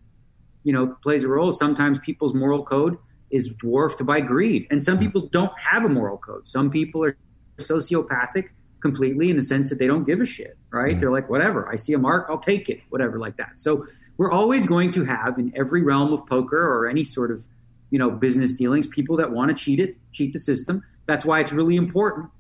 [0.65, 1.53] you know plays a role.
[1.53, 2.99] Sometimes people's moral code
[3.31, 6.49] is dwarfed by greed, and some people don't have a moral code.
[6.49, 7.17] Some people are
[7.59, 8.51] sociopathic
[8.81, 10.57] completely in the sense that they don't give a shit.
[10.71, 10.99] Right?
[10.99, 11.69] They're like, whatever.
[11.69, 12.81] I see a mark, I'll take it.
[12.91, 13.53] Whatever, like that.
[13.57, 13.87] So
[14.17, 17.47] we're always going to have in every realm of poker or any sort of
[17.91, 20.83] you know business dealings people that want to cheat it, cheat the system.
[21.07, 22.31] That's why it's really important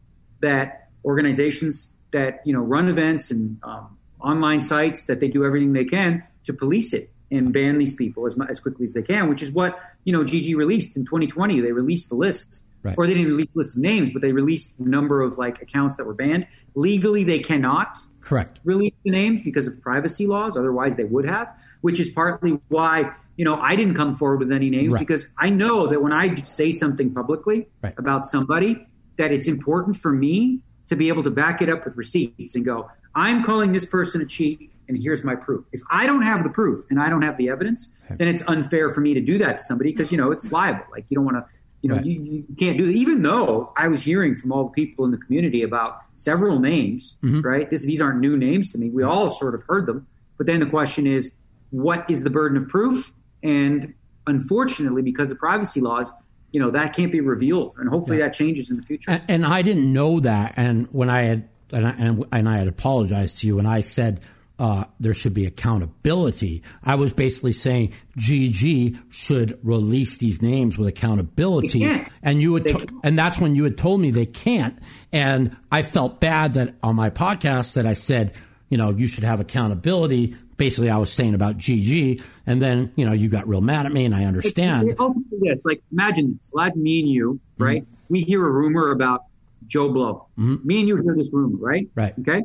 [0.41, 5.73] that organizations that you know run events and um, online sites that they do everything
[5.73, 9.29] they can to police it and ban these people as, as quickly as they can,
[9.29, 11.61] which is what you know GG released in 2020.
[11.61, 12.95] They released the list, Right.
[12.97, 15.61] or they didn't release the list of names, but they released the number of like
[15.61, 16.47] accounts that were banned.
[16.77, 18.61] Legally, they cannot Correct.
[18.65, 20.57] release the names because of privacy laws.
[20.57, 21.49] Otherwise, they would have,
[21.81, 25.01] which is partly why you know I didn't come forward with any names Right.
[25.01, 27.95] because I know that when I say something publicly Right.
[27.99, 28.87] about somebody,
[29.19, 32.65] that it's important for me to be able to back it up with receipts and
[32.65, 34.71] go, I'm calling this person a cheat.
[34.89, 35.65] And here's my proof.
[35.73, 38.91] If I don't have the proof and I don't have the evidence, then it's unfair
[38.91, 40.85] for me to do that to somebody because you know it's liable.
[40.93, 41.45] Like you don't want to,
[41.83, 42.07] you know, Right.
[42.07, 42.95] you, you can't do it.
[42.97, 47.17] Even though I was hearing from all the people in the community about several names,
[47.23, 47.41] Mm-hmm.
[47.41, 47.69] right?
[47.71, 48.91] This, these aren't new names to me.
[48.91, 50.07] We all sort of heard them.
[50.39, 51.33] But then the question is,
[51.71, 53.13] what is the burden of proof?
[53.43, 53.95] And
[54.27, 56.11] unfortunately, because of privacy laws,
[56.53, 57.75] you know, that can't be revealed.
[57.79, 59.11] And hopefully that changes in the future.
[59.11, 60.55] And, and I didn't know that.
[60.57, 63.81] And when I had and I, and, and I had apologized to you, and I
[63.81, 64.21] said
[64.59, 66.63] uh, there should be accountability.
[66.83, 71.81] I was basically saying GG should release these names with accountability.
[72.23, 72.73] And you to-
[73.05, 74.79] and that's when you had told me they can't.
[75.13, 78.33] And I felt bad that on my podcast that I said,
[78.71, 80.35] you know, you should have accountability.
[80.57, 83.93] Basically, I was saying about GG, and then you know you got real mad at
[83.93, 84.95] me, and I understand.
[85.43, 86.51] Yes, like imagine this.
[86.55, 87.87] Imagine me and you, right?
[88.09, 89.25] We hear a rumor about
[89.69, 90.29] Joe Blow.
[90.37, 91.89] Me and you hear this rumor, right?
[91.95, 92.15] Right.
[92.21, 92.43] Okay.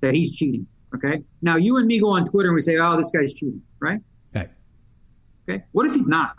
[0.00, 0.66] That he's cheating.
[0.94, 1.22] Okay.
[1.42, 4.00] Now you and me go on Twitter and we say, "Oh, this guy's cheating," right?
[4.34, 4.48] Okay.
[5.48, 5.64] Okay.
[5.72, 6.36] What if he's not?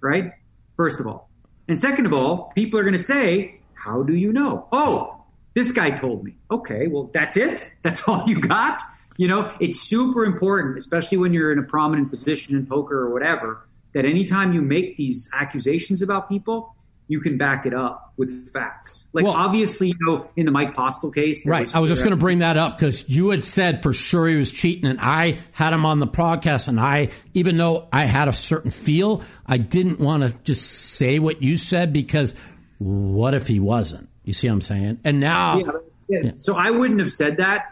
[0.00, 0.32] Right.
[0.76, 1.30] First of all.
[1.68, 4.66] And second of all, people are going to say, how do you know?
[4.72, 6.34] Oh, this guy told me.
[6.50, 6.86] Okay.
[6.86, 7.70] Well, that's it.
[7.82, 8.80] That's all you got.
[9.16, 13.12] You know, it's super important, especially when you're in a prominent position in poker or
[13.12, 16.74] whatever, that anytime you make these accusations about people,
[17.06, 19.08] you can back it up with facts.
[19.12, 21.74] Like Well- obviously, you know, in the Mike Postle case, Right.
[21.74, 24.36] I was just going to bring that up because you had said for sure he
[24.36, 28.28] was cheating, and I had him on the podcast, and I, even though I had
[28.28, 32.34] a certain feel, I didn't want to just say what you said because
[32.78, 34.08] what if he wasn't?
[34.24, 34.98] You see what I'm saying?
[35.04, 36.30] And now, Yeah, yeah.
[36.38, 37.66] So I wouldn't have said that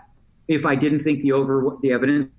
[0.48, 2.30] if I didn't think the over the evidence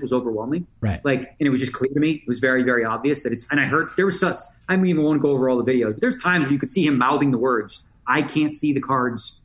[0.00, 0.66] was overwhelming.
[0.80, 1.04] Right.
[1.04, 2.12] Like, and it was just clear to me.
[2.12, 3.46] It was very, very obvious that it's.
[3.50, 4.36] And I heard there was such.
[4.68, 5.98] I mean, even won't go over all the videos.
[6.00, 7.84] There's times where you could see him mouthing the words.
[8.06, 9.38] I can't see the cards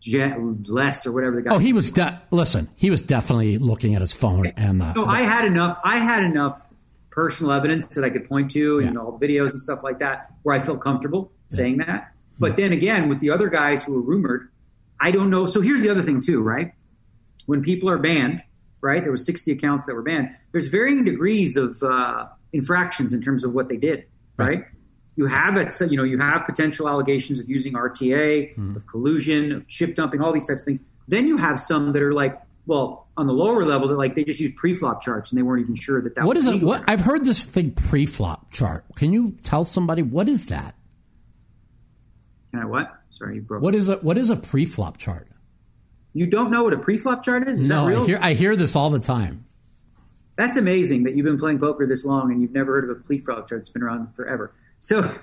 [0.00, 1.54] jet less or whatever the guy.
[1.54, 2.68] oh, he was de- listen.
[2.76, 4.94] He was definitely looking at his phone and uh, the.
[4.94, 5.78] So I had enough.
[5.84, 6.60] I had enough
[7.10, 9.00] personal evidence that I could point to, and Yeah.
[9.00, 12.12] all the videos and stuff like that, where I felt comfortable saying that.
[12.36, 12.40] Hmm.
[12.40, 14.48] But then again, with the other guys who were rumored,
[15.00, 15.46] I don't know.
[15.46, 16.72] So here's the other thing too, right?
[17.46, 18.42] When people are banned,
[18.80, 19.02] right?
[19.02, 20.34] There was 60 accounts that were banned.
[20.52, 24.04] There's varying degrees of uh, infractions in terms of what they did,
[24.36, 24.64] right?
[25.16, 25.72] You have it.
[25.80, 30.32] You know, you have potential allegations of using RTA, of collusion, of chip dumping, all
[30.32, 30.80] these types of things.
[31.08, 34.24] Then you have some that are like, well, on the lower level, that like they
[34.24, 36.24] just use pre-flop charts and they weren't even sure that that.
[36.24, 36.62] what was is it?
[36.62, 38.84] What I've heard this thing pre-flop chart.
[38.94, 40.76] Can you tell somebody what is that?
[42.52, 42.94] Can I what?
[43.10, 43.62] Sorry, you broke.
[43.62, 45.28] What is a what is a pre-flop chart?
[46.18, 47.60] You don't know what a pre-flop chart is?
[47.60, 48.02] Is no?
[48.02, 49.44] I hear I hear this all the time.
[50.34, 53.00] That's amazing that you've been playing poker this long and you've never heard of a
[53.00, 53.60] pre-flop chart.
[53.60, 54.52] It's been around forever.
[54.80, 55.16] So,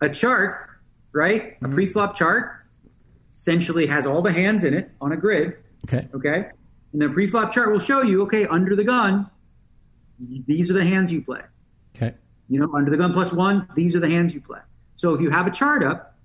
[0.00, 0.70] a chart,
[1.12, 1.54] right?
[1.54, 1.72] Mm-hmm.
[1.72, 2.66] A pre-flop chart
[3.36, 5.56] essentially has all the hands in it on a grid.
[5.84, 6.08] Okay.
[6.12, 6.46] Okay,
[6.92, 9.30] and the pre-flop chart will show you, okay, under the gun,
[10.48, 11.42] these are the hands you play.
[11.94, 12.12] Okay.
[12.48, 14.60] You know, under the gun plus one, these are the hands you play.
[14.96, 16.15] So if you have a chart up,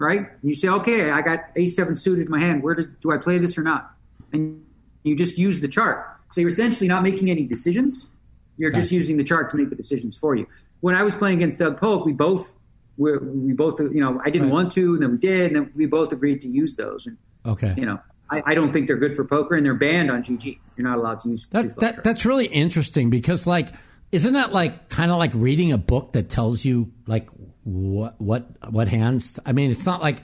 [0.00, 2.62] right, and you say, okay, I got A7 suited in my hand.
[2.62, 3.90] Where does do I play this or not?
[4.32, 4.62] And
[5.04, 6.06] you just use the chart.
[6.32, 8.08] So you're essentially not making any decisions.
[8.56, 10.46] You're just using the chart to make the decisions for you.
[10.80, 12.54] When I was playing against Doug Polk, we both
[12.96, 14.52] we, we both you know I didn't Right.
[14.54, 17.06] want to, and then we did, and then we both agreed to use those.
[17.06, 17.16] And
[17.46, 17.74] Okay.
[17.76, 17.98] you know,
[18.30, 20.58] I, I don't think they're good for poker, and they're banned on GG.
[20.76, 23.68] You're not allowed to use That, that that's really interesting because like
[24.12, 27.28] isn't that like kind of like reading a book that tells you like
[27.64, 30.22] what what what hands I mean it's not like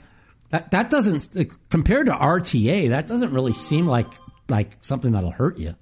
[0.49, 1.27] that that doesn't
[1.69, 4.07] compared to RTA that doesn't really seem like
[4.49, 5.75] like something that'll hurt you.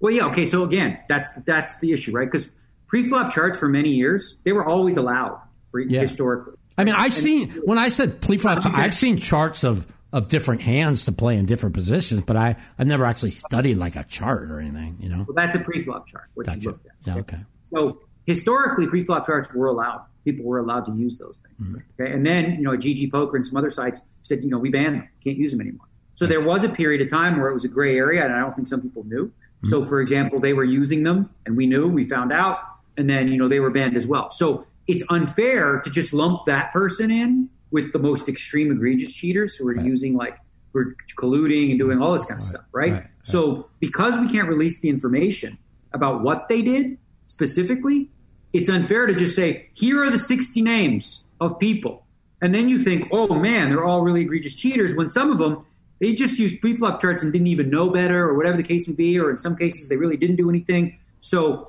[0.00, 0.46] Well, yeah, okay.
[0.46, 2.24] So again, that's that's the issue, right?
[2.30, 2.50] Because
[2.86, 5.40] pre-flop charts for many years they were always allowed
[5.70, 6.00] for Yeah.
[6.00, 6.54] historically.
[6.78, 8.70] I mean I've And- seen when I said pre-flop Okay.
[8.74, 12.86] I've seen charts of of different hands to play in different positions but I I've
[12.88, 15.24] never actually studied like a chart or anything, you know.
[15.28, 16.24] Well, that's a pre-flop chart.
[16.34, 16.60] What Gotcha.
[16.60, 16.92] you looked at.
[17.04, 17.38] Yeah, okay.
[17.72, 20.00] So historically, pre-flop charts were allowed.
[20.24, 21.54] People were allowed to use those things.
[21.60, 22.02] Mm-hmm.
[22.02, 24.70] Okay, and then you know, GG Poker and some other sites said, you know, we
[24.70, 25.86] banned them, can't use them anymore.
[26.16, 28.40] So there was a period of time where it was a gray area, and I
[28.40, 29.26] don't think some people knew.
[29.26, 29.68] Mm-hmm.
[29.68, 32.58] So, for example, they were using them, and we knew, we found out,
[32.96, 34.30] and then you know they were banned as well.
[34.30, 39.56] So it's unfair to just lump that person in with the most extreme egregious cheaters
[39.56, 40.36] who are using like
[40.72, 42.92] who are colluding and doing all this kind of stuff, right?
[42.92, 43.10] right, right.
[43.24, 45.58] So because we can't release the information
[45.92, 48.10] about what they did specifically,
[48.52, 52.04] it's unfair to just say, here are the 60 names of people.
[52.42, 55.64] And then you think, oh man, they're all really egregious cheaters when some of them,
[56.00, 58.94] they just used pre-flop charts and didn't even know better or whatever the case may
[58.94, 60.98] be, or in some cases they really didn't do anything.
[61.20, 61.66] So,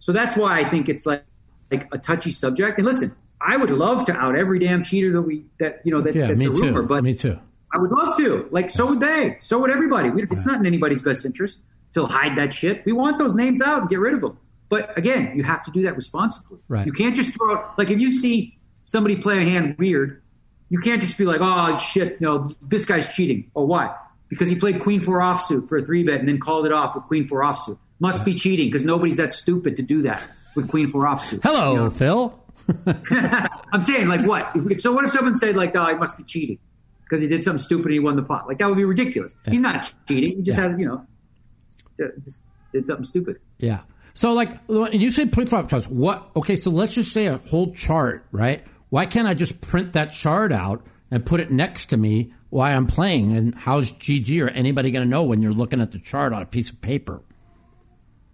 [0.00, 1.24] so that's why I think it's like,
[1.70, 2.78] like a touchy subject.
[2.78, 6.00] And listen, I would love to out every damn cheater that we, that, you know,
[6.02, 6.88] that, Yeah, that's me a rumor, too.
[6.88, 7.38] but me too.
[7.72, 8.48] I would love to.
[8.50, 9.38] Like, so would they.
[9.42, 10.10] So would everybody.
[10.10, 11.60] We, it's not in anybody's best interest
[11.92, 12.84] to hide that shit.
[12.84, 14.38] We want those names out and get rid of them.
[14.70, 16.58] But again, you have to do that responsibly.
[16.68, 16.86] Right.
[16.86, 18.56] You can't just throw out, like, if you see
[18.86, 20.22] somebody play a hand weird,
[20.70, 23.50] you can't just be like, oh, shit, no, this guy's cheating.
[23.54, 23.94] Oh, why?
[24.28, 26.94] Because he played queen four offsuit for a three bet and then called it off
[26.94, 27.76] with queen four offsuit.
[27.98, 30.22] Must be cheating because nobody's that stupid to do that
[30.54, 31.40] with queen four offsuit.
[31.42, 31.90] Hello, You know?
[31.90, 32.38] Phil.
[33.72, 34.50] I'm saying, like, what?
[34.54, 36.58] If, so, what if someone said, like, oh, he must be cheating
[37.02, 38.46] because he did something stupid and he won the pot?
[38.46, 39.34] Like, that would be ridiculous.
[39.50, 40.36] He's not cheating.
[40.36, 40.68] He just Yeah.
[40.68, 41.06] had, you know,
[42.02, 42.38] uh, just
[42.72, 43.40] did something stupid.
[43.58, 43.80] Yeah.
[44.20, 46.28] So, like, you say pre-flop charts, what?
[46.36, 48.62] Okay, so let's just say a whole chart, right?
[48.90, 52.76] Why can't I just print that chart out and put it next to me while
[52.76, 53.34] I'm playing?
[53.34, 56.42] And how's GG or anybody going to know when you're looking at the chart on
[56.42, 57.22] a piece of paper?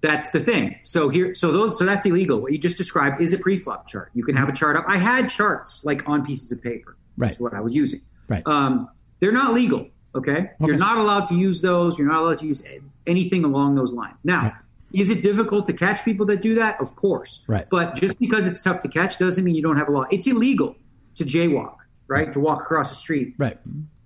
[0.02, 0.74] That's the thing.
[0.82, 2.40] So here, so those, so that's illegal.
[2.40, 4.10] What you just described is a pre-flop chart.
[4.12, 4.86] You can have a chart up.
[4.88, 6.96] I had charts like on pieces of paper.
[7.16, 7.28] Right.
[7.28, 8.00] That's what I was using.
[8.26, 8.44] Right.
[8.44, 8.88] Um,
[9.20, 9.86] they're not legal.
[10.16, 10.32] Okay?
[10.32, 10.50] Okay.
[10.62, 11.96] You're not allowed to use those.
[11.96, 12.60] You're not allowed to use
[13.06, 14.24] anything along those lines.
[14.24, 14.52] Now,
[14.92, 16.80] Is it difficult to catch people that do that?
[16.80, 17.42] Of course.
[17.46, 17.66] Right.
[17.68, 20.04] But just because it's tough to catch doesn't mean you don't have a law.
[20.10, 20.76] It's illegal
[21.16, 21.76] to jaywalk,
[22.08, 22.32] right?
[22.32, 23.34] To walk across the street.
[23.36, 23.58] Right.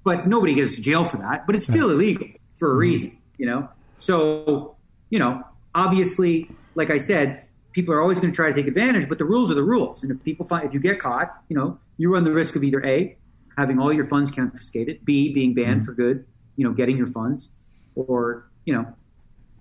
[0.04, 1.46] But nobody goes to jail for that.
[1.46, 2.78] But it's still illegal for a mm-hmm.
[2.78, 3.68] reason, you know?
[3.98, 4.76] So,
[5.10, 5.44] you know,
[5.74, 9.24] obviously, like I said, people are always going to try to take advantage, but the
[9.24, 10.02] rules are the rules.
[10.02, 12.64] And if people find, if you get caught, you know, you run the risk of
[12.64, 13.16] either A,
[13.56, 15.84] having all your funds confiscated, B, being banned mm-hmm.
[15.84, 16.26] for good,
[16.56, 17.50] you know, getting your funds,
[17.94, 18.86] or, you know,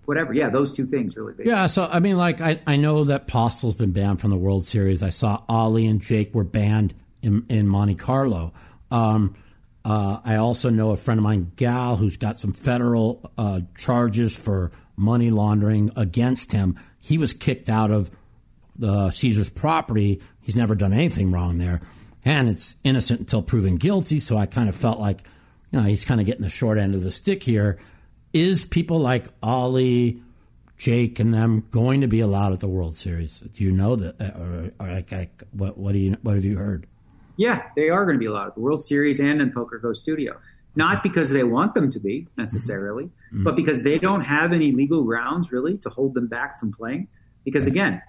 [0.10, 0.34] whatever.
[0.34, 1.46] Yeah, those two things really big.
[1.46, 4.66] Yeah, so I mean, like I, I know that Postle's been banned from the World
[4.66, 5.04] Series.
[5.04, 8.52] I saw Ali and Jake were banned in, in Monte Carlo.
[8.90, 9.36] Um,
[9.86, 14.36] uh, I also know a friend of mine, Gal, who's got some federal uh, charges
[14.36, 16.78] for money laundering against him.
[16.98, 18.10] He was kicked out of
[18.76, 20.22] the Caesar's property.
[20.42, 21.82] He's never done anything wrong there,
[22.26, 24.20] and it's innocent until proven guilty.
[24.20, 25.22] So I kind of felt like,
[25.72, 27.78] you know, he's kind of getting the short end of the stick here.
[28.34, 30.22] Is people like Ollie,
[30.78, 33.40] Jake, and them going to be allowed at the World Series?
[33.40, 36.46] Do you know that, uh, or, or like, like, what what do you what have
[36.46, 36.86] you heard?
[37.38, 40.38] Yeah, they are going to be allowed at the World Series and in PokerGO Studio.
[40.76, 42.42] Not because they want them to be mm-hmm.
[42.42, 43.44] necessarily, mm-hmm.
[43.44, 47.08] but because they don't have any legal grounds really to hold them back from playing.
[47.44, 48.02] Because again,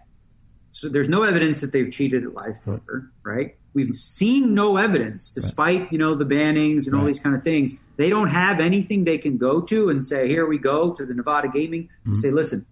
[0.72, 3.56] so there's no evidence that they've cheated at live poker, right?
[3.72, 7.74] We've seen no evidence, despite you know the bannings and all these kind of things.
[7.96, 11.14] They don't have anything they can go to and say, "Here we go to the
[11.14, 12.20] Nevada Gaming." and mm-hmm.
[12.20, 12.66] Say, "Listen,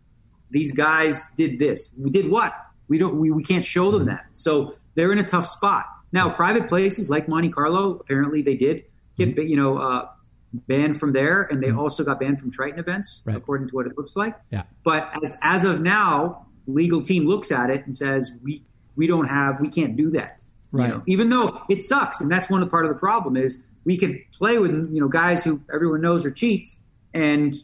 [0.51, 1.91] these guys did this.
[1.97, 2.53] We did what?
[2.89, 3.19] We don't.
[3.21, 4.11] We, we can't show them mm-hmm.
[4.11, 4.27] that.
[4.33, 6.31] So they're in a tough spot now.
[6.31, 8.85] Private places like Monte Carlo, apparently they did
[9.17, 9.47] get mm-hmm.
[9.47, 10.09] you know uh,
[10.53, 13.37] banned from there, and they also got banned from Triton events, Right.
[13.37, 14.37] according to what it looks like.
[14.51, 14.65] Yeah.
[14.85, 18.65] But as as of now, legal team looks at it and says we
[18.97, 20.39] we don't have we can't do that.
[20.73, 20.91] You Right.
[20.91, 23.59] know, even though it sucks, and that's one of the part of the problem is
[23.85, 26.77] we could play with you know guys who everyone knows are cheats,
[27.15, 27.57] and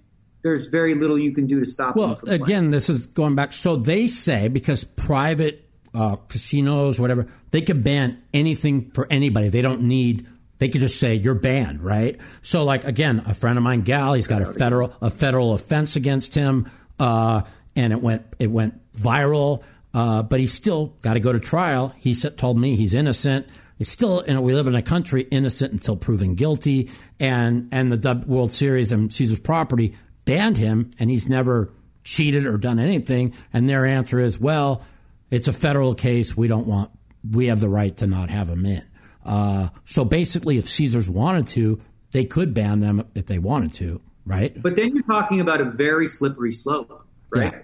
[0.42, 2.02] there's very little you can do to stop them.
[2.04, 2.42] Well, playing.
[2.42, 3.52] again, this is going back.
[3.52, 9.48] So they say because private uh, casinos, whatever, they can ban anything for anybody.
[9.48, 10.26] They don't need.
[10.58, 12.18] They could just say you're banned, right?
[12.42, 15.96] So, like again, a friend of mine, Gal, he's got a federal a federal offense
[15.96, 17.42] against him, uh,
[17.76, 19.62] and it went it went viral.
[19.94, 21.94] Uh, but he's still got to go to trial.
[21.96, 23.46] He said, told me he's innocent.
[23.78, 27.90] It's still, you know, we live in a country innocent until proven guilty, and and
[27.90, 31.72] the World Series and Caesar's property banned him, and he's never
[32.02, 33.34] cheated or done anything.
[33.52, 34.84] And their answer is, well,
[35.30, 36.36] it's a federal case.
[36.36, 36.90] We don't want.
[37.28, 38.84] We have the right to not have him in.
[39.24, 41.80] Uh, so basically, if Caesars wanted to,
[42.12, 44.60] they could ban them if they wanted to, right?
[44.60, 47.52] But then you're talking about a very slippery slope, right?
[47.52, 47.62] Yeah.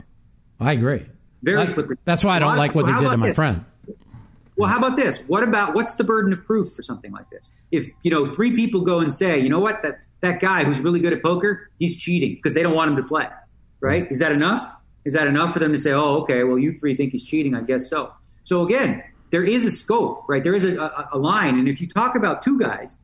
[0.58, 1.06] I agree.
[1.42, 1.96] Very That's- slippery.
[2.04, 3.36] That's why I don't like what they did to my this?
[3.36, 3.64] friend.
[4.56, 5.18] Well, how about this?
[5.26, 7.50] What about what's the burden of proof for something like this?
[7.70, 10.80] If you know three people go and say, you know what, that that guy who's
[10.80, 13.26] really good at poker, he's cheating because they don't want him to play,
[13.80, 14.04] right?
[14.04, 14.12] Mm-hmm.
[14.12, 14.74] Is that enough?
[15.06, 17.54] Is that enough for them to say, oh, okay, well, you three think he's cheating,
[17.54, 18.12] I guess so.
[18.44, 20.44] So again, there is a scope, right?
[20.44, 22.94] There is a, a, a line, and if you talk about two guys,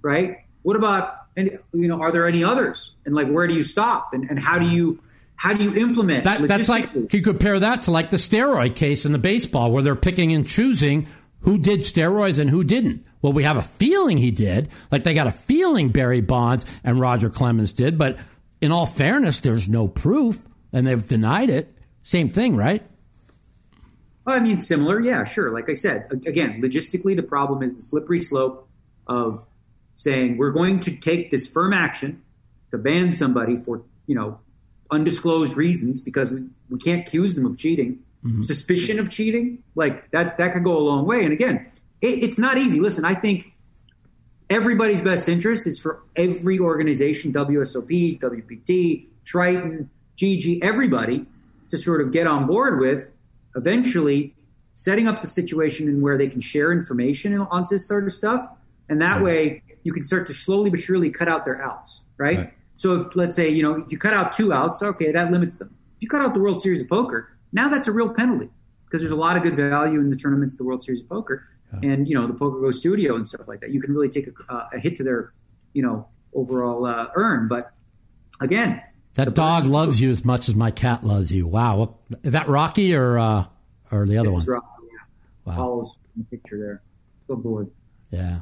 [0.00, 0.38] right?
[0.62, 2.94] What about and you know, are there any others?
[3.04, 4.14] And like, where do you stop?
[4.14, 5.02] And, and how do you
[5.42, 9.04] how do you implement That, that's like you compare that to like the steroid case
[9.04, 11.08] in the baseball where they're picking and choosing
[11.40, 13.04] who did steroids and who didn't.
[13.22, 14.68] Well, we have a feeling he did.
[14.92, 18.20] Like they got a feeling Barry Bonds and Roger Clemens did, but
[18.60, 20.38] in all fairness, there's no proof
[20.72, 21.76] and they've denied it.
[22.04, 22.86] Same thing, right?
[24.24, 25.50] Well, I mean, similar, yeah, sure.
[25.52, 28.68] Like I said, again, logistically, the problem is the slippery slope
[29.08, 29.44] of
[29.96, 32.22] saying we're going to take this firm action
[32.70, 34.38] to ban somebody for you know
[34.92, 38.44] undisclosed reasons because we, we can't accuse them of cheating, mm-hmm.
[38.44, 41.24] suspicion of cheating, like that that could go a long way.
[41.24, 41.66] And again,
[42.00, 42.78] it, it's not easy.
[42.78, 43.52] Listen, I think
[44.50, 51.26] everybody's best interest is for every organization, WSOP, WPT, Triton, GG, everybody
[51.70, 53.08] to sort of get on board with
[53.56, 54.34] eventually
[54.74, 58.48] setting up the situation in where they can share information on this sort of stuff.
[58.88, 62.38] And that way you can start to slowly but surely cut out their outs, right?
[62.38, 62.54] Right.
[62.82, 65.56] So if let's say, you know, if you cut out two outs, okay, that limits
[65.56, 65.72] them.
[65.98, 68.50] If you cut out the World Series of Poker, now that's a real penalty
[68.86, 71.46] because there's a lot of good value in the tournaments, the World Series of Poker,
[71.80, 73.70] and you know the PokerGO Studio and stuff like that.
[73.70, 75.32] You can really take a, uh, a hit to their,
[75.74, 77.46] you know, overall uh, earn.
[77.46, 77.70] But
[78.40, 78.82] again,
[79.14, 81.46] That dog loves you as much as my cat loves you.
[81.46, 81.98] Wow.
[82.24, 83.44] Is that Rocky or uh,
[83.92, 84.44] or the other one?
[84.44, 84.64] Rob.
[85.46, 85.54] Yeah.
[85.54, 86.82] Follows the picture there.
[87.28, 87.70] Good board.
[88.10, 88.40] Yeah.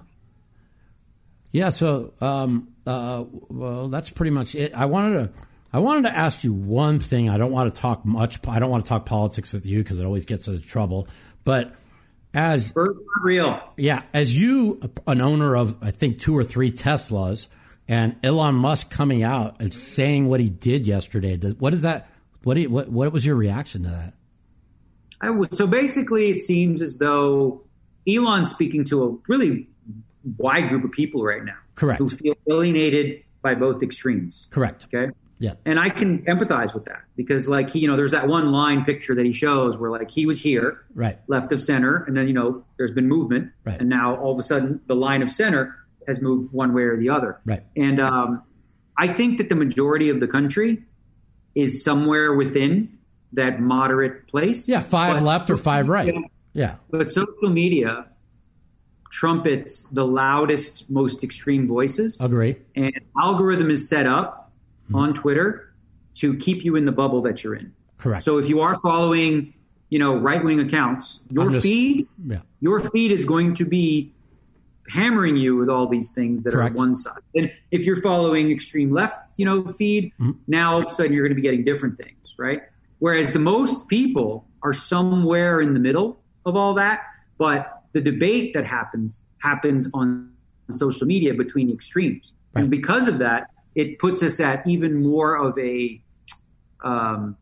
[1.52, 1.68] Yeah.
[1.68, 4.74] So, um, uh, well, that's pretty much it.
[4.74, 5.32] I wanted to,
[5.72, 7.28] I wanted to ask you one thing.
[7.28, 8.38] I don't want to talk much.
[8.48, 11.08] I don't want to talk politics with you because it always gets us in trouble.
[11.44, 11.74] But
[12.34, 12.88] as not
[13.22, 13.60] real.
[13.76, 17.48] yeah, as you, an owner of I think two or three Teslas,
[17.88, 22.08] and Elon Musk coming out and saying what he did yesterday, what that
[22.44, 24.14] What, do you, what what was your reaction to that?
[25.22, 27.62] W- so basically, it seems as though
[28.08, 29.68] Elon's speaking to a really
[30.36, 31.56] wide group of people right now.
[31.80, 31.98] Correct.
[31.98, 34.46] Who feel alienated by both extremes.
[34.50, 34.86] Correct.
[34.92, 35.10] Okay.
[35.38, 35.54] Yeah.
[35.64, 38.84] And I can empathize with that because, like, he, you know, there's that one line
[38.84, 41.18] picture that he shows where, like, he was here, Right.
[41.26, 43.50] left of center, and then, you know, there's been movement.
[43.64, 43.80] Right.
[43.80, 45.74] And now all of a sudden the line of center
[46.06, 47.38] has moved one way or the other.
[47.46, 47.62] Right.
[47.74, 48.42] And um,
[48.98, 50.82] I think that the majority of the country
[51.54, 52.98] is somewhere within
[53.32, 54.68] that moderate place.
[54.68, 56.14] Yeah, five But- left or five right.
[56.52, 56.74] Yeah.
[56.90, 58.04] But social media
[59.20, 62.18] trumpets the loudest, most extreme voices.
[62.22, 62.56] Agree.
[62.74, 62.90] And
[63.20, 64.50] algorithm is set up
[64.94, 65.74] on Twitter
[66.14, 67.70] to keep you in the bubble that you're in.
[67.98, 68.24] Correct.
[68.24, 69.52] So if you are following,
[69.90, 72.38] you know, right wing accounts, your just- feed, Yeah.
[72.62, 74.10] your feed is going to be
[74.88, 76.74] hammering you with all these things that Correct.
[76.74, 77.20] are one side.
[77.34, 80.30] And if you're following extreme left, you know, feed, Mm-hmm.
[80.48, 82.62] now all of a sudden you're going to be getting different things, right?
[83.00, 87.02] Whereas the most people are somewhere in the middle of all that,
[87.36, 90.32] but the debate that happens happens on
[90.70, 92.32] social media between the extremes.
[92.52, 92.62] Right.
[92.62, 96.00] And because of that, it puts us at even more of a
[96.82, 97.36] um,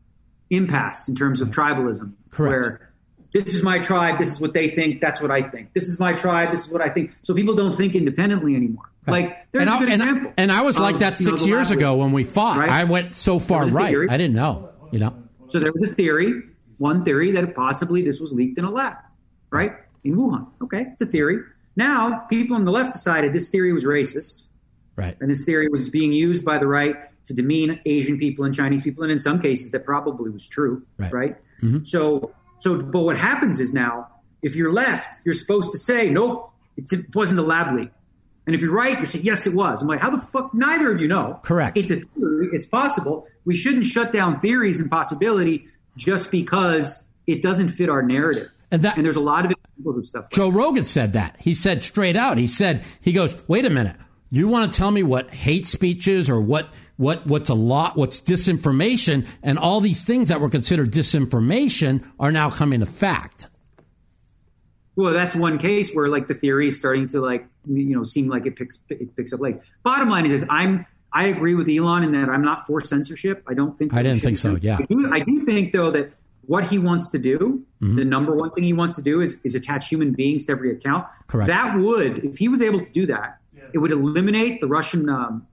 [0.49, 2.65] impasse in terms of tribalism, Correct.
[2.65, 2.91] where
[3.33, 5.73] this is my tribe, this is what they think, that's what I think.
[5.73, 7.11] This is my tribe, this is what I think.
[7.23, 8.85] So people don't think independently anymore.
[9.07, 10.33] Like there's and a I, good and, I- example.
[10.37, 12.57] and I was like that you know, six years ago when we fought.
[12.57, 12.69] Right?
[12.69, 13.89] I went so far right.
[13.89, 14.07] theory.
[14.09, 14.69] I didn't know.
[14.91, 15.15] You know.
[15.49, 16.43] So there was a theory,
[16.77, 18.97] one theory that possibly this was leaked in a lab,
[19.49, 19.73] right?
[20.03, 20.47] In Wuhan.
[20.61, 21.39] Okay, it's a theory.
[21.75, 24.43] Now, people on the left decided this theory was racist,
[24.95, 25.15] Right.
[25.21, 26.95] and this theory was being used by the right
[27.27, 30.83] to demean Asian people and Chinese people, and in some cases that probably was true,
[30.97, 31.13] Right.
[31.13, 31.35] right?
[31.61, 31.85] Mm-hmm.
[31.85, 34.07] So, so, but what happens is now,
[34.41, 37.91] if you're left, you're supposed to say, nope, it's, it wasn't a lab leak.
[38.47, 39.81] And if you're right, you say, yes, it was.
[39.81, 40.53] I'm like, how the fuck?
[40.55, 41.39] Neither of you know.
[41.43, 41.77] Correct.
[41.77, 42.49] It's a theory.
[42.51, 43.27] It's possible.
[43.45, 45.67] We shouldn't shut down theories and possibility
[45.97, 48.49] just because it doesn't fit our narrative.
[48.71, 50.23] And that- and there's a lot of examples of stuff.
[50.25, 51.37] Like Joe Rogan said that.
[51.39, 52.37] He said straight out.
[52.37, 53.95] He said he goes, "Wait a minute.
[54.31, 57.97] You want to tell me what hate speech is or what what what's a lot
[57.97, 63.47] what's disinformation and all these things that were considered disinformation are now coming to fact."
[64.95, 68.27] Well, that's one case where like the theory is starting to like you know seem
[68.27, 69.59] like it picks it picks up legs.
[69.83, 73.43] Bottom line is, I'm I agree with Elon in that I'm not for censorship.
[73.47, 74.77] I don't think I didn't think so, yeah.
[74.79, 76.11] I do, I do think though that
[76.53, 77.37] what he wants to do,
[77.81, 77.95] Mm-hmm.
[77.95, 80.69] the number one thing he wants to do is is attach human beings to every
[80.75, 81.03] account.
[81.27, 81.47] Correct.
[81.47, 83.37] That would, if he was able to do that,
[83.73, 85.47] it would eliminate the Russian um,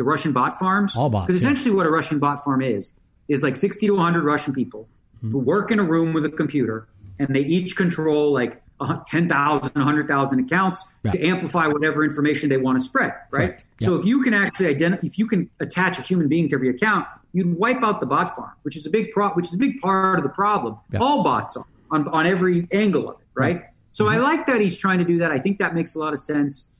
[0.00, 0.94] the Russian bot farms.
[0.96, 1.48] All bots, Because yeah.
[1.48, 2.92] essentially, what a Russian bot farm is
[3.28, 4.82] is like 60 to 100 Russian people
[5.16, 5.30] Mm-hmm.
[5.32, 6.76] who work in a room with a computer,
[7.20, 11.12] and they each control like a 10,000, 100,000 accounts Yeah.
[11.12, 13.12] to amplify whatever information they want to spread.
[13.30, 13.30] Right.
[13.30, 13.64] Correct.
[13.78, 13.86] Yeah.
[13.88, 16.68] So if you can actually identify, if you can attach a human being to every
[16.76, 19.58] account, you'd wipe out the bot farm, which is a big pro- which is a
[19.58, 20.76] big part of the problem.
[20.92, 21.00] Yeah.
[21.00, 23.26] All bots are on, on every angle of it.
[23.34, 23.56] Right.
[23.56, 23.64] Right.
[23.94, 24.14] So Mm-hmm.
[24.14, 25.30] I like that he's trying to do that.
[25.32, 26.70] I think that makes a lot of sense.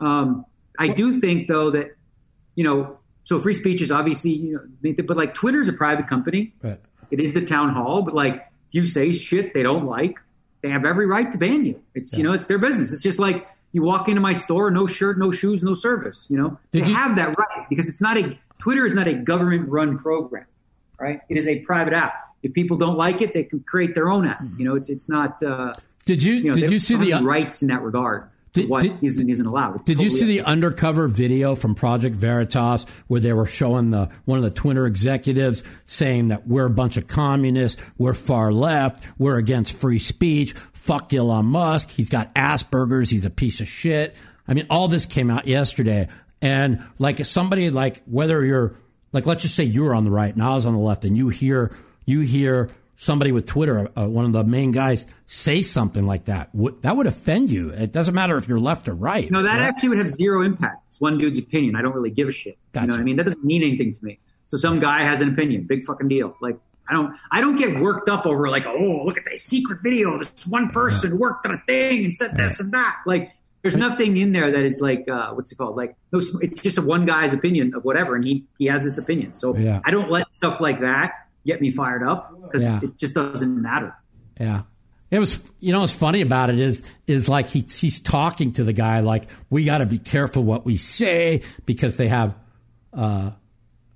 [0.00, 0.44] Um,
[0.78, 1.96] I do think though that
[2.54, 6.08] you know, so free speech is obviously, you know, but like Twitter is a private
[6.08, 6.52] company.
[6.62, 6.80] Right.
[7.10, 10.18] It is the town hall, but like if you say shit they don't like,
[10.62, 11.80] they have every right to ban you.
[11.94, 12.92] It's you know, it's their business.
[12.92, 16.26] It's just like you walk into my store, no shirt, no shoes, no service.
[16.28, 18.36] You know, Did they you- have that right because it's not a
[18.68, 20.44] Twitter is not a government run program,
[21.00, 21.22] right?
[21.30, 22.12] It is a private app.
[22.42, 24.42] If people don't like it, they can create their own app.
[24.58, 25.42] You know, it's it's not.
[25.42, 25.72] Uh,
[26.04, 28.28] Did you, you know, did you see the rights in that regard?
[28.52, 29.76] to Did- what did- is and isn't allowed?
[29.76, 34.10] It's Did you see the undercover video from Project Veritas where they were showing the
[34.26, 39.02] one of the Twitter executives saying that we're a bunch of communists, we're far left,
[39.16, 44.14] we're against free speech, fuck Elon Musk, he's got Asperger's, he's a piece of shit.
[44.46, 46.08] I mean, all this came out yesterday,
[46.42, 48.74] and like somebody like whether you're
[49.12, 51.04] like let's just say you were on the right and I was on the left,
[51.04, 51.70] and you hear
[52.06, 52.70] you hear
[53.00, 56.96] somebody with Twitter, uh, one of the main guys, say something like that, would, that
[56.96, 57.68] would offend you.
[57.70, 59.30] It doesn't matter if you're left or right.
[59.30, 59.66] No, that Yeah?
[59.68, 60.82] actually would have zero impact.
[60.88, 61.76] It's one dude's opinion.
[61.76, 62.58] I don't really give a shit.
[62.72, 62.86] Gotcha.
[62.86, 63.16] You know what I mean?
[63.16, 64.18] That doesn't mean anything to me.
[64.46, 65.62] So some guy has an opinion.
[65.68, 66.36] Big fucking deal.
[66.40, 66.58] Like
[66.88, 70.18] I don't I don't get worked up over like, oh, look at that secret video.
[70.18, 72.96] This one person worked on a thing and said this and that.
[73.06, 73.30] Like
[73.62, 75.76] there's nothing in there that is like uh, what's it called?
[75.76, 78.98] Like no, it's just a one guy's opinion of whatever, and he he has this
[78.98, 79.34] opinion.
[79.34, 79.80] So Yeah.
[79.84, 81.12] I don't let stuff like that
[81.44, 82.80] get me fired up because Yeah.
[82.82, 83.94] it just doesn't matter.
[84.40, 84.62] Yeah.
[85.10, 88.64] It was, you know, what's funny about it is, is like he, he's talking to
[88.64, 92.34] the guy like, we got to be careful what we say because they have,
[92.92, 93.30] uh,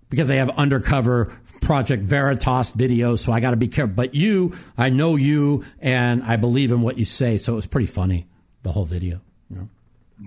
[0.08, 1.30] because they have undercover
[1.60, 3.18] Project Veritas videos.
[3.18, 3.94] So I got to be careful.
[3.94, 7.36] But you, I know you and I believe in what you say.
[7.36, 8.26] So it was pretty funny,
[8.62, 9.20] the whole video,
[9.52, 9.68] you know?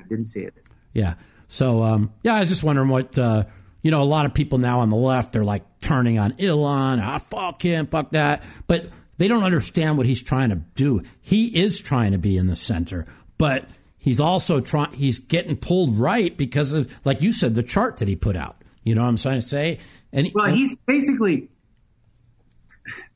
[0.04, 0.54] I didn't see it.
[0.94, 1.16] Yeah.
[1.48, 3.46] So, um, yeah, I was just wondering what, uh,
[3.82, 7.00] you know, a lot of people now on the left, they're like turning on Elon.
[7.00, 8.44] Ah, fuck him, fuck that.
[8.68, 8.88] But
[9.18, 11.02] they don't understand what he's trying to do.
[11.22, 13.06] He is trying to be in the center,
[13.38, 17.98] but he's also trying, he's getting pulled right because of, like you said, the chart
[17.98, 18.58] that he put out.
[18.84, 19.80] You know what I'm trying to say?
[20.12, 21.50] And Well, he's basically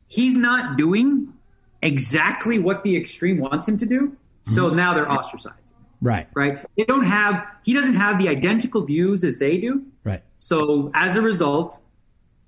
[0.07, 1.33] he's not doing
[1.81, 4.15] exactly what the extreme wants him to do.
[4.43, 4.75] So Mm-hmm.
[4.77, 5.55] now they're ostracized,
[6.01, 6.65] right, right?
[6.77, 9.83] They don't have he doesn't have the identical views as they do.
[10.03, 11.79] right, So as a result,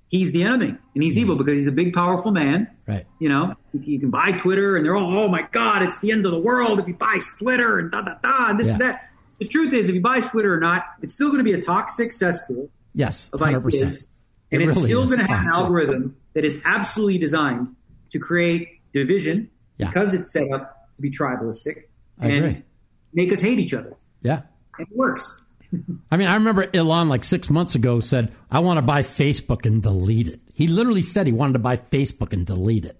[0.09, 2.65] he's the enemy and he's evil because he's a big, powerful man.
[2.65, 2.91] Mm-hmm.
[2.91, 3.05] right.
[3.19, 6.25] You know, you, can buy Twitter and they're all, oh my God, it's the end
[6.25, 8.73] of the world if you buy Twitter and da da da and this Yeah.
[8.73, 9.07] and that.
[9.39, 11.61] The truth is, if you buy Twitter or not, it's still going to be a
[11.61, 13.65] toxic cesspool Yes, 100%.
[13.65, 14.07] ideas.
[14.51, 17.75] And It it's really still going to have an algorithm that is absolutely designed
[18.11, 19.87] to create division Yeah.
[19.87, 21.83] because it's set up to be tribalistic
[22.19, 22.63] I and agree.
[23.13, 23.95] Make us hate each other.
[24.21, 24.41] Yeah.
[24.79, 25.41] It works.
[26.11, 29.65] I mean, I remember Elon like six months ago said, I want to buy Facebook
[29.65, 30.41] and delete it.
[30.53, 32.97] He literally said he wanted to buy Facebook and delete it.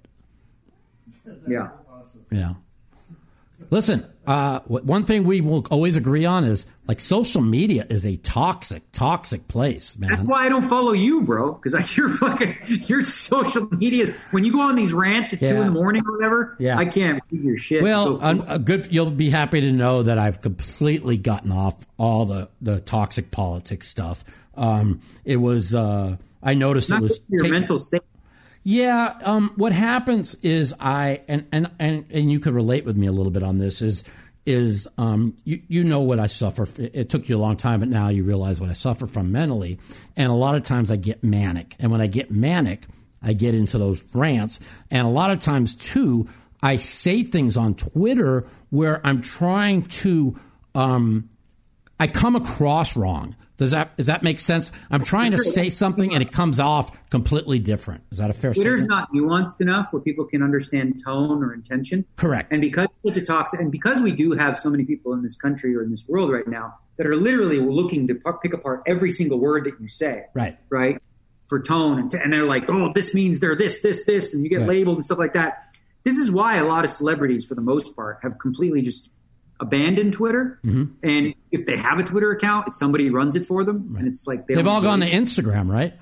[1.48, 1.70] Yeah.
[2.32, 2.54] Yeah.
[3.70, 8.16] Listen, uh, one thing we will always agree on is like social media is a
[8.18, 10.10] toxic, toxic place, man.
[10.12, 11.54] That's why I don't follow you, bro.
[11.54, 14.14] Because like you're fucking your social media.
[14.32, 16.78] When you go on these rants at two in the morning or whatever, Yeah.
[16.78, 17.84] I can't read your shit.
[17.84, 18.88] Well, So- uh, good.
[18.92, 23.88] You'll be happy to know that I've completely gotten off all the, the toxic politics
[23.90, 24.24] stuff.
[24.56, 28.02] Um, it was, uh, I noticed not it was your mental state.
[28.64, 33.08] Yeah, um, what happens is I and, and and and you could relate with me
[33.08, 34.04] a little bit on this is
[34.46, 36.68] is um, you you know what I suffer.
[36.78, 39.80] It, took you a long time, but now you realize what I suffer from mentally.
[40.18, 42.86] And a lot of times I get manic, and when I get manic,
[43.22, 44.60] I get into those rants.
[44.90, 46.28] And a lot of times too,
[46.62, 50.40] I say things on Twitter where I'm trying to.
[50.74, 51.30] Um,
[52.00, 53.36] I come across wrong.
[53.62, 54.72] Does that does that make sense?
[54.90, 58.04] I'm trying to say something and it comes off completely different.
[58.12, 58.90] Is that a fair Twitter's statement?
[58.90, 62.04] not nuanced enough where people can understand tone or intention.
[62.16, 62.52] Correct.
[62.52, 65.76] And because a toxic, and because we do have so many people in this country
[65.76, 69.38] or in this world right now that are literally looking to pick apart every single
[69.38, 70.58] word that you say, Right.
[70.70, 71.00] right,
[71.48, 74.50] for tone, and, and they're like, oh, this means they're this, this, this, and you
[74.50, 74.70] get Right.
[74.70, 75.76] labeled and stuff like that.
[76.04, 79.10] This is why a lot of celebrities, for the most part, have completely just
[79.62, 80.60] abandoned Twitter.
[80.66, 81.08] Mm-hmm.
[81.08, 84.28] And if they have a Twitter account, it's somebody runs it for them, and it's
[84.28, 85.94] like they They've all gone to Instagram, right?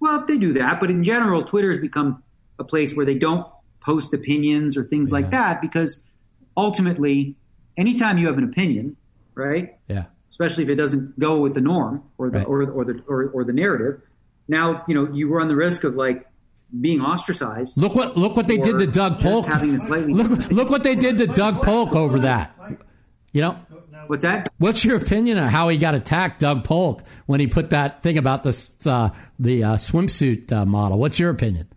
[0.00, 2.22] well, they do that, but in general, Twitter has become
[2.58, 3.46] a place where they don't
[3.80, 6.02] post opinions or things like that because
[6.56, 7.36] ultimately,
[7.76, 8.96] anytime you have an opinion,
[9.34, 10.04] right, Yeah.
[10.30, 12.46] especially if it doesn't go with the norm or the Right.
[12.46, 14.00] or, or the or, or the narrative,
[14.48, 16.26] now you know you run the risk of like
[16.80, 17.76] being ostracized.
[17.76, 19.46] Look what look what they did to Doug Polk.
[19.46, 22.54] having a slightly Look look what they did to Doug Polk over that.
[23.32, 23.58] You know,
[24.06, 24.52] What's that?
[24.58, 28.18] what's your opinion on how he got attacked, Doug Polk, when he put that thing
[28.18, 30.98] about this uh, the uh, swimsuit uh, model?
[30.98, 31.68] What's your opinion?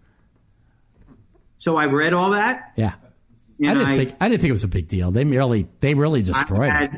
[1.58, 2.72] So I read all that.
[2.76, 2.94] Yeah,
[3.62, 5.12] I didn't I, think I didn't think it was a big deal.
[5.12, 6.92] They merely they really destroyed it.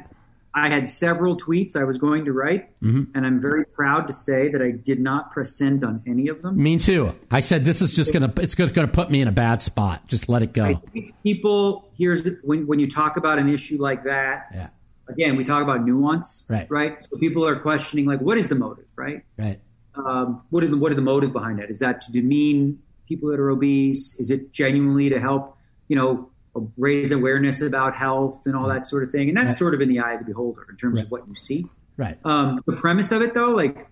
[0.53, 3.15] I had several tweets I was going to write, Mm-hmm.
[3.15, 6.41] and I'm very proud to say that I did not press send on any of
[6.41, 6.61] them.
[6.61, 7.15] Me too.
[7.29, 10.07] I said this is just gonna it's just gonna put me in a bad spot.
[10.07, 10.81] Just let it go.
[11.23, 14.47] people here's the, when when you talk about an issue like that.
[14.53, 14.67] Yeah.
[15.07, 16.69] Again, we talk about nuance, Right.
[16.71, 17.01] Right.
[17.03, 19.23] So people are questioning like, what is the motive, right?
[19.37, 19.59] Right.
[19.95, 21.69] Um, what is the what is the motive behind it?
[21.69, 24.15] Is that to demean people that are obese?
[24.15, 25.57] Is it genuinely to help,
[25.89, 26.30] you know,
[26.77, 29.29] raise awareness about health and all that sort of thing?
[29.29, 31.05] And that's sort of in the eye of the beholder in terms Right.
[31.05, 31.65] of what you see.
[31.97, 32.17] Right.
[32.25, 33.87] Um, the premise of it, though, like,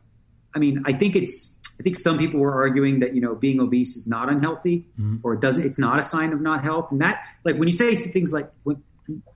[0.55, 1.55] I mean, I think it's.
[1.79, 5.17] I think some people were arguing that you know being obese is not unhealthy, Mm-hmm.
[5.23, 5.65] or it doesn't.
[5.65, 8.51] It's not a sign of not health, and that like when you say things like
[8.63, 8.83] when,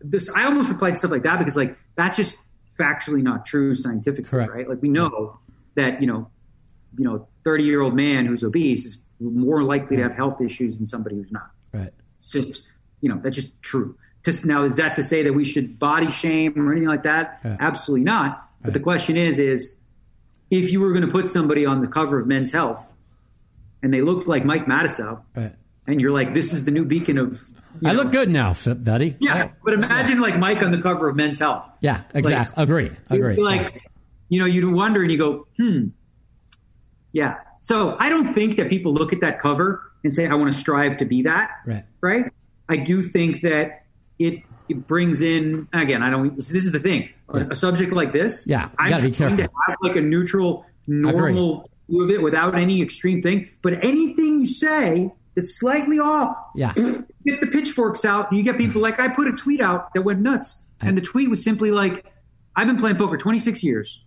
[0.01, 2.35] this, I almost replied to stuff like that because like that's just
[2.77, 4.51] factually not true scientifically, Correct.
[4.51, 4.67] right?
[4.67, 5.39] Like we know
[5.75, 6.29] that you know,
[6.97, 10.77] you know, thirty year old man who's obese is more likely to have health issues
[10.77, 11.49] than somebody who's not.
[11.71, 11.93] Right.
[12.19, 12.63] It's just,
[13.03, 13.95] you know, that's just true.
[14.23, 17.41] Just now, is that to say that we should body shame or anything like that?
[17.43, 17.57] Yeah.
[17.59, 18.49] Absolutely not.
[18.63, 19.75] But the question is, is
[20.49, 22.93] if you were going to put somebody on the cover of Men's Health
[23.81, 25.53] and they looked like Mike Matusow, Right.
[25.85, 27.41] and you're like, this is the new beacon of.
[27.83, 29.17] I know- look good now, buddy.
[29.19, 31.65] Yeah, but imagine like Mike on the cover of Men's Health.
[31.81, 32.63] Yeah, exactly.
[32.63, 32.91] agree.
[33.09, 33.35] Agree.
[33.35, 33.83] You'd like,
[34.29, 35.87] you know, you wonder and you go, hmm,
[37.11, 37.35] yeah.
[37.59, 40.57] So I don't think that people look at that cover and say, I want to
[40.59, 41.51] strive to be that.
[41.65, 41.83] Right.
[42.01, 42.31] Right.
[42.73, 43.83] I do think that
[44.19, 47.09] it, it brings in, again, I don't, this, this is the thing.
[47.29, 49.37] A, a subject like this, Yeah, you I'm gotta be careful.
[49.37, 53.49] to have like a neutral, normal view of it without any extreme thing.
[53.61, 56.73] But anything you say that's slightly off, Yeah.
[57.25, 58.29] get the pitchforks out.
[58.29, 61.01] And you get people like I put a tweet out that went nuts, and the
[61.01, 62.05] tweet was simply like,
[62.55, 63.99] "I've been playing poker 26 years.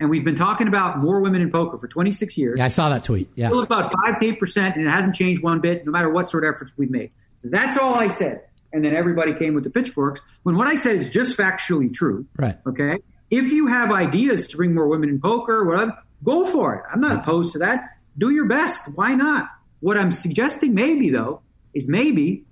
[0.00, 2.58] and we've been talking about more women in poker for 26 years.
[2.58, 3.28] Yeah, I saw that tweet.
[3.36, 3.48] Yeah.
[3.48, 6.28] Still about five to eight percent, and it hasn't changed one bit, no matter what
[6.28, 7.12] sort of efforts we've made.
[7.44, 8.42] That's all I said,
[8.72, 10.20] and then everybody came with the pitchforks.
[10.42, 12.26] When what I said is just factually true.
[12.36, 12.56] Right.
[12.66, 12.98] Okay.
[13.30, 16.82] If you have ideas to bring more women in poker, whatever, go for it.
[16.92, 17.96] I'm not opposed to that.
[18.18, 18.88] Do your best.
[18.94, 19.48] Why not?
[19.80, 21.40] What I'm suggesting, maybe though,
[21.74, 22.44] is maybe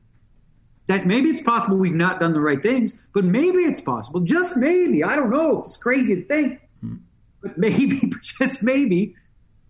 [0.90, 4.56] that maybe it's possible we've not done the right things, but maybe it's possible, just
[4.56, 5.04] maybe.
[5.04, 5.60] I don't know.
[5.60, 6.96] It's crazy to think, hmm.
[7.40, 9.14] but maybe, just maybe,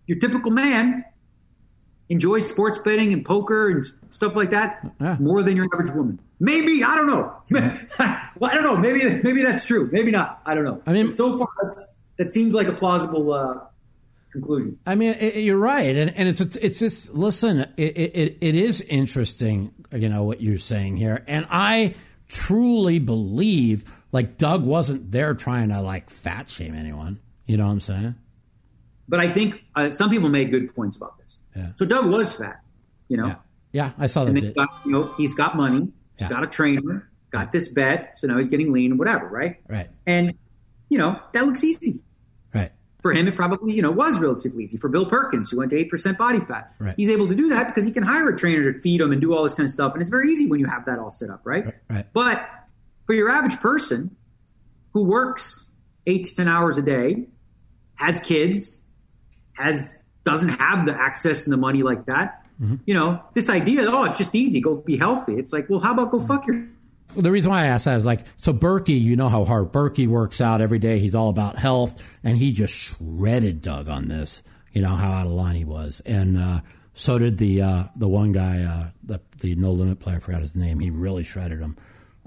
[0.07, 1.05] your typical man
[2.11, 5.17] enjoys sports betting and poker and stuff like that Yeah.
[5.19, 6.19] more than your average woman.
[6.39, 7.33] Maybe I don't know.
[8.39, 8.77] well, I don't know.
[8.77, 9.89] Maybe maybe that's true.
[9.91, 10.41] Maybe not.
[10.45, 10.81] I don't know.
[10.85, 13.59] I mean- But so far that's, that seems like a plausible uh,
[14.31, 14.77] conclusion.
[14.85, 17.59] I mean, it, you're right, and and it's it's just listen.
[17.77, 21.95] It, it it is interesting, you know, what you're saying here, and I
[22.27, 27.19] truly believe like Doug wasn't there trying to like fat shame anyone.
[27.45, 28.15] You know what I'm saying?
[29.07, 31.37] But I think uh, some people made good points about this.
[31.55, 31.71] Yeah.
[31.77, 32.61] So Doug was fat,
[33.07, 33.35] you know, Yeah,
[33.73, 34.35] yeah, I saw that.
[34.35, 35.79] and got, you know he's got money,
[36.17, 36.27] Yeah.
[36.27, 39.57] he's got a trainer, got this bet, so now he's getting lean whatever, right?
[39.67, 40.33] Right, And
[40.89, 41.99] you know that looks easy.
[42.53, 42.71] right,
[43.01, 44.77] For him, it probably you know was relatively easy.
[44.77, 46.95] For Bill Perkins, who went to eight percent body fat, Right.
[46.95, 49.19] he's able to do that because he can hire a trainer to feed him and
[49.21, 51.11] do all this kind of stuff, and it's very easy when you have that all
[51.11, 51.65] set up, right?
[51.65, 52.05] right, right.
[52.13, 52.47] But
[53.05, 54.15] for your average person
[54.93, 55.69] who works
[56.07, 57.27] eight to ten hours a day,
[57.95, 58.81] has kids,
[59.53, 62.75] has doesn't have the access and the money like that, Mm-hmm.
[62.85, 65.33] you know, this idea, oh, it's just easy, go be healthy.
[65.33, 66.57] It's like, well, how about go fuck your
[67.15, 69.71] Well, the reason why I asked that is like, so Berkey, you know how hard
[69.71, 70.99] Berkey works out every day.
[70.99, 74.43] He's all about health, and he just shredded Doug on this.
[74.73, 76.59] You know how out of line he was, and uh,
[76.93, 80.17] so did the uh, the one guy, uh, the the no limit player.
[80.17, 80.79] I forgot his name.
[80.79, 81.77] He really shredded him.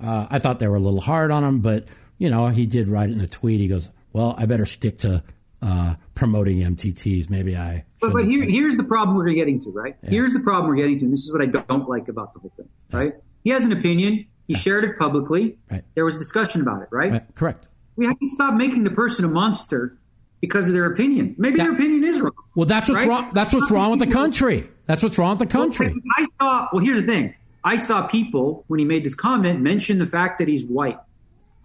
[0.03, 1.87] Uh, I thought they were a little hard on him, but
[2.19, 3.61] you know he did write it in a tweet.
[3.61, 5.23] He goes, "Well, I better stick to
[5.65, 7.31] uh, promoting MTTs.
[7.31, 9.97] Maybe I." But, but here, take-" here's the problem we're getting to, right?
[10.03, 12.41] Here's the problem we're getting to, and this is what I don't like about the
[12.41, 13.15] whole thing, right?
[13.43, 14.27] He has an opinion.
[14.47, 15.57] He shared it publicly.
[15.70, 15.82] Right.
[15.95, 17.12] There was discussion about it, right?
[17.12, 17.66] Right, correct.
[17.97, 19.97] We have to stop making the person a monster
[20.41, 21.35] because of their opinion.
[21.39, 22.32] Maybe their opinion is wrong.
[22.55, 23.09] Well, that's what's Right?
[23.09, 23.31] wrong.
[23.32, 24.69] That's what's wrong with the country.
[24.86, 25.95] That's what's wrong with the country.
[26.19, 26.69] I saw.
[26.73, 27.35] Well, here's the thing.
[27.65, 30.99] I saw people when he made this comment mention the fact that he's white,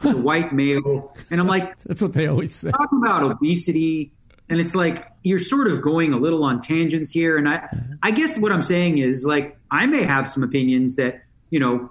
[0.01, 2.71] white male, and I'm like, That's what they always say.
[2.71, 4.11] talking about obesity,
[4.49, 7.37] and it's like you're sort of going a little on tangents here.
[7.37, 7.67] And I,
[8.01, 11.89] I guess what I'm saying is like I may have some opinions that you know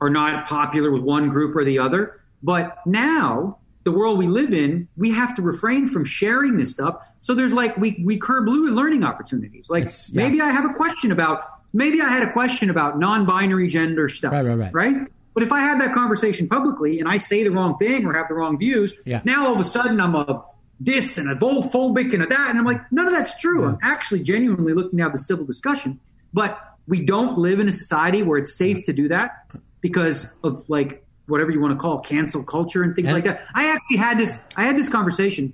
[0.00, 4.52] are not popular with one group or the other, but now the world we live
[4.52, 6.96] in, we have to refrain from sharing this stuff.
[7.22, 9.70] So there's like we we curb learning opportunities.
[9.70, 9.90] Like yeah.
[10.12, 14.32] maybe I have a question about maybe I had a question about non-binary gender stuff,
[14.32, 14.74] Right, right, right.
[14.74, 14.96] right?
[15.36, 18.26] But if I have that conversation publicly and I say the wrong thing or have
[18.28, 19.20] the wrong views, Yeah.
[19.26, 20.42] now all of a sudden I'm a
[20.80, 23.66] this and a phobic and a that, and I'm like, none of that's true.
[23.66, 26.00] I'm actually genuinely looking to have the civil discussion,
[26.32, 26.58] but
[26.88, 29.46] we don't live in a society where it's safe to do that
[29.82, 33.44] because of like whatever you want to call cancel culture and things And- like that.
[33.54, 34.38] I actually had this.
[34.56, 35.52] I had this conversation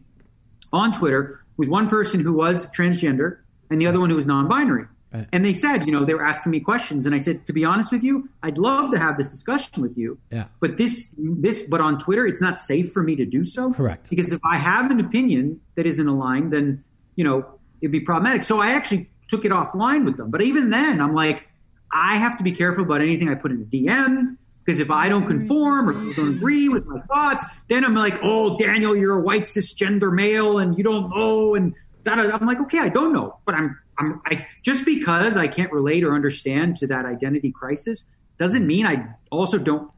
[0.72, 3.38] on Twitter with one person who was transgender
[3.68, 4.86] and the other one who was non-binary.
[5.12, 5.26] Right.
[5.32, 7.64] And they said, you know, they were asking me questions, and I said, to be
[7.64, 10.18] honest with you, I'd love to have this discussion with you.
[10.30, 10.46] Yeah.
[10.60, 13.72] But this, this, but on Twitter, it's not safe for me to do so.
[13.72, 14.08] Correct.
[14.10, 16.82] Because if I have an opinion that isn't aligned, then
[17.16, 17.46] you know
[17.80, 18.44] it'd be problematic.
[18.44, 20.30] So I actually took it offline with them.
[20.30, 21.48] But even then, I'm like,
[21.92, 25.08] I have to be careful about anything I put in a DM because if I
[25.08, 29.20] don't conform or don't agree with my thoughts, then I'm like, oh, Daniel, you're a
[29.20, 31.54] white cisgender male and you don't know.
[31.54, 31.74] And
[32.04, 33.78] that, I'm like, okay, I don't know, but I'm,
[34.26, 38.06] I just because I can't relate or understand to that identity crisis
[38.38, 39.90] doesn't mean I also don't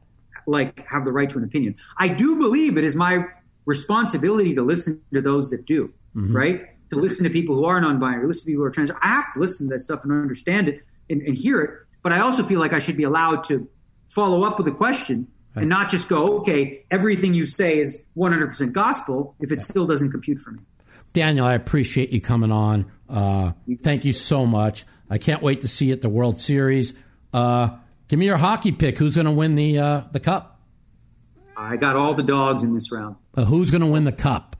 [0.47, 1.75] like have the right to an opinion.
[1.97, 3.25] I do believe it is my
[3.65, 6.35] responsibility to listen to those that do, mm-hmm.
[6.35, 6.89] right?
[6.91, 8.91] To listen to people who are non-binary, listen to people who are trans.
[9.01, 11.71] I have to listen to that stuff and understand it and, and hear it.
[12.03, 13.67] But I also feel like I should be allowed to
[14.09, 18.73] follow up with a question and not just go, okay, everything you say is 100%
[18.73, 20.59] gospel if it still doesn't compute for me.
[21.15, 22.91] Daniel, I appreciate you coming on.
[23.09, 24.85] Uh, thank you so much.
[25.09, 26.93] I can't wait to see you at the World Series.
[27.33, 27.69] Uh,
[28.07, 28.97] give me your hockey pick.
[28.97, 30.59] Who's going to win the uh, the cup?
[31.57, 33.15] I got all the dogs in this round.
[33.33, 34.55] Uh, who's going to win the cup?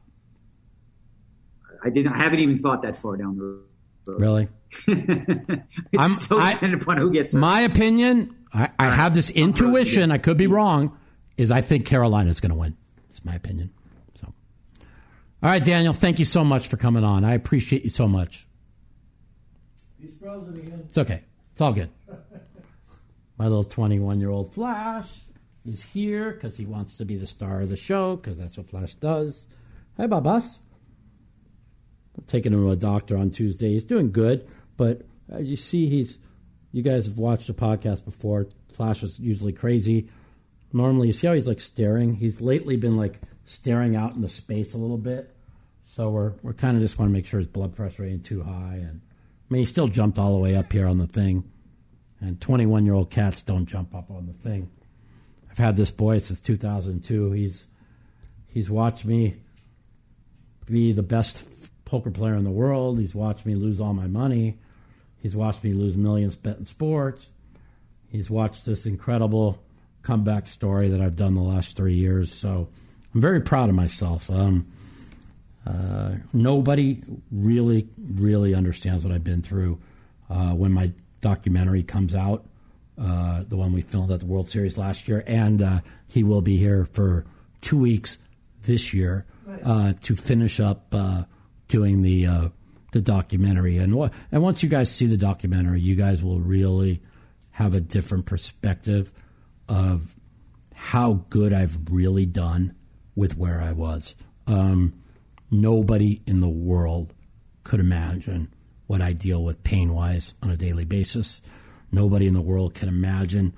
[1.84, 2.14] I didn't.
[2.14, 4.22] I haven't even thought that far down the road.
[4.22, 4.48] Really?
[4.88, 5.62] it's
[5.98, 7.38] I'm- so I- dependent upon who gets it.
[7.38, 10.12] My opinion, I, I have this intuition.
[10.12, 10.98] I could be wrong.
[11.38, 12.78] Is I think Carolina's going to win.
[13.10, 13.72] It's my opinion.
[15.46, 15.94] All right, Daniel.
[15.94, 17.24] Thank you so much for coming on.
[17.24, 18.48] I appreciate you so much.
[20.02, 20.86] He's frozen again.
[20.90, 21.22] It's okay.
[21.52, 21.92] It's all good.
[23.38, 25.22] My little 21 year old Flash
[25.64, 28.66] is here because he wants to be the star of the show because that's what
[28.66, 29.46] Flash does.
[29.98, 30.62] Hi, Babas.
[32.26, 33.74] taking him to a doctor on Tuesday.
[33.74, 36.18] He's doing good, but uh, you see, he's.
[36.72, 38.48] You guys have watched the podcast before.
[38.74, 40.10] Flash is usually crazy.
[40.74, 42.16] Normally, you see how he's like staring.
[42.16, 45.35] He's lately been like staring out into space a little bit.
[45.96, 48.44] So we're we're kind of just want to make sure his blood pressure ain't too
[48.44, 48.80] high.
[48.82, 51.50] And I mean, he still jumped all the way up here on the thing.
[52.20, 54.70] And 21 year old cats don't jump up on the thing.
[55.50, 57.32] I've had this boy since 2002.
[57.32, 57.68] He's
[58.46, 59.38] he's watched me
[60.66, 61.48] be the best
[61.86, 63.00] poker player in the world.
[63.00, 64.58] He's watched me lose all my money.
[65.20, 67.30] He's watched me lose millions betting sports.
[68.10, 69.64] He's watched this incredible
[70.02, 72.34] comeback story that I've done the last three years.
[72.34, 72.68] So
[73.14, 74.30] I'm very proud of myself.
[74.30, 74.68] Um,
[75.66, 77.02] uh, nobody
[77.32, 79.80] really, really understands what I've been through.
[80.30, 82.46] Uh, when my documentary comes out,
[83.00, 86.42] uh, the one we filmed at the World Series last year, and uh, he will
[86.42, 87.26] be here for
[87.62, 88.18] two weeks
[88.64, 89.26] this year
[89.64, 91.24] uh, to finish up uh,
[91.68, 92.52] doing the
[92.94, 93.78] the documentary.
[93.78, 97.02] And wh- and once you guys see the documentary, you guys will really
[97.52, 99.12] have a different perspective
[99.68, 100.14] of
[100.74, 102.76] how good I've really done
[103.16, 104.16] with where I was.
[104.48, 104.94] Um,
[105.52, 107.14] nobody in the world
[107.64, 108.54] could imagine
[108.88, 111.42] what I deal with pain wise on a daily basis.
[111.92, 113.54] Nobody in the world can imagine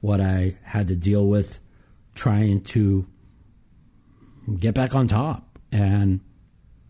[0.00, 1.58] what I had to deal with
[2.14, 3.06] trying to
[4.58, 6.20] get back on top and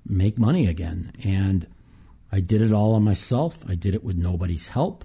[0.05, 1.13] make money again.
[1.25, 1.67] And
[2.31, 3.59] I did it all on myself.
[3.69, 5.05] I did it with nobody's help.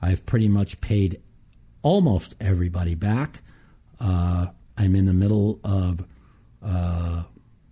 [0.00, 1.20] I've pretty much paid
[1.82, 3.42] almost everybody back.
[4.00, 4.46] Uh,
[4.76, 6.06] I'm in the middle of
[6.62, 7.24] uh,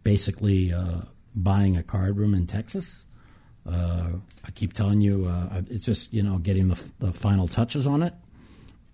[0.04, 1.00] basically uh,
[1.34, 3.06] buying a card room in Texas.
[3.66, 4.10] Uh,
[4.44, 8.02] I keep telling you, uh, it's just you know getting the, the final touches on
[8.02, 8.14] it.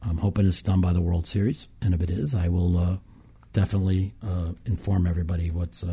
[0.03, 2.97] I'm hoping it's done by the World Series, and if it is, I will uh,
[3.53, 4.15] definitely
[4.65, 5.85] inform everybody what's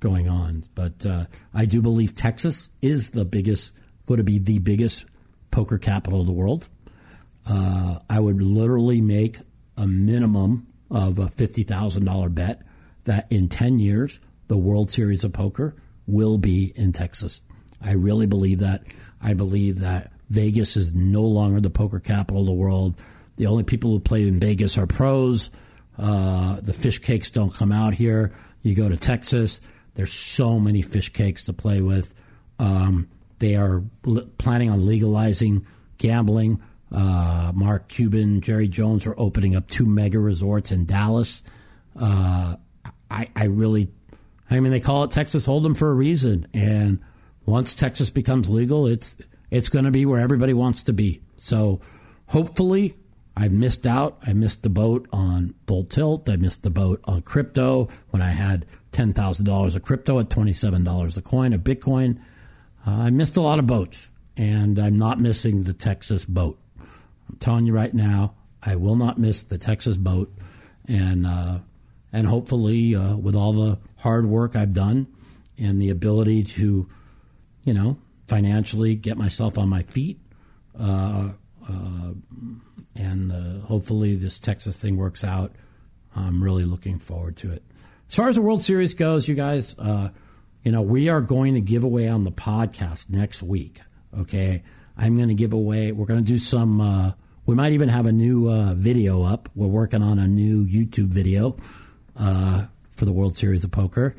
[0.00, 0.64] going on.
[0.74, 1.04] But
[1.52, 3.72] I do believe Texas is the biggest,
[4.06, 5.04] going to be the biggest
[5.50, 6.68] poker capital of the world.
[7.46, 9.38] Uh, I would literally make
[9.76, 12.62] a minimum of a $50,000 bet
[13.04, 14.20] that in 10 years,
[14.52, 15.74] the World Series of Poker
[16.06, 17.40] will be in Texas.
[17.80, 18.82] I really believe that.
[19.18, 22.94] I believe that Vegas is no longer the poker capital of the world.
[23.36, 25.48] The only people who play in Vegas are pros.
[25.96, 28.34] Uh, the fish cakes don't come out here.
[28.60, 29.62] You go to Texas,
[29.94, 32.12] there's so many fish cakes to play with.
[32.58, 33.08] Um,
[33.38, 35.66] they are l- planning on legalizing
[35.96, 36.60] gambling.
[36.94, 41.42] Uh, Mark Cuban, Jerry Jones are opening up two mega resorts in Dallas.
[41.98, 42.56] Uh,
[43.10, 43.88] I, I really,
[44.52, 46.46] I mean, they call it Texas Hold'em for a reason.
[46.52, 47.00] And
[47.46, 49.16] once Texas becomes legal, it's
[49.50, 51.22] it's going to be where everybody wants to be.
[51.36, 51.80] So
[52.26, 52.94] hopefully,
[53.36, 54.18] I missed out.
[54.26, 56.28] I missed the boat on Full Tilt.
[56.28, 60.28] I missed the boat on crypto when I had ten thousand dollars of crypto at
[60.28, 62.18] twenty seven dollars a coin of Bitcoin.
[62.86, 66.58] Uh, I missed a lot of boats, and I'm not missing the Texas boat.
[67.28, 70.30] I'm telling you right now, I will not miss the Texas boat,
[70.86, 71.60] and uh,
[72.12, 75.06] and hopefully, uh, with all the hard work I've done
[75.56, 76.88] and the ability to,
[77.64, 80.18] you know, financially get myself on my feet,
[80.78, 81.30] uh,
[81.68, 82.12] uh,
[82.96, 85.54] and uh, hopefully this Texas thing works out.
[86.16, 87.62] I'm really looking forward to it.
[88.08, 90.10] As far as the World Series goes, you guys, uh,
[90.64, 93.80] you know, we are going to give away on the podcast next week.
[94.18, 94.62] Okay,
[94.96, 95.92] I'm going to give away.
[95.92, 96.80] We're going to do some.
[96.80, 97.12] Uh,
[97.46, 99.48] we might even have a new uh, video up.
[99.54, 101.56] We're working on a new YouTube video
[102.16, 104.14] uh, for the World Series of Poker.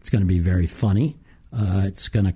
[0.00, 1.16] It's going to be very funny.
[1.52, 2.34] Uh, it's going to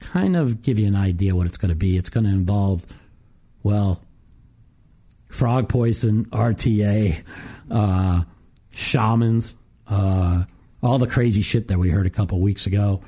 [0.00, 1.96] kind of give you an idea what it's going to be.
[1.96, 2.86] It's going to involve,
[3.62, 4.02] well,
[5.28, 7.22] frog poison, RTA,
[7.70, 8.22] uh,
[8.72, 9.54] shamans,
[9.88, 10.44] uh,
[10.82, 13.02] all the crazy shit that we heard a couple weeks ago.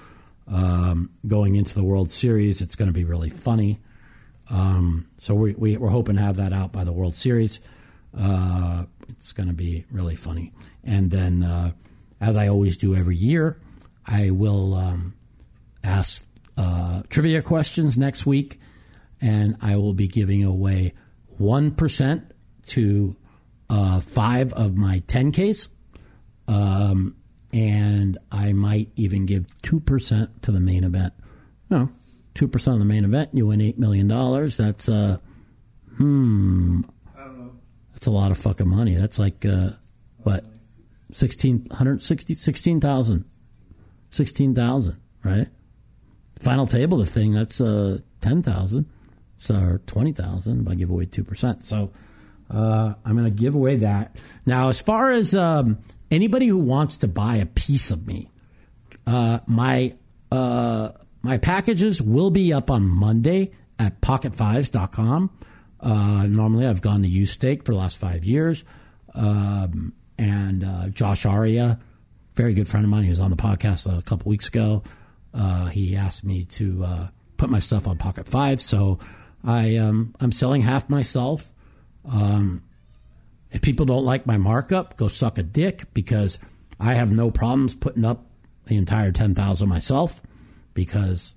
[0.49, 3.81] Um, going into the World Series, it's going to be really funny.
[4.51, 7.61] Um, so we, we, are hoping to have that out by the World Series.
[8.17, 10.53] Uh, it's going to be really funny.
[10.85, 11.73] And then, uh,
[12.21, 13.61] as I always do every year,
[14.07, 15.15] I will um,
[15.85, 16.27] ask
[16.57, 18.61] uh, trivia questions next week,
[19.21, 20.95] and I will be giving away
[21.41, 22.23] 1%
[22.69, 23.17] to
[23.71, 25.69] uh, five of my 10Ks.
[26.49, 27.17] Um,
[27.53, 31.13] and I might even give 2% to the main event.
[31.71, 31.91] No,
[32.35, 34.09] 2% of the main event, you win $8 million.
[34.09, 35.19] That's, uh,
[35.97, 36.83] hmm,
[38.03, 38.97] that's a lot of fucking money.
[38.97, 39.71] That's like, uh,
[40.25, 40.43] what,
[41.15, 43.25] 1660 16,000.
[44.11, 45.47] 16,000, right?
[46.41, 48.87] Final table, the thing, that's uh, 10,000.
[49.39, 51.63] So 20,000 if I give away 2%.
[51.63, 51.93] So
[52.51, 54.17] uh, I'm going to give away that.
[54.47, 55.79] Now, as far as um,
[56.11, 58.31] anybody who wants to buy a piece of me,
[59.07, 59.95] uh, my
[60.33, 60.91] uh,
[61.23, 65.31] my packages will be up on Monday at pocketfives.com.
[65.83, 68.65] Uh, normally, I've gone to UStake for the last five years.
[69.15, 71.79] Um, and uh, Josh Arieh,
[72.35, 74.83] very good friend of mine, he was on the podcast a couple weeks ago.
[75.35, 78.99] Uh, he asked me to uh, put my stuff on Pocket Five, so
[79.45, 81.51] I um, I'm selling half myself.
[82.11, 82.63] Um,
[83.51, 86.39] if people don't like my markup, go suck a dick because
[86.79, 88.27] I have no problems putting up
[88.67, 90.23] the entire ten thousand myself
[90.75, 91.35] because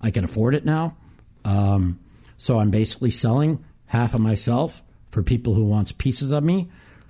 [0.00, 0.96] I can afford it now.
[1.44, 2.00] Um,
[2.36, 6.68] so I'm basically selling half of myself for people who wants pieces of me.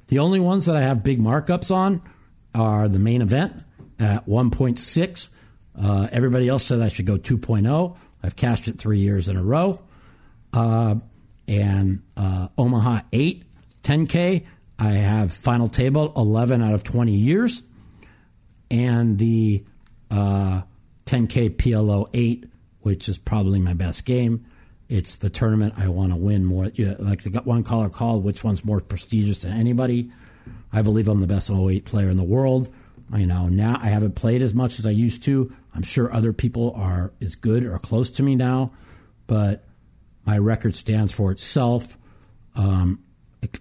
[0.08, 2.02] The only ones that I have big markups on
[2.54, 3.54] are the main event
[3.98, 5.28] at 1.6.
[5.78, 7.96] Uh, everybody else said I should go 2.0.
[8.22, 9.80] I've cashed it three years in a row.
[10.52, 10.96] Uh,
[11.48, 13.44] and uh, Omaha 8,
[13.82, 14.46] 10K.
[14.78, 17.62] I have final table 11 out of 20 years.
[18.70, 19.64] And the
[20.10, 20.62] uh,
[21.06, 22.44] 10K PLO 8,
[22.80, 24.46] which is probably my best game.
[24.88, 26.66] It's the tournament I want to win more.
[26.74, 30.10] Yeah, like the one caller called, which one's more prestigious than anybody?
[30.72, 32.72] I believe I'm the best O8 player in the world.
[33.12, 35.54] I know now I haven't played as much as I used to.
[35.74, 38.72] I'm sure other people are as good or close to me now,
[39.26, 39.64] but
[40.24, 41.96] my record stands for itself.
[42.54, 43.00] Um,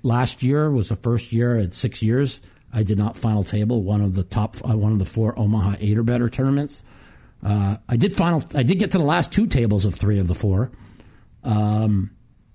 [0.04, 2.40] last year was the first year at six years
[2.76, 5.78] I did not final table one of the top uh, one of the four Omaha
[5.80, 6.84] eight or better tournaments.
[7.42, 8.44] Uh, I did final.
[8.54, 10.72] I did get to the last two tables of three of the four.
[11.46, 12.12] Um,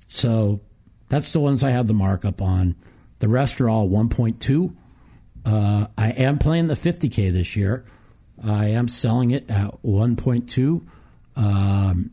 [0.08, 0.60] so
[1.08, 2.76] that's the ones I have the markup on.
[3.20, 4.74] The rest are all 1.2.
[5.44, 7.84] Uh, I am playing the 50K this year.
[8.42, 10.86] I am selling it at 1.2.
[11.36, 12.10] Um,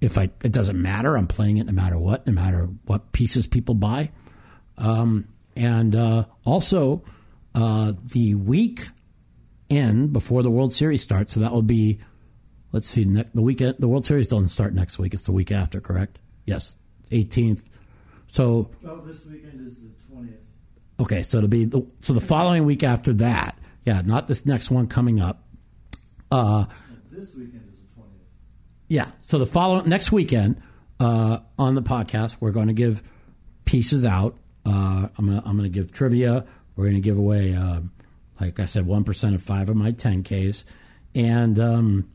[0.00, 1.16] if I, it doesn't matter.
[1.16, 4.10] I'm playing it no matter what, no matter what pieces people buy.
[4.76, 7.04] Um, and uh, also,
[7.54, 8.88] uh, the week
[9.70, 12.00] end before the World Series starts, so that will be
[12.74, 15.14] let's see, ne- the weekend, the World Series doesn't start next week.
[15.14, 16.18] It's the week after, correct?
[16.44, 16.74] Yes,
[17.12, 17.62] 18th.
[18.26, 18.68] So.
[18.84, 20.38] Oh, this weekend is the 20th.
[20.98, 23.56] Okay, so it'll be the, so the following week after that.
[23.84, 25.44] Yeah, not this next one coming up.
[26.32, 26.64] Uh,
[27.12, 28.06] this weekend is the 20th.
[28.88, 30.60] Yeah, so the following next weekend
[30.98, 33.04] uh, on the podcast, we're going to give
[33.66, 34.36] pieces out.
[34.66, 36.44] Uh, I'm gonna, I'm going to give trivia.
[36.74, 37.82] We're going to give away, uh,
[38.40, 40.64] like I said, one percent of five of my 10ks,
[41.14, 42.08] and um,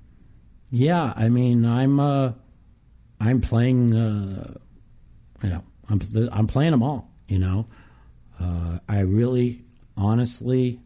[0.71, 2.33] yeah, I mean, I'm uh,
[3.19, 4.53] I'm playing, uh,
[5.43, 6.01] you know, I'm
[6.31, 7.09] I'm playing them all.
[7.27, 7.67] You know,
[8.39, 9.63] uh, I really,
[9.97, 10.79] honestly,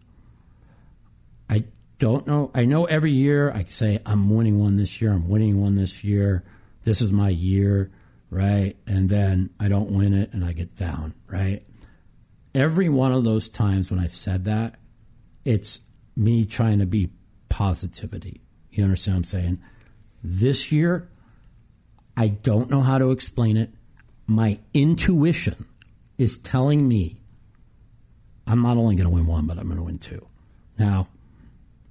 [1.49, 1.65] I
[1.99, 2.51] don't know.
[2.53, 5.11] I know every year I say I'm winning one this year.
[5.11, 6.43] I'm winning one this year.
[6.83, 7.91] This is my year,
[8.29, 8.75] right?
[8.87, 11.63] And then I don't win it, and I get down, right?
[12.55, 14.75] Every one of those times when I've said that,
[15.43, 15.79] it's
[16.15, 17.09] me trying to be
[17.49, 18.41] positivity.
[18.71, 19.61] You understand what I'm saying?
[20.23, 21.09] This year,
[22.15, 23.71] I don't know how to explain it.
[24.25, 25.65] My intuition
[26.17, 27.17] is telling me
[28.47, 30.25] I'm not only going to win one, but I'm going to win two.
[30.77, 31.07] Now,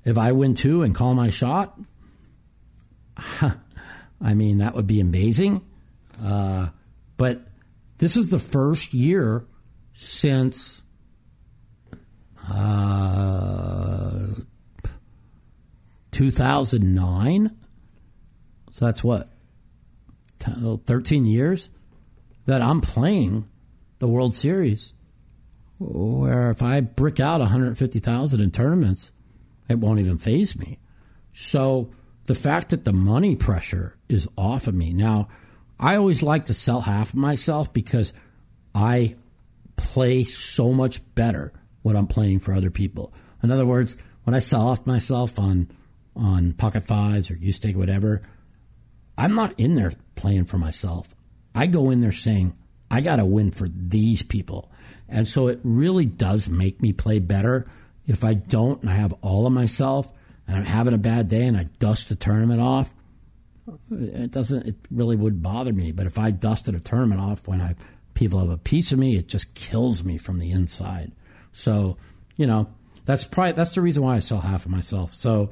[0.05, 1.79] if I win two and call my shot,
[4.21, 5.63] I mean, that would be amazing.
[6.23, 6.69] Uh,
[7.17, 7.43] but
[7.99, 9.45] this is the first year
[9.95, 10.83] since
[12.51, 14.27] uh,
[16.11, 17.57] 2009
[18.73, 19.29] so that's what,
[20.41, 21.71] 13 years
[22.47, 23.49] that I'm playing
[23.99, 24.95] the World Series.
[25.79, 29.13] Where if I brick out 150,000 in tournaments,
[29.69, 30.79] it won't even phase me.
[31.35, 31.91] So
[32.25, 34.93] the fact that the money pressure is off of me.
[34.95, 35.29] Now,
[35.79, 38.13] I always like to sell half of myself because
[38.75, 39.17] I
[39.77, 43.13] play so much better when I'm playing for other people.
[43.43, 45.69] In other words, when I sell off myself on
[46.15, 48.23] on Pocket Fives or UStake, whatever,
[49.17, 51.15] I'm not in there playing for myself.
[51.55, 52.57] I go in there saying,
[52.91, 54.71] I got to win for these people.
[55.09, 57.67] And so it really does make me play better.
[58.07, 60.11] If I don't and I have all of myself
[60.47, 62.93] and I'm having a bad day and I dust the tournament off,
[63.91, 65.93] it doesn't, it really would bother me.
[65.93, 67.77] But if I dusted a tournament off when I,
[68.15, 71.13] people have a piece of me, it just kills me from the inside.
[71.53, 71.97] So,
[72.37, 72.69] you know,
[73.05, 75.15] that's probably, that's the reason why I sell half of myself.
[75.15, 75.51] So,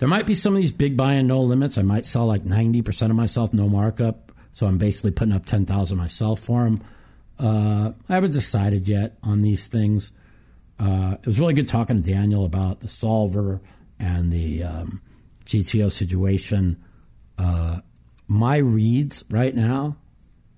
[0.00, 1.76] there might be some of these big buy and no limits.
[1.76, 4.32] I might sell like 90% of myself, no markup.
[4.52, 6.82] So I'm basically putting up 10,000 myself for them.
[7.38, 10.10] Uh, I haven't decided yet on these things.
[10.78, 13.60] Uh, it was really good talking to Daniel about the solver
[13.98, 15.02] and the um,
[15.44, 16.82] GTO situation.
[17.36, 17.80] Uh,
[18.26, 19.98] my reads right now,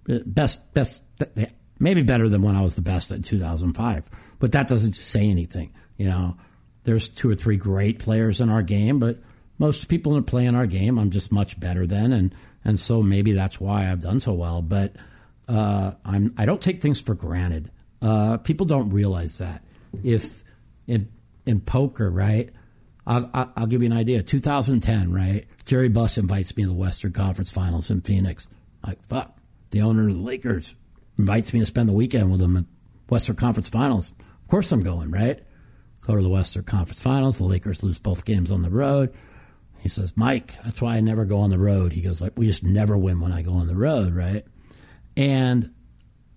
[0.09, 1.03] uh, best, best,
[1.81, 4.09] maybe better than when I was the best in 2005,
[4.39, 5.73] but that doesn't say anything.
[5.97, 6.37] You know,
[6.85, 9.19] there's two or three great players in our game, but
[9.63, 12.35] most people that play in our game, I'm just much better than, and
[12.65, 14.61] and so maybe that's why I've done so well.
[14.61, 14.97] But
[15.47, 17.71] uh, I'm I don't take things for granted.
[18.03, 19.63] Uh, people don't realize that.
[20.03, 20.43] If
[20.89, 21.09] in
[21.47, 22.51] in poker, right?
[23.07, 24.25] I'll, I'll I'll give you an idea.
[24.25, 25.47] 2010, right?
[25.65, 28.49] Jerry Buss invites me to the Western Conference Finals in Phoenix.
[28.85, 29.39] Like fuck,
[29.71, 30.75] the owner of the Lakers
[31.17, 32.65] invites me to spend the weekend with him at
[33.09, 34.13] Western Conference Finals.
[34.43, 35.13] Of course, I'm going.
[35.13, 35.41] Right?
[36.01, 37.39] Go to the Western Conference Finals.
[37.39, 39.15] The Lakers lose both games on the road.
[39.83, 41.93] He says, Mike, that's why I never go on the road.
[41.93, 44.45] He goes, like, we just never win when I go on the road, right?
[45.17, 45.73] And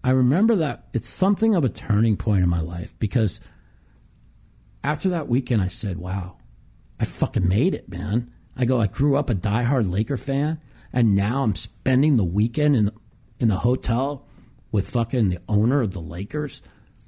[0.04, 3.40] I remember that it's something of a turning point in my life because
[4.84, 6.38] after that weekend, I said, wow,
[7.00, 8.32] I fucking made it, man.
[8.58, 10.60] I go, I grew up a diehard Laker fan,
[10.92, 12.92] and now I'm spending the weekend in,
[13.40, 14.26] in the hotel
[14.72, 16.64] with fucking the owner of the Lakers.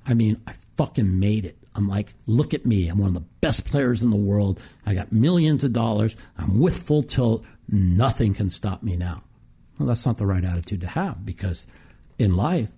[0.06, 1.58] I mean, I fucking made it.
[1.78, 2.90] I'm like, look at me.
[2.90, 4.62] I'm one of the best players in the world.
[4.86, 6.16] I got millions of dollars.
[6.38, 7.46] I'm with full tilt.
[7.70, 9.24] Nothing can stop me now.
[9.78, 11.68] Well, that's not the right attitude to have because
[12.18, 12.70] in life,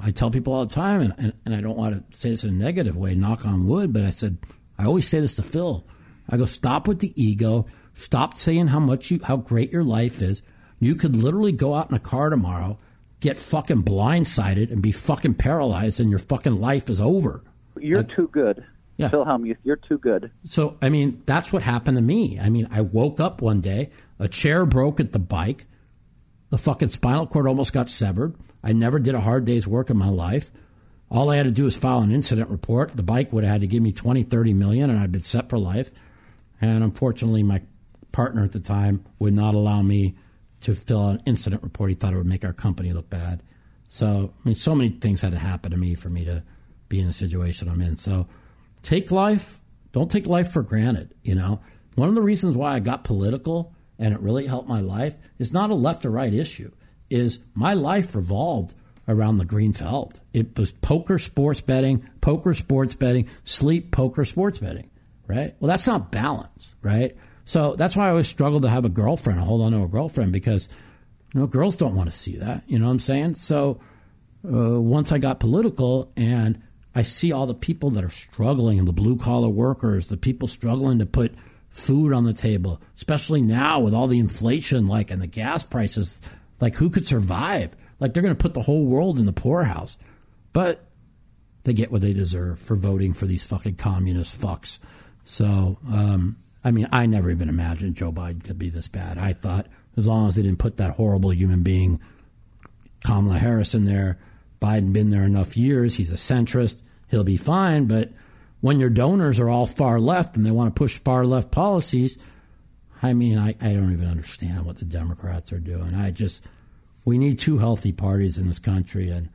[0.00, 2.42] I tell people all the time, and, and, and I don't want to say this
[2.42, 4.38] in a negative way, knock on wood, but I said,
[4.76, 5.86] I always say this to Phil.
[6.28, 7.66] I go, stop with the ego.
[7.94, 10.42] Stop saying how much you, how great your life is.
[10.80, 12.78] You could literally go out in a car tomorrow,
[13.24, 17.42] get fucking blindsided, and be fucking paralyzed, and your fucking life is over.
[17.80, 18.64] You're too good.
[18.98, 19.08] Yeah.
[19.08, 20.30] Phil Hellmuth, you're too good.
[20.44, 22.38] So, I mean, that's what happened to me.
[22.38, 25.66] I mean, I woke up one day, a chair broke at the bike,
[26.50, 28.36] the fucking spinal cord almost got severed.
[28.62, 30.52] I never did a hard day's work in my life.
[31.10, 32.94] All I had to do was file an incident report.
[32.94, 35.48] The bike would have had to give me 20, 30 million, and I'd been set
[35.48, 35.90] for life.
[36.60, 37.62] And unfortunately, my
[38.12, 40.14] partner at the time would not allow me
[40.64, 41.90] to fill out an incident report.
[41.90, 43.42] He thought it would make our company look bad.
[43.88, 46.42] So, I mean, so many things had to happen to me for me to
[46.88, 47.96] be in the situation I'm in.
[47.96, 48.26] So,
[48.82, 49.60] take life,
[49.92, 51.14] don't take life for granted.
[51.22, 51.60] You know,
[51.94, 55.52] one of the reasons why I got political and it really helped my life is
[55.52, 56.72] not a left or right issue.
[57.10, 58.74] Is my life revolved
[59.06, 60.20] around the green felt.
[60.32, 64.90] It was poker, sports betting, poker, sports betting, sleep, poker, sports betting.
[65.26, 65.54] Right.
[65.60, 66.74] Well, that's not balance.
[66.82, 67.16] Right.
[67.44, 70.32] So that's why I always struggle to have a girlfriend, hold on to a girlfriend
[70.32, 70.68] because
[71.34, 72.64] you know girls don't want to see that.
[72.66, 73.34] You know what I'm saying?
[73.36, 73.80] So
[74.44, 76.62] uh, once I got political and
[76.94, 80.48] I see all the people that are struggling and the blue collar workers, the people
[80.48, 81.34] struggling to put
[81.68, 86.20] food on the table, especially now with all the inflation, like and the gas prices,
[86.60, 87.76] like who could survive?
[87.98, 89.96] Like they're going to put the whole world in the poorhouse,
[90.52, 90.86] but
[91.64, 94.78] they get what they deserve for voting for these fucking communist fucks.
[95.24, 99.18] So, um, I mean, I never even imagined Joe Biden could be this bad.
[99.18, 99.66] I thought
[99.96, 102.00] as long as they didn't put that horrible human being
[103.04, 104.18] Kamala Harris in there,
[104.60, 105.96] Biden been there enough years.
[105.96, 106.80] He's a centrist.
[107.08, 107.84] He'll be fine.
[107.84, 108.10] But
[108.62, 112.16] when your donors are all far left and they want to push far left policies,
[113.02, 115.94] I mean, I, I don't even understand what the Democrats are doing.
[115.94, 116.42] I just,
[117.04, 119.10] we need two healthy parties in this country.
[119.10, 119.28] And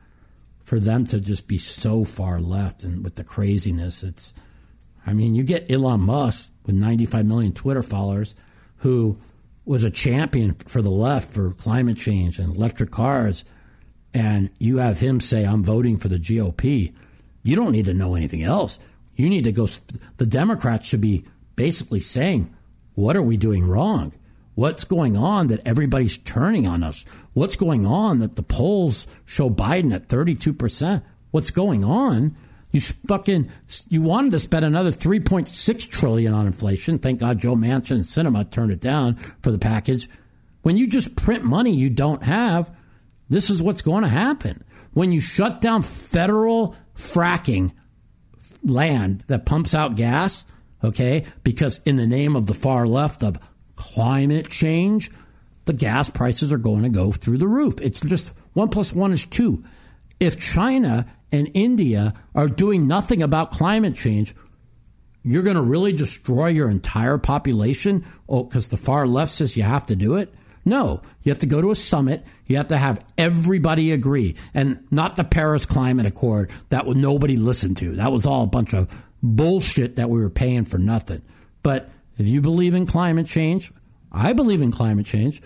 [0.64, 4.34] for them to just be so far left and with the craziness, it's,
[5.06, 8.34] I mean, you get Elon Musk with 95 million Twitter followers
[8.78, 9.18] who
[9.64, 13.44] was a champion for the left for climate change and electric cars
[14.12, 16.92] and you have him say, I'm voting for the GOP,
[17.42, 18.78] you don't need to know anything else.
[19.14, 19.68] You need to go.
[20.16, 21.24] The Democrats should be
[21.56, 22.54] basically saying,
[22.94, 24.12] What are we doing wrong?
[24.54, 27.04] What's going on that everybody's turning on us?
[27.32, 31.02] What's going on that the polls show Biden at 32%?
[31.30, 32.36] What's going on?
[32.72, 33.50] You fucking
[33.88, 36.98] you wanted to spend another 3.6 trillion on inflation.
[36.98, 40.08] Thank God Joe Manchin and Sinema turned it down for the package.
[40.62, 42.70] When you just print money you don't have,
[43.28, 44.62] this is what's going to happen.
[44.92, 47.72] When you shut down federal fracking
[48.62, 50.44] land that pumps out gas,
[50.84, 53.38] okay, because in the name of the far left of
[53.74, 55.10] climate change,
[55.64, 57.74] the gas prices are going to go through the roof.
[57.80, 59.64] It's just one plus one is two.
[60.18, 64.34] If China and India are doing nothing about climate change,
[65.22, 68.04] you're going to really destroy your entire population?
[68.28, 70.32] Oh, because the far left says you have to do it?
[70.64, 72.24] No, you have to go to a summit.
[72.46, 77.78] You have to have everybody agree, and not the Paris Climate Accord that nobody listened
[77.78, 77.96] to.
[77.96, 78.88] That was all a bunch of
[79.22, 81.22] bullshit that we were paying for nothing.
[81.62, 83.72] But if you believe in climate change,
[84.12, 85.40] I believe in climate change.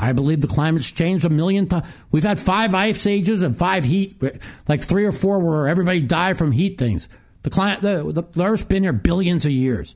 [0.00, 1.86] I believe the climate's changed a million times.
[2.10, 4.22] We've had five ice ages and five heat,
[4.66, 7.06] like three or four where everybody died from heat things.
[7.42, 9.94] The climate, the, the, Earth's been here billions of years.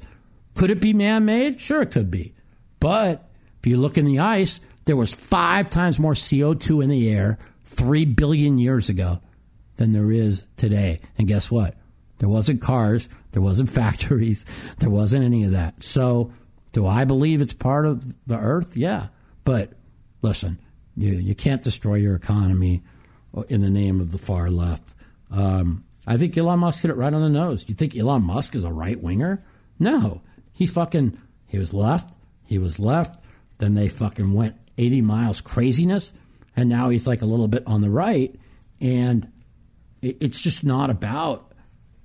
[0.55, 1.59] Could it be man-made?
[1.59, 2.35] Sure, it could be.
[2.81, 7.10] But if you look in the ice, there was five times more CO2 in the
[7.10, 9.22] air three billion years ago
[9.76, 11.01] than there is today.
[11.16, 11.76] And guess what?
[12.18, 14.44] There wasn't cars, there wasn't factories,
[14.81, 15.82] there wasn't any of that.
[15.82, 16.31] So
[16.72, 18.76] Do I believe it's part of the earth?
[18.76, 19.09] Yeah.
[19.44, 19.72] But
[20.24, 20.59] listen,
[20.96, 22.82] you, you can't destroy your economy
[23.48, 24.94] in the name of the far left.
[25.30, 27.64] Um, I think Elon Musk hit it right on the nose.
[27.68, 29.44] You think Elon Musk is a right winger?
[29.78, 30.22] No.
[30.52, 32.14] He fucking, he was left.
[32.42, 33.22] He was left.
[33.59, 36.12] Then they fucking went 80 miles craziness.
[36.56, 38.34] And now he's like a little bit on the right.
[38.80, 39.30] And
[40.01, 41.52] it, it's just not about,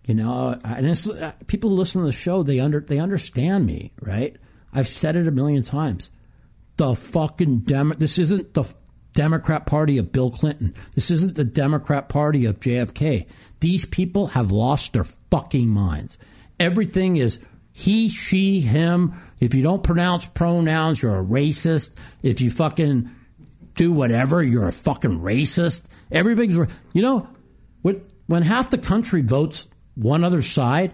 [0.05, 3.93] you know, and it's, uh, people listen to the show, they under, they understand me,
[4.01, 4.35] right?
[4.73, 6.11] I've said it a million times.
[6.79, 8.63] The fucking Dem- this isn't the
[9.11, 10.73] Democrat Party of Bill Clinton.
[10.95, 13.25] This isn't the Democrat Party of JFK.
[13.59, 16.17] These people have lost their fucking minds.
[16.57, 17.39] Everything is
[17.73, 19.13] he, she, him.
[19.41, 21.91] If you don't pronounce pronouns, you're a racist.
[22.23, 23.09] If you fucking
[23.75, 25.83] do whatever, you're a fucking racist.
[26.13, 26.55] Everybody's,
[26.93, 27.27] you know,
[27.81, 30.93] when half the country votes one other side,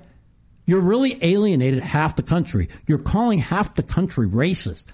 [0.66, 2.70] you're really alienated half the country.
[2.88, 4.86] You're calling half the country racist.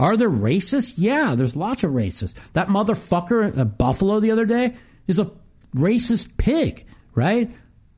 [0.00, 0.94] Are there racists?
[0.96, 2.34] Yeah, there's lots of racists.
[2.52, 4.74] That motherfucker at Buffalo the other day
[5.06, 5.30] is a
[5.74, 7.50] racist pig, right?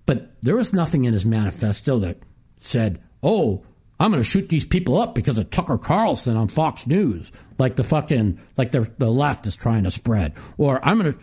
[0.06, 2.18] But there was nothing in his manifesto that
[2.58, 3.64] said, oh,
[3.98, 7.76] I'm going to shoot these people up because of Tucker Carlson on Fox News, like
[7.76, 10.32] the fucking, like the, the left is trying to spread.
[10.56, 11.18] Or I'm going to,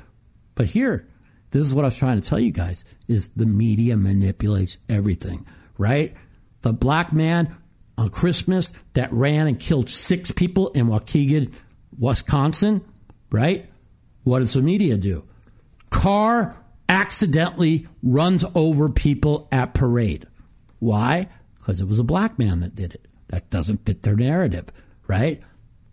[0.54, 1.08] but here,
[1.52, 5.48] this is what I was trying to tell you guys, is the media manipulates everything,
[5.80, 6.16] right?
[6.62, 7.56] The black man
[7.98, 11.52] on Christmas that ran and killed six people in Waukesha,
[11.98, 12.84] Wisconsin,
[13.32, 13.70] right?
[14.24, 15.24] What does the media do?
[15.90, 16.58] Car
[16.90, 20.28] accidentally runs over people at parade.
[20.80, 21.30] Why?
[21.56, 23.08] Because it was a black man that did it.
[23.30, 24.66] That doesn't fit their narrative,
[25.08, 25.42] right?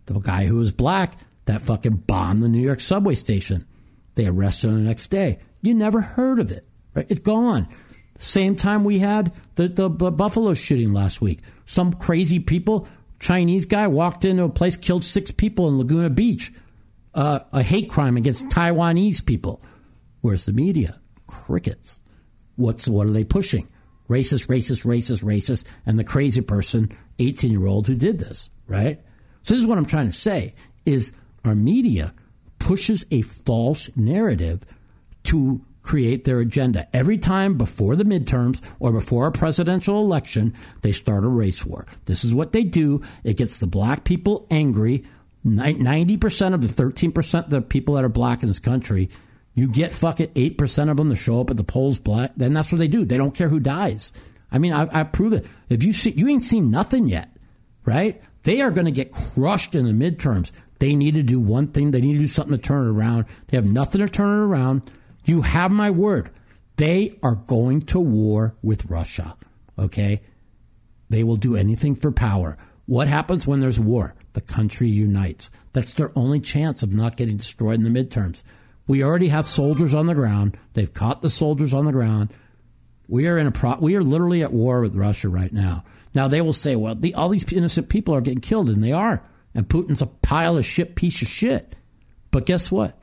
[0.05, 3.65] The guy who was black that fucking bombed the New York subway station.
[4.15, 5.39] They arrested him the next day.
[5.61, 7.05] You never heard of it, right?
[7.09, 7.67] It's gone.
[8.19, 11.41] Same time we had the, the, the Buffalo shooting last week.
[11.65, 12.87] Some crazy people,
[13.19, 16.53] Chinese guy walked into a place, killed six people in Laguna Beach.
[17.13, 19.61] Uh, a hate crime against Taiwanese people.
[20.21, 20.99] Where's the media?
[21.27, 21.99] Crickets.
[22.55, 23.69] What's what are they pushing?
[24.09, 28.99] Racist, racist, racist, racist, and the crazy person, 18 year old who did this, right?
[29.43, 30.53] So this is what I'm trying to say
[30.85, 31.13] is
[31.43, 32.13] our media
[32.59, 34.63] pushes a false narrative
[35.23, 36.87] to create their agenda.
[36.93, 41.85] Every time before the midterms or before a presidential election, they start a race war.
[42.05, 43.03] This is what they do.
[43.23, 45.05] It gets the black people angry.
[45.45, 49.11] 90% of the 13% of the people that are black in this country,
[49.53, 52.71] you get fucking 8% of them to show up at the polls black, then that's
[52.71, 53.05] what they do.
[53.05, 54.11] They don't care who dies.
[54.51, 55.45] I mean, I, I prove it.
[55.69, 57.29] If you see, you ain't seen nothing yet,
[57.85, 58.19] right?
[58.41, 60.51] They are going to get crushed in the midterms.
[60.79, 61.91] They need to do one thing.
[61.91, 63.25] They need to do something to turn it around.
[63.47, 64.91] They have nothing to turn it around.
[65.25, 66.29] You have my word.
[66.77, 69.35] They are going to war with Russia.
[69.77, 70.21] Okay?
[71.09, 72.57] They will do anything for power.
[72.85, 74.15] What happens when there's war?
[74.33, 75.49] The country unites.
[75.73, 78.43] That's their only chance of not getting destroyed in the midterms.
[78.87, 80.57] We already have soldiers on the ground.
[80.73, 82.31] They've caught the soldiers on the ground.
[83.07, 85.83] We are in a pro- we are literally at war with Russia right now.
[86.13, 88.91] Now they will say, well, the, all these innocent people are getting killed, and they
[88.91, 89.23] are.
[89.53, 91.75] And Putin's a pile of shit, piece of shit.
[92.31, 92.99] But guess what?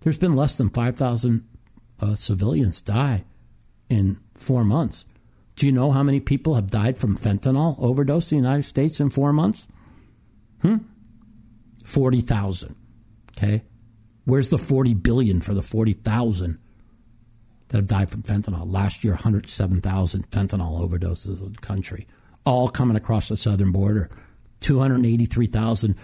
[0.00, 1.44] There's been less than 5,000
[2.00, 3.24] uh, civilians die
[3.88, 5.04] in four months.
[5.56, 9.00] Do you know how many people have died from fentanyl overdose in the United States
[9.00, 9.66] in four months?
[10.60, 10.76] Hmm?
[11.84, 12.76] 40,000.
[13.36, 13.62] Okay?
[14.24, 16.58] Where's the 40 billion for the 40,000
[17.68, 18.70] that have died from fentanyl?
[18.70, 22.06] Last year, 107,000 fentanyl overdoses in the country,
[22.44, 24.10] all coming across the southern border.
[24.60, 25.96] 283,000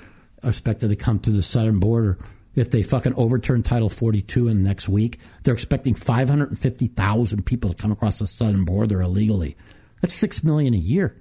[0.42, 2.18] are expected to come to the southern border
[2.54, 7.76] if they fucking overturn Title 42 in the next week, they're expecting 550,000 people to
[7.76, 9.56] come across the southern border illegally.
[10.00, 11.16] That's 6 million a year.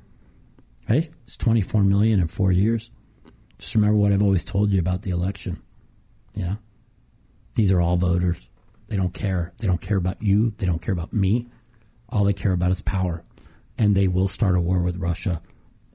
[0.89, 1.09] Right?
[1.23, 2.91] It's 24 million in 4 years.
[3.59, 5.61] Just remember what I've always told you about the election.
[6.33, 6.57] You know?
[7.55, 8.49] These are all voters.
[8.87, 9.53] They don't care.
[9.59, 10.53] They don't care about you.
[10.57, 11.47] They don't care about me.
[12.09, 13.23] All they care about is power.
[13.77, 15.41] And they will start a war with Russia.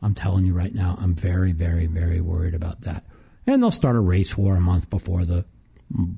[0.00, 3.04] I'm telling you right now, I'm very, very, very worried about that
[3.46, 5.44] and they'll start a race war a month before the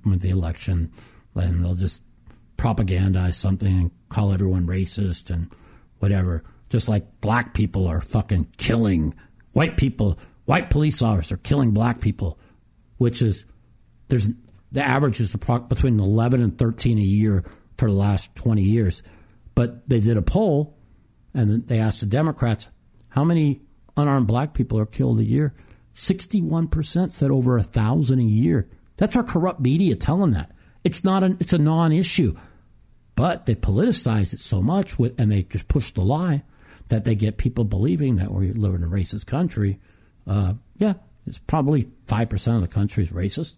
[0.05, 0.91] the election,
[1.35, 2.03] and they'll just
[2.57, 5.51] propagandize something and call everyone racist and
[5.99, 6.43] whatever.
[6.71, 9.15] Just like black people are fucking killing
[9.53, 12.39] white people, white police officers are killing black people,
[12.97, 13.45] which is
[14.09, 14.29] there's
[14.73, 17.45] the average is between 11 and 13 a year
[17.79, 19.03] for the last 20 years.
[19.55, 20.77] But they did a poll
[21.35, 22.69] and they asked the Democrats
[23.09, 23.61] how many
[23.97, 25.55] unarmed black people are killed a year.
[25.99, 28.69] 61% said over a thousand a year.
[28.97, 30.53] That's our corrupt media telling that.
[30.85, 32.37] It's not an, it's a non-issue.
[33.17, 36.45] But they politicized it so much with, and they just pushed the lie
[36.87, 39.81] that they get people believing that we live in a racist country.
[40.25, 40.95] Uh, yeah,
[41.27, 43.55] it's probably 5% of the country is racist.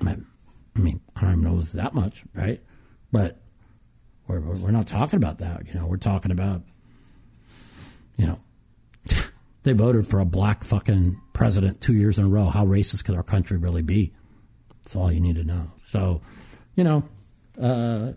[0.00, 2.62] I mean, I don't even know if that much, right?
[3.12, 3.36] But
[4.26, 5.66] we're we're not talking about that.
[5.66, 6.62] You know, we're talking about,
[8.16, 8.38] you know,
[9.62, 12.46] they voted for a black fucking president two years in a row.
[12.46, 14.12] How racist could our country really be?
[14.82, 15.70] That's all you need to know.
[15.84, 16.22] So,
[16.74, 17.04] you know,
[17.60, 18.12] uh,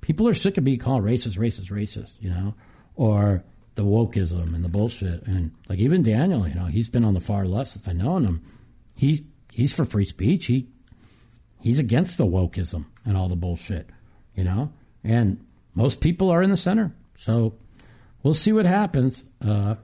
[0.00, 2.54] people are sick of being called racist, racist, racist, you know,
[2.94, 3.44] or
[3.74, 5.26] the wokeism and the bullshit.
[5.26, 8.24] And like even Daniel, you know, he's been on the far left since I known
[8.24, 8.42] him.
[8.94, 10.46] He he's for free speech.
[10.46, 10.68] He
[11.60, 13.88] he's against the wokeism and all the bullshit,
[14.34, 14.72] you know.
[15.02, 15.44] And
[15.74, 16.92] most people are in the center.
[17.16, 17.54] So
[18.22, 19.24] we'll see what happens.
[19.44, 19.76] Uh,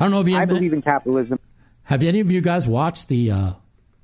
[0.00, 1.38] I don't know if you I believe in capitalism.
[1.84, 3.52] have any of you guys watched the uh,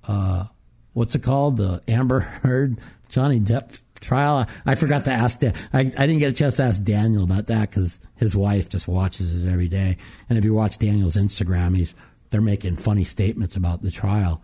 [0.06, 0.44] uh,
[0.92, 2.78] what's it called the Amber Heard
[3.08, 4.36] Johnny Depp trial?
[4.36, 5.56] I, I forgot to ask that.
[5.72, 8.86] I, I didn't get a chance to ask Daniel about that because his wife just
[8.86, 9.96] watches it every day.
[10.28, 11.94] And if you watch Daniel's Instagram, he's
[12.28, 14.42] they're making funny statements about the trial.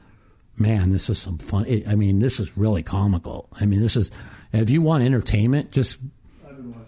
[0.56, 1.66] Man, this is some fun.
[1.86, 3.48] I mean, this is really comical.
[3.60, 4.10] I mean, this is
[4.52, 5.98] if you want entertainment, just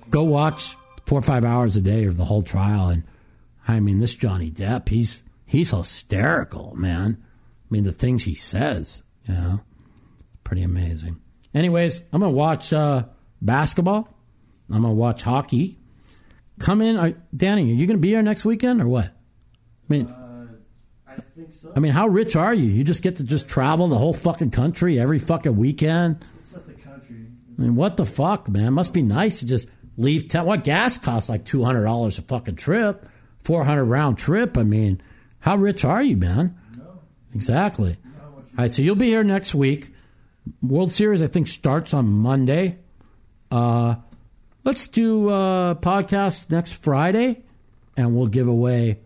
[0.09, 0.77] go watch
[1.07, 2.89] four or five hours a day of the whole trial.
[2.89, 3.03] And
[3.66, 7.23] I mean, this Johnny Depp, he's he's hysterical, man.
[7.23, 9.61] I mean, the things he says, you know,
[10.45, 11.20] pretty amazing.
[11.55, 13.05] Anyways, I'm gonna watch uh,
[13.41, 14.09] basketball.
[14.70, 15.78] I'm gonna watch hockey.
[16.59, 17.70] Come in, uh, Danny.
[17.70, 19.07] Are you gonna be here next weekend or what?
[19.07, 19.11] I
[19.89, 20.15] mean,
[21.07, 21.73] I think so.
[21.74, 22.65] I mean, how rich are you?
[22.65, 26.24] You just get to just travel the whole fucking country every fucking weekend.
[26.41, 27.27] It's not the country.
[27.59, 28.73] I mean, what the fuck, man?
[28.73, 30.47] Must be nice to just leave town.
[30.47, 33.07] What gas costs like two hundred dollars a fucking trip,
[33.45, 34.59] four hundred round trip.
[34.59, 35.01] I mean,
[35.41, 36.59] how rich are you, man?
[36.77, 37.01] No.
[37.35, 37.97] Exactly.
[38.23, 39.93] All right, so you'll be here next week.
[40.62, 42.79] World Series, I think, starts on Monday.
[43.51, 43.97] Uh,
[44.65, 47.43] let's do a podcast next Friday,
[47.97, 48.99] and we'll give away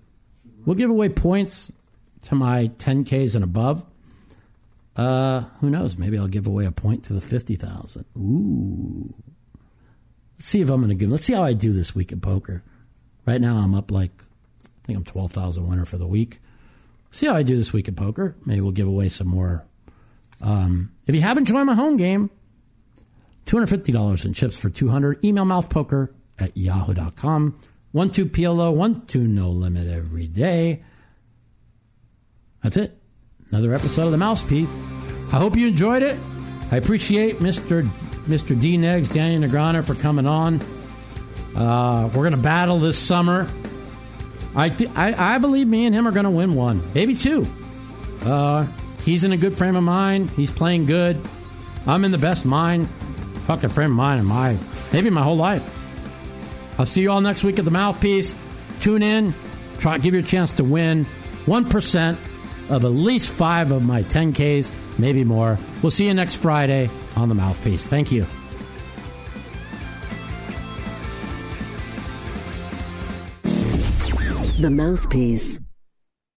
[0.64, 1.72] we'll give away points
[2.22, 3.82] to my 10ks and above.
[4.96, 5.96] Uh, who knows?
[5.96, 8.04] Maybe I'll give away a point to the 50,000.
[8.16, 9.14] Ooh.
[10.36, 11.08] Let's see if I'm going to give.
[11.08, 12.62] Let's see how I do this week at poker.
[13.24, 14.10] Right now, I'm up like
[14.88, 16.40] think I'm 12,000 winner for the week.
[17.10, 18.34] See how I do this week at poker.
[18.46, 19.66] Maybe we'll give away some more.
[20.40, 22.30] Um, if you haven't joined my home game,
[23.44, 26.08] $250 in chips for 200 Email mouthpoker
[26.38, 27.60] at yahoo.com.
[27.92, 30.82] One two PLO, one two no limit every day.
[32.62, 32.96] That's it.
[33.50, 34.68] Another episode of the Mouthpiece.
[35.32, 36.18] I hope you enjoyed it.
[36.70, 37.82] I appreciate Mr.
[38.26, 38.58] Mr.
[38.58, 40.60] D Negs, Daniel Negreanu for coming on.
[41.56, 43.46] Uh, we're gonna battle this summer.
[44.58, 47.46] I, th- I I believe me and him are gonna win one, maybe two.
[48.24, 48.66] Uh,
[49.04, 50.30] he's in a good frame of mind.
[50.30, 51.16] He's playing good.
[51.86, 52.88] I'm in the best mind,
[53.46, 54.56] fucking frame of mind in my
[54.92, 55.62] maybe my whole life.
[56.78, 58.34] I'll see you all next week at the Mouthpiece.
[58.80, 59.32] Tune in.
[59.78, 61.04] Try give you a chance to win
[61.46, 62.18] one percent
[62.68, 65.56] of at least five of my 10Ks, maybe more.
[65.82, 67.86] We'll see you next Friday on the Mouthpiece.
[67.86, 68.26] Thank you.
[74.58, 75.60] The Mouthpiece.